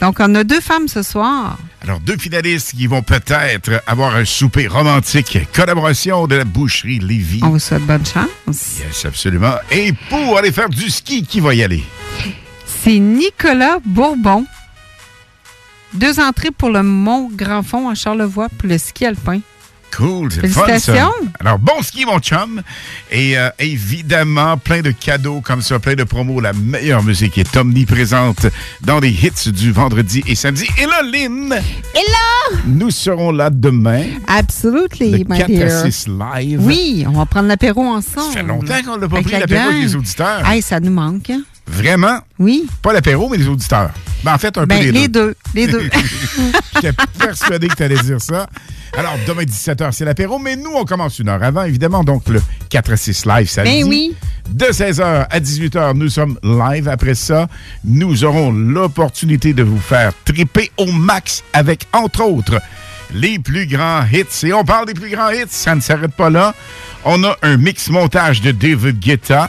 [0.00, 1.58] Donc, on a deux femmes ce soir.
[1.82, 5.38] Alors, deux finalistes qui vont peut-être avoir un souper romantique.
[5.52, 7.40] Collaboration de la boucherie Lévis.
[7.42, 8.78] On vous souhaite bonne chance.
[8.78, 9.56] Yes, absolument.
[9.70, 11.84] Et pour aller faire du ski, qui va y aller?
[12.82, 14.44] C'est Nicolas Bourbon.
[15.94, 19.40] Deux entrées pour le Mont Grand Fond à Charlevoix pour le ski alpin.
[19.96, 20.66] Cool, c'est fun, ça.
[20.66, 21.10] Félicitations.
[21.40, 22.62] Alors, bon ski, mon chum.
[23.10, 26.40] Et euh, évidemment, plein de cadeaux comme ça, plein de promos.
[26.40, 28.46] La meilleure musique est omniprésente
[28.82, 30.68] dans les hits du vendredi et samedi.
[30.80, 32.56] Et là, Lynn, Et là!
[32.68, 34.04] nous serons là demain.
[34.28, 35.80] Absolutely, Le my 4 à dear.
[35.92, 36.60] 6 live.
[36.64, 38.32] Oui, on va prendre l'apéro ensemble.
[38.32, 39.82] Ça fait longtemps qu'on l'a pas Avec pris, la l'apéro avec gang.
[39.82, 40.48] les auditeurs.
[40.48, 41.30] Hey, ça nous manque.
[41.30, 41.42] hein?
[41.70, 42.18] Vraiment?
[42.38, 42.66] Oui.
[42.82, 43.90] Pas l'apéro, mais les auditeurs.
[44.24, 45.34] Ben, en fait, un Ben, peu les, les deux.
[45.54, 45.88] Les deux.
[46.74, 48.48] J'étais persuadé que tu allais dire ça.
[48.96, 52.02] Alors, demain, 17h, c'est l'apéro, mais nous, on commence une heure avant, évidemment.
[52.02, 53.82] Donc, le 4 à 6 live samedi.
[53.82, 54.16] Ben oui.
[54.50, 56.88] De 16h à 18h, nous sommes live.
[56.88, 57.46] Après ça,
[57.84, 62.60] nous aurons l'opportunité de vous faire triper au max avec, entre autres,
[63.14, 64.44] les plus grands hits.
[64.46, 66.52] Et on parle des plus grands hits, ça ne s'arrête pas là.
[67.04, 69.48] On a un mix montage de David Guetta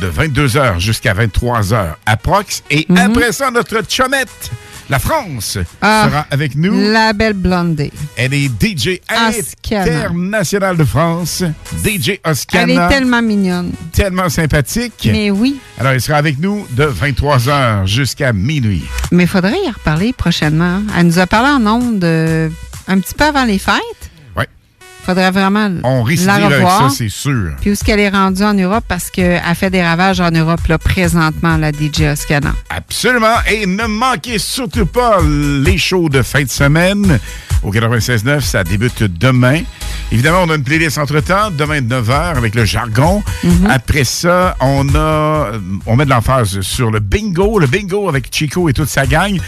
[0.00, 2.62] de 22h jusqu'à 23h à Prox.
[2.70, 4.50] Et après ça, notre chomette,
[4.90, 6.92] la France, Ah, sera avec nous.
[6.92, 7.90] La belle blondée.
[8.16, 9.84] Elle est DJ Oscana.
[10.04, 11.42] internationale de France.
[11.82, 12.86] DJ Elle Oscana.
[12.86, 13.72] est tellement mignonne.
[13.92, 15.08] tellement sympathique.
[15.10, 15.56] Mais oui.
[15.78, 18.84] Alors, elle sera avec nous de 23h jusqu'à minuit.
[19.10, 20.82] Mais il faudrait y reparler prochainement.
[20.98, 22.50] Elle nous a parlé en ondes euh,
[22.86, 24.03] un petit peu avant les fêtes.
[25.04, 26.90] Faudrait vraiment On risque la avec revoir.
[26.90, 27.52] ça, c'est sûr.
[27.60, 28.84] Puis où est-ce qu'elle est rendue en Europe?
[28.88, 32.54] Parce qu'elle fait des ravages en Europe, là, présentement, la DJ Oscana.
[32.70, 33.36] Absolument.
[33.50, 37.18] Et ne manquez surtout pas les shows de fin de semaine.
[37.62, 39.60] Au 96.9, ça débute demain.
[40.12, 43.22] Évidemment, on a une playlist entre-temps, demain 9h avec le jargon.
[43.68, 45.52] Après ça, on a
[45.86, 47.58] on met de l'emphase sur le bingo.
[47.58, 49.38] Le bingo avec Chico et toute sa gang.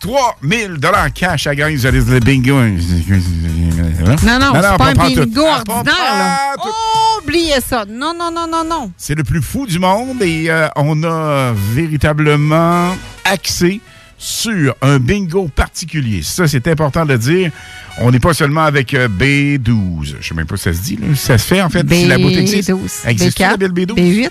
[0.00, 1.76] 3000 dollars cash à gagner.
[1.76, 2.54] Vous allez dire le bingo.
[2.58, 4.94] Non, non, c'est pas un.
[5.08, 6.56] Bingo Ah, ordinaire.
[6.64, 7.84] Oh, oubliez ça.
[7.88, 8.92] Non, non, non, non, non.
[8.96, 12.94] C'est le plus fou du monde et euh, on a véritablement
[13.24, 13.80] axé
[14.18, 16.22] sur un bingo particulier.
[16.22, 17.50] Ça, c'est important de dire.
[17.98, 20.16] On n'est pas seulement avec euh, B12.
[20.20, 20.96] Je sais même pas si ça se dit.
[20.96, 21.14] là.
[21.14, 22.70] Ça se fait, en fait, si la boutique existe.
[22.70, 23.08] B12.
[23.08, 23.94] Existe B4, la belle B12?
[23.94, 24.30] B8,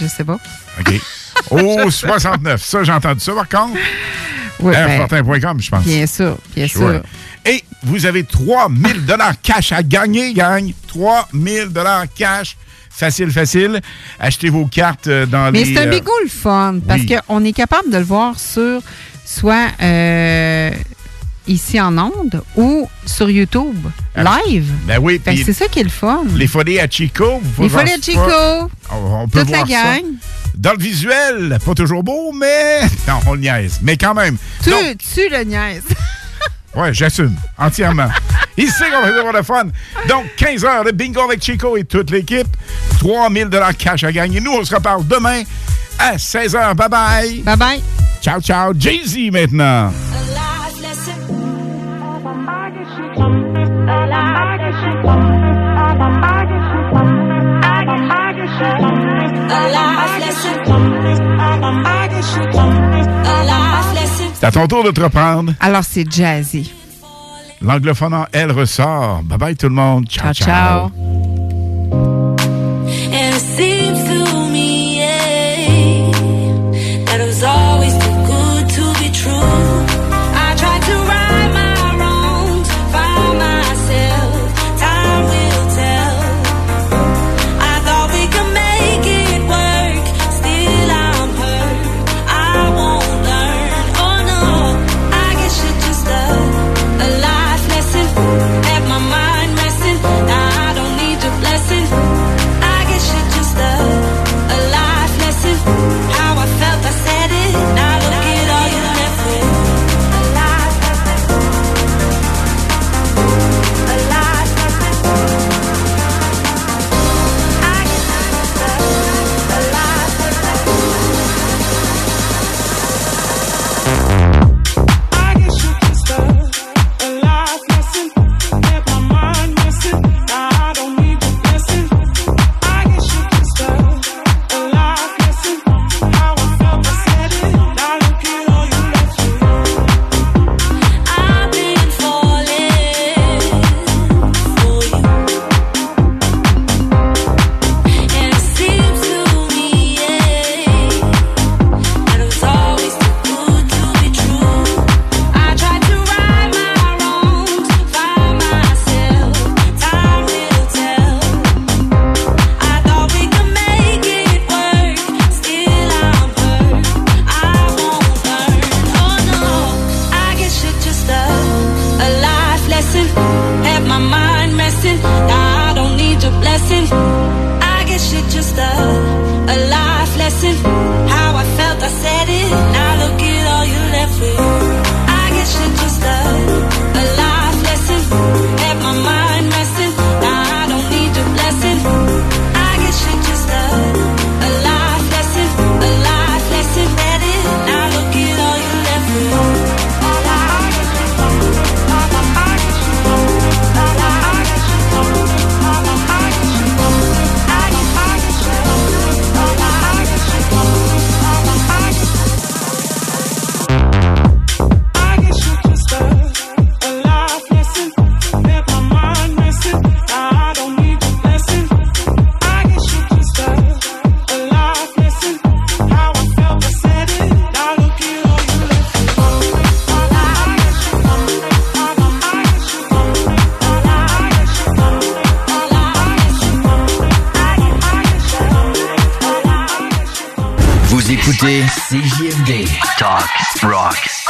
[0.00, 0.38] je sais pas.
[0.80, 0.94] OK.
[1.50, 2.62] Au 69.
[2.62, 3.78] Ça, j'ai entendu ça, par contre.
[4.60, 5.84] Oui, ben, Airfortin.com, je pense.
[5.84, 6.90] bien sûr, bien Sure.
[6.90, 7.02] sûr.
[7.46, 10.72] Et vous avez 3000 dollars cash à gagner, gang.
[10.88, 12.56] 3000 dollars cash.
[12.90, 13.80] Facile, facile.
[14.20, 15.74] Achetez vos cartes euh, dans Mais les...
[15.74, 17.16] c'est un euh, bingo le fun parce oui.
[17.26, 18.80] qu'on est capable de le voir sur
[19.26, 20.70] soit euh,
[21.46, 24.70] ici en ondes ou sur YouTube, live.
[24.86, 26.24] Ben oui, c'est ça qui est le fun.
[26.36, 27.40] les folies à Chico.
[27.42, 28.00] vous Les folies à.
[28.00, 28.70] Chico.
[28.90, 29.98] On, on peut Toute la voir ça.
[30.00, 30.04] gang.
[30.56, 32.82] Dans le visuel, pas toujours beau, mais...
[33.08, 33.80] Non, on le niaise.
[33.82, 34.36] Mais quand même.
[34.62, 35.82] Tu, Donc, tu le niaises.
[36.76, 37.34] ouais, j'assume.
[37.58, 38.08] Entièrement.
[38.56, 39.64] Ici, on va avoir le fun.
[40.08, 42.46] Donc, 15 heures de bingo avec Chico et toute l'équipe.
[43.00, 44.40] 3000 cash à gagner.
[44.40, 45.42] Nous, on se reparle demain
[45.98, 46.74] à 16 heures.
[46.74, 47.42] Bye-bye.
[47.42, 47.80] Bye-bye.
[48.22, 48.72] Ciao, ciao.
[48.78, 49.92] Jay-Z maintenant.
[64.34, 65.52] C'est à ton tour de te reprendre.
[65.60, 66.72] Alors, c'est jazzy.
[67.62, 69.22] L'anglophone en elle ressort.
[69.22, 70.06] Bye bye tout le monde.
[70.06, 70.90] Ciao, Ciao, ciao.
[70.90, 71.14] ciao.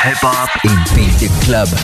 [0.05, 1.84] Rock, hip-hop et beat the club.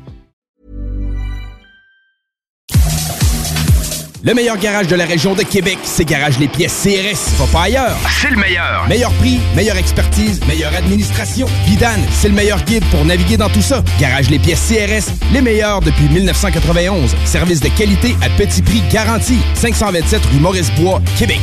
[4.23, 7.39] Le meilleur garage de la région de Québec, c'est Garage Les Pièces CRS.
[7.39, 7.97] Va pas ailleurs.
[8.21, 8.87] C'est le meilleur.
[8.87, 11.47] Meilleur prix, meilleure expertise, meilleure administration.
[11.65, 13.83] Vidane, c'est le meilleur guide pour naviguer dans tout ça.
[13.99, 17.15] Garage Les Pièces CRS, les meilleurs depuis 1991.
[17.25, 19.39] Service de qualité à petit prix garanti.
[19.55, 21.41] 527 rue Maurice-Bois, Québec.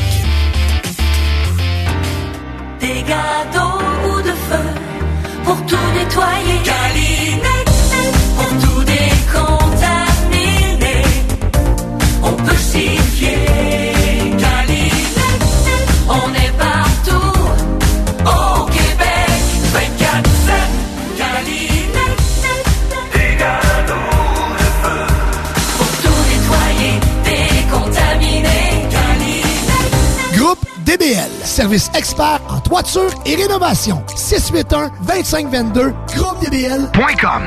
[2.78, 4.64] Des gâteaux ou de feu
[5.42, 6.60] pour tout nettoyer.
[6.64, 7.57] Galinette
[31.58, 34.00] service expert en toiture et rénovation.
[34.14, 37.42] 681-2522, groupedbl.com.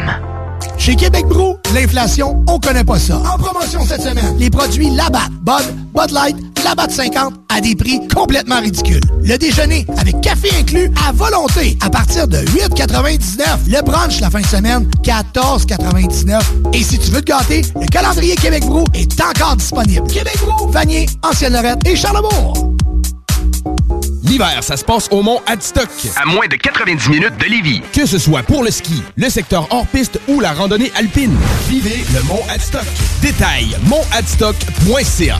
[0.77, 3.15] Chez Québec Brou, l'inflation, on connaît pas ça.
[3.19, 5.63] En promotion cette semaine, les produits Labatt, Bud,
[5.95, 6.35] Bud Light,
[6.65, 8.99] Labatt 50 à des prix complètement ridicules.
[9.23, 13.69] Le déjeuner avec café inclus à volonté à partir de 8,99.
[13.69, 16.41] Le brunch la fin de semaine, 14,99.
[16.73, 20.05] Et si tu veux te gâter, le calendrier Québec Brou est encore disponible.
[20.07, 22.71] Québec Brou, Vanier, Ancienne-Lorette et Charlebourg.
[24.23, 25.89] L'hiver, ça se passe au Mont Adstock.
[26.15, 27.81] À moins de 90 minutes de Lévis.
[27.93, 31.35] Que ce soit pour le ski, le secteur hors-piste ou la randonnée alpine.
[31.67, 32.85] Vivez le Mont Adstock.
[33.21, 35.39] Détail, montadstock.ca.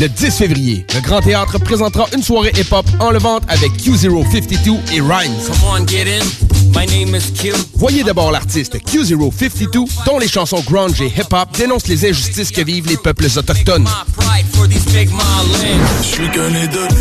[0.00, 5.00] Le 10 février, le Grand Théâtre présentera une soirée hip-hop en levante avec Q052 et
[5.00, 5.38] Rhymes.
[5.46, 6.63] Come on, get in.
[6.74, 7.52] My name is Q.
[7.74, 12.88] Voyez d'abord l'artiste Q052, dont les chansons grunge et hip-hop dénoncent les injustices que vivent
[12.88, 13.86] les peuples autochtones.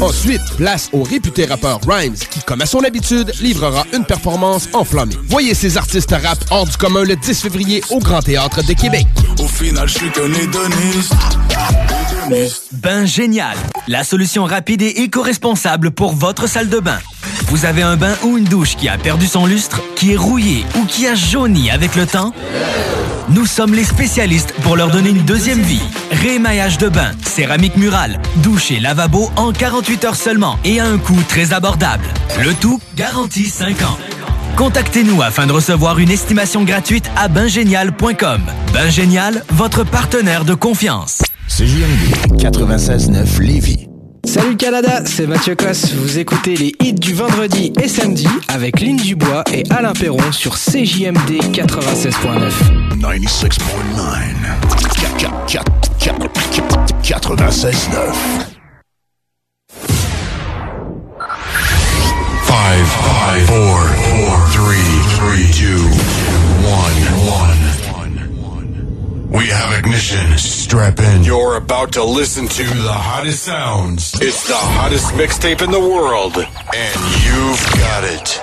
[0.01, 5.15] Ensuite, place au réputé rappeur Rhymes, qui, comme à son habitude, livrera une performance enflammée.
[5.27, 9.07] Voyez ces artistes rap hors du commun le 10 février au Grand Théâtre de Québec.
[9.39, 10.11] Au final, je suis.
[12.73, 16.99] Bain Génial, la solution rapide et éco-responsable pour votre salle de bain.
[17.47, 20.65] Vous avez un bain ou une douche qui a perdu son lustre, qui est rouillé
[20.77, 22.33] ou qui a jauni avec le temps?
[23.29, 25.81] Nous sommes les spécialistes pour leur donner une deuxième vie.
[26.11, 30.97] Rémaillage de bain, céramique murale, douche et lavabo en 48 heures seulement et à un
[30.97, 32.05] coût très abordable.
[32.43, 33.97] Le tout garanti 5 ans.
[34.55, 38.41] Contactez-nous afin de recevoir une estimation gratuite à bingénial.com.
[38.73, 41.21] Bingénial, votre partenaire de confiance.
[41.47, 43.92] CJMD 96.9 Lévis.
[44.25, 45.93] Salut Canada, c'est Mathieu Cosse.
[45.93, 50.55] Vous écoutez les hits du vendredi et samedi avec Lynn Dubois et Alain Perron sur
[50.55, 52.51] CJMD 96.9.
[52.99, 53.49] 96.9.
[57.03, 58.53] 96.9.
[62.45, 64.77] Five, five, four, four, three,
[65.17, 65.83] three, two,
[66.65, 66.95] one,
[67.27, 67.52] one.
[69.33, 70.37] We have ignition.
[70.37, 71.23] Strap in.
[71.23, 74.13] You're about to listen to the hottest sounds.
[74.21, 78.39] It's the hottest mixtape in the world, and you've got it.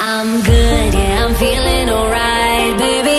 [0.00, 2.78] I'm good, yeah, I'm feeling alright.
[2.78, 3.15] Baby,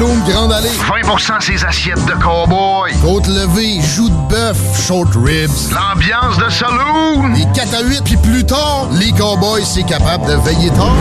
[0.00, 0.70] Saloum, Grande Allée.
[0.70, 2.90] 20% ses assiettes de cowboy.
[3.02, 4.56] Côte levée, joues de bœuf,
[4.86, 5.50] short ribs.
[5.74, 7.28] L'ambiance de saloon.
[7.34, 10.96] Les 4 à 8, puis plus tard, les cowboys, c'est capable de veiller tard.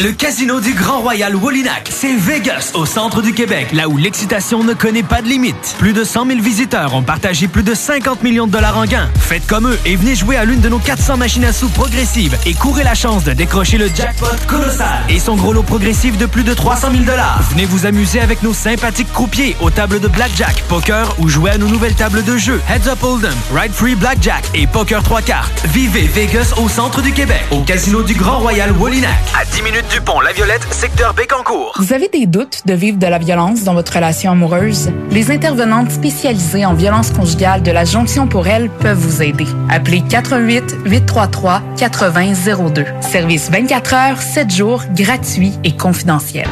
[0.00, 4.62] Le casino du Grand Royal Wallinac, c'est Vegas, au centre du Québec, là où l'excitation
[4.62, 5.74] ne connaît pas de limite.
[5.80, 9.10] Plus de 100 000 visiteurs ont partagé plus de 50 millions de dollars en gains.
[9.18, 12.38] Faites comme eux et venez jouer à l'une de nos 400 machines à sous progressives
[12.46, 16.26] et courez la chance de décrocher le jackpot colossal et son gros lot progressif de
[16.26, 17.42] plus de 300 000 dollars.
[17.50, 21.58] Venez vous amuser avec nos sympathiques croupiers aux tables de blackjack, poker ou jouer à
[21.58, 25.66] nos nouvelles tables de jeu Heads Up Hold'em, Ride Free Blackjack et Poker 3 cartes.
[25.74, 29.18] Vivez Vegas au centre du Québec, au casino du Grand Royal Wallinac.
[29.36, 31.74] À 10 minutes du pont La Violette, secteur Bécancourt.
[31.78, 34.90] Vous avez des doutes de vivre de la violence dans votre relation amoureuse?
[35.10, 39.46] Les intervenantes spécialisées en violence conjugale de la Jonction pour elle peuvent vous aider.
[39.70, 42.84] Appelez 88 833 8002.
[43.00, 46.48] Service 24 heures, 7 jours, gratuit et confidentiel.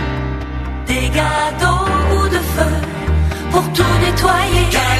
[0.87, 2.71] Des gâteaux ou de feu
[3.51, 4.96] pour tout nettoyer.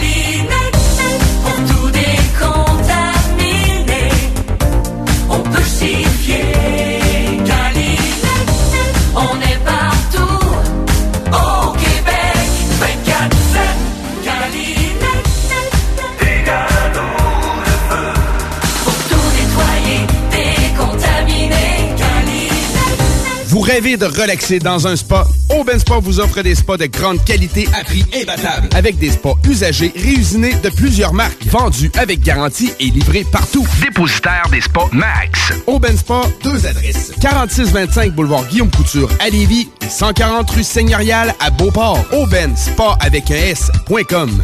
[23.67, 25.27] Rêvez de relaxer dans un spa?
[25.51, 28.69] Aubin Spa vous offre des spas de grande qualité à prix imbattable.
[28.75, 33.67] Avec des spas usagés réusinés de plusieurs marques, vendus avec garantie et livrés partout.
[33.83, 35.53] Dépositaire des spas Max.
[35.67, 37.13] Aubin Spa, deux adresses.
[37.21, 42.05] 4625 boulevard Guillaume Couture à Lévis et 140 rue Seigneurial à Beauport.
[42.13, 44.43] Aubin Spa avec un S.com.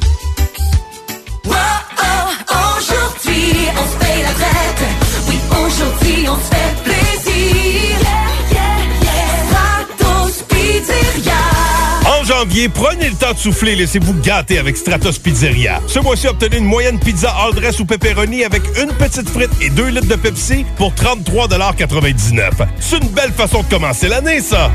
[12.23, 12.39] Pizzeria.
[12.39, 15.81] janvier, prenez le temps de souffler, laissez-vous gâter avec Stratos Pizzeria.
[15.86, 19.70] Ce mois-ci, obtenez une moyenne pizza all dress ou pepperoni avec une petite frite et
[19.70, 24.70] deux litres de Pepsi pour 33,99 C'est une belle façon de commencer l'année, ça!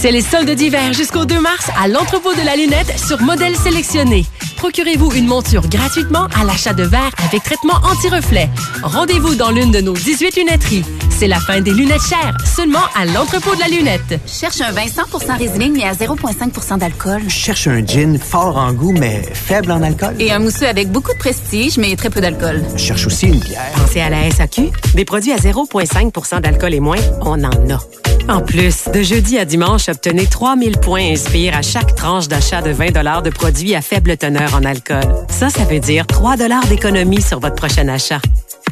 [0.00, 4.24] C'est les soldes d'hiver jusqu'au 2 mars à l'entrepôt de la lunette sur modèle sélectionné.
[4.56, 8.48] Procurez-vous une monture gratuitement à l'achat de verres avec traitement anti-reflet.
[8.82, 10.84] Rendez-vous dans l'une de nos 18 lunetteries.
[11.10, 14.20] C'est la fin des lunettes chères, seulement à l'entrepôt de la lunette.
[14.26, 17.22] Cherche un vin 100% Riesling, mais à 0,5% d'alcool.
[17.26, 20.14] Je cherche un gin fort en goût, mais faible en alcool.
[20.20, 22.62] Et un mousseux avec beaucoup de prestige, mais très peu d'alcool.
[22.76, 23.72] Je cherche aussi une bière.
[23.74, 24.70] Pensez à la SAQ.
[24.94, 27.80] Des produits à 0,5% d'alcool et moins, on en a.
[28.32, 32.70] En plus, de jeudi à dimanche, obtenez 3000 points Inspire à chaque tranche d'achat de
[32.70, 35.02] 20 de produits à faible teneur en alcool.
[35.30, 36.36] Ça, ça veut dire 3
[36.68, 38.20] d'économie sur votre prochain achat.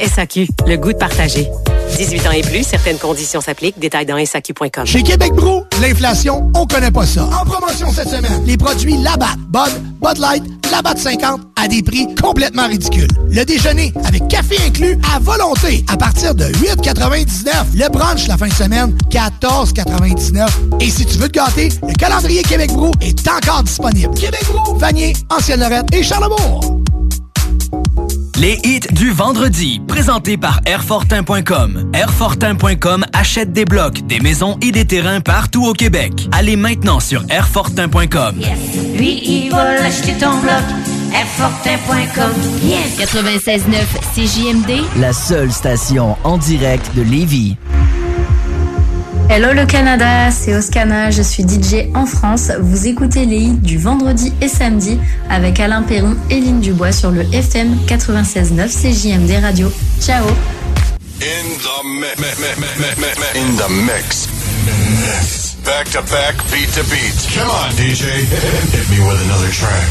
[0.01, 1.49] SAQ, le goût de partager.
[1.97, 3.79] 18 ans et plus, certaines conditions s'appliquent.
[3.79, 4.85] Détails dans SAQ.com.
[4.85, 7.25] Chez Québec Brou, l'inflation, on connaît pas ça.
[7.25, 12.07] En promotion cette semaine, les produits Labatt, Bud, Bud Light, Labatt 50 à des prix
[12.21, 13.09] complètement ridicules.
[13.31, 17.51] Le déjeuner avec café inclus à volonté à partir de 8,99.
[17.75, 20.49] Le brunch la fin de semaine, 14,99.
[20.81, 24.15] Et si tu veux te gâter, le calendrier Québec Brou est encore disponible.
[24.15, 26.86] Québec Brou, Vanier, Ancienne-Lorette et Charlebourg.
[28.39, 31.91] Les hits du vendredi, présentés par Airfortin.com.
[31.95, 36.13] Airfortin.com achète des blocs, des maisons et des terrains partout au Québec.
[36.33, 38.37] Allez maintenant sur Airfortin.com.
[38.95, 40.63] Lui, il va l'acheter ton bloc.
[41.15, 42.33] Airfortin.com.
[42.63, 42.99] Yes.
[42.99, 43.65] 96.9
[44.15, 44.85] CJMD.
[45.01, 47.57] La seule station en direct de Lévis.
[49.29, 52.53] Hello le Canada, c'est Oscana, je suis DJ en France.
[52.61, 57.11] Vous écoutez les hits du vendredi et samedi avec Alain Perron et Lynn Dubois sur
[57.11, 59.73] le FM 96.9 CJMD Radio.
[60.01, 60.25] Ciao
[61.21, 61.77] In the
[63.35, 64.29] in the mix.
[65.65, 67.27] Back to back, beat to beat.
[67.35, 68.05] Come on, DJ.
[68.73, 69.91] Hit me with another track.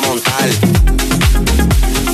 [0.00, 2.05] vamos a montar.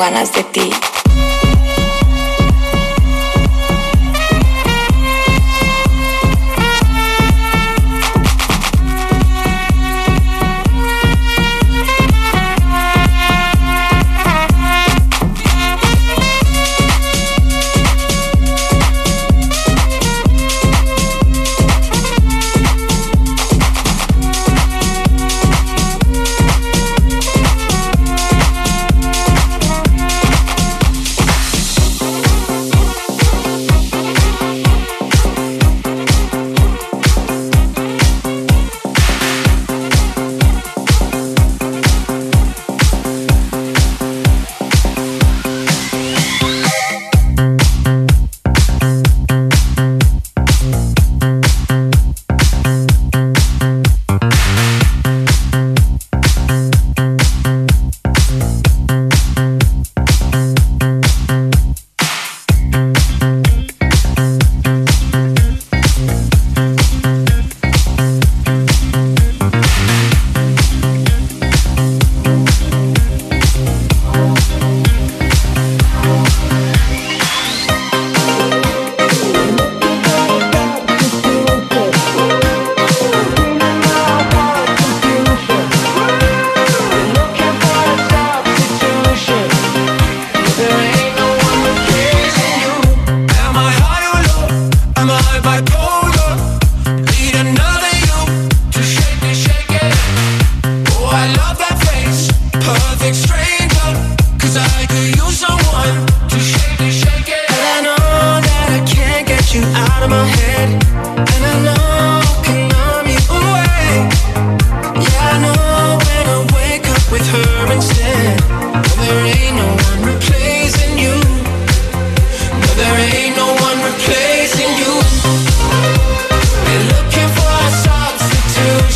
[0.00, 0.39] Ganas de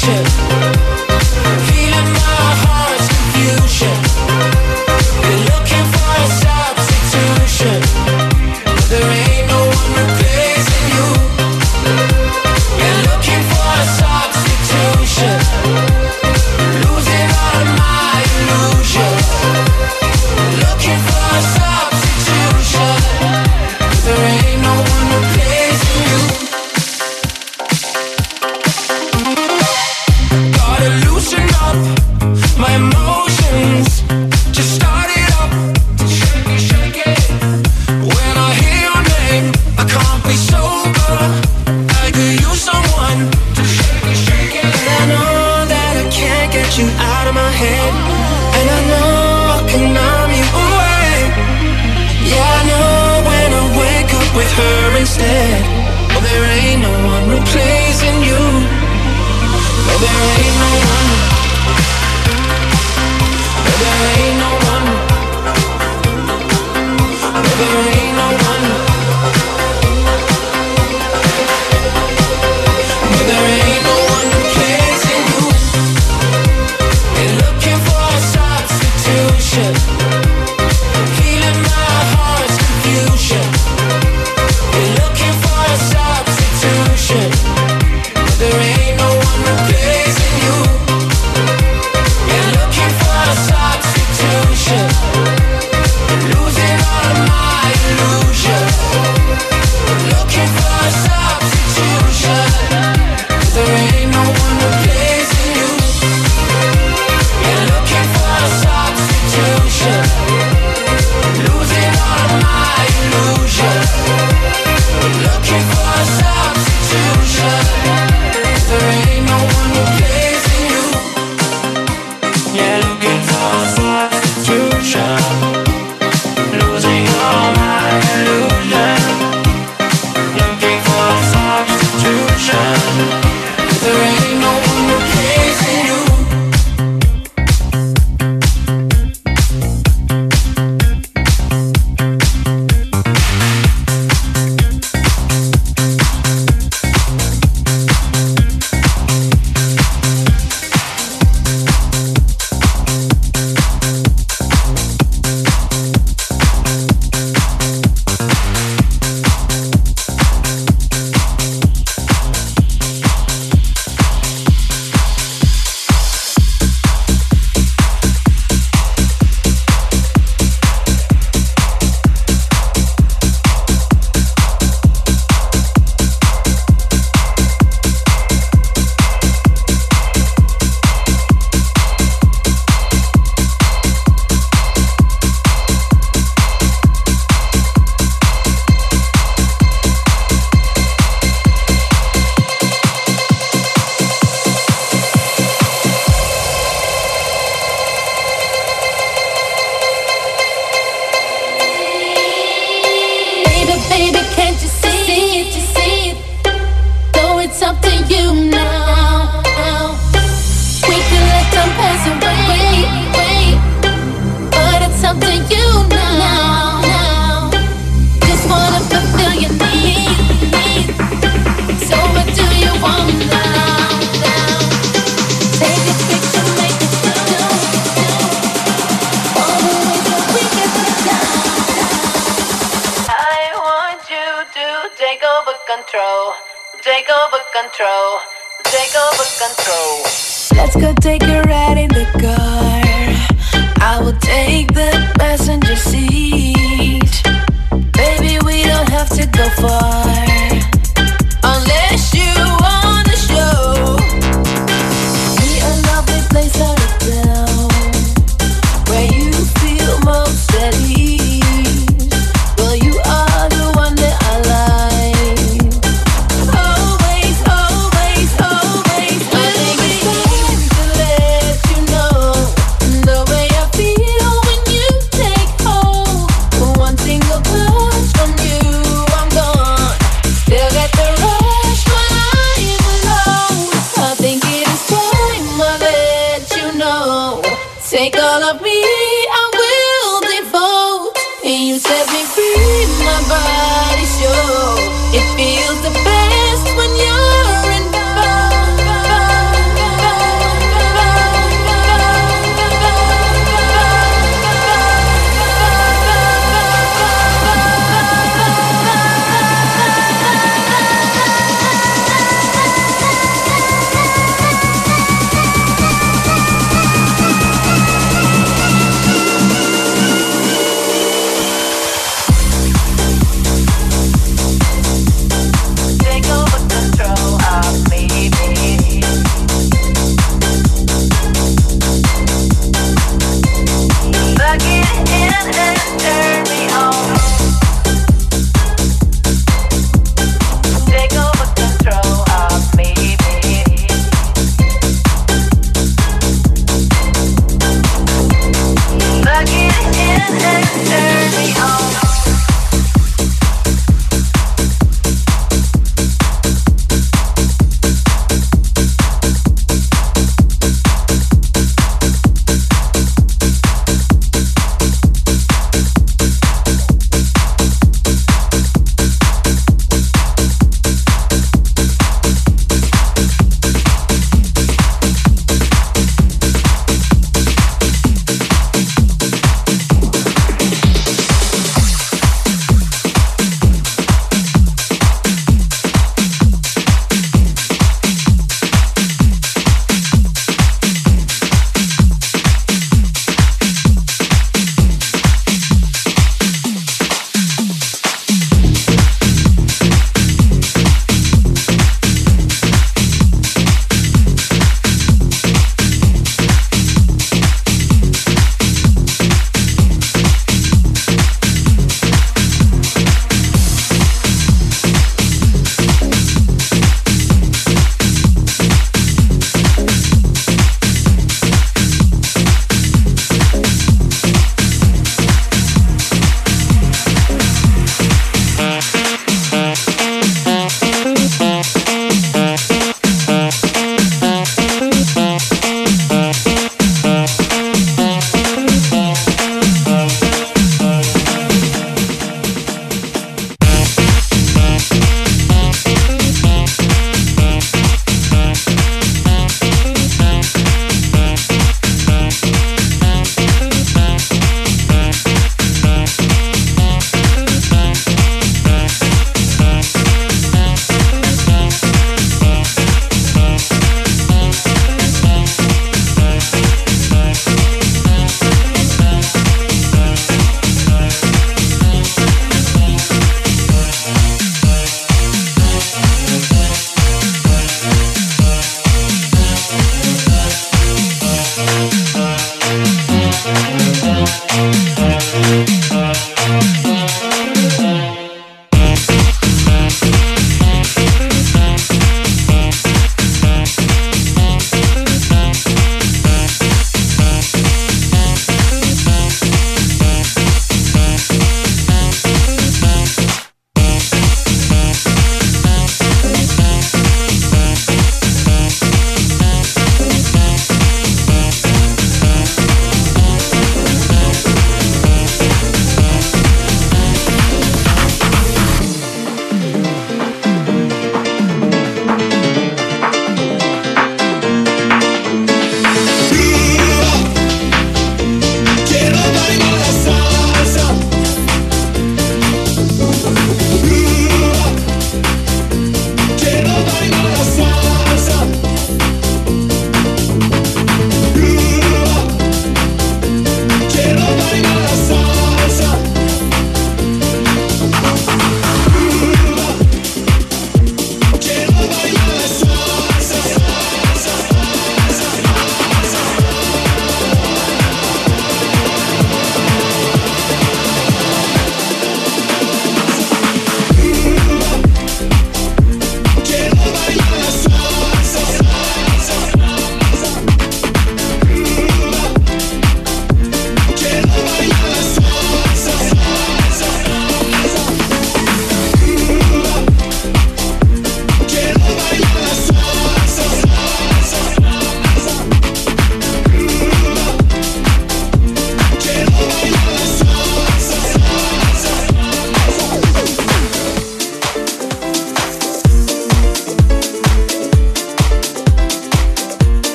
[0.00, 0.99] should.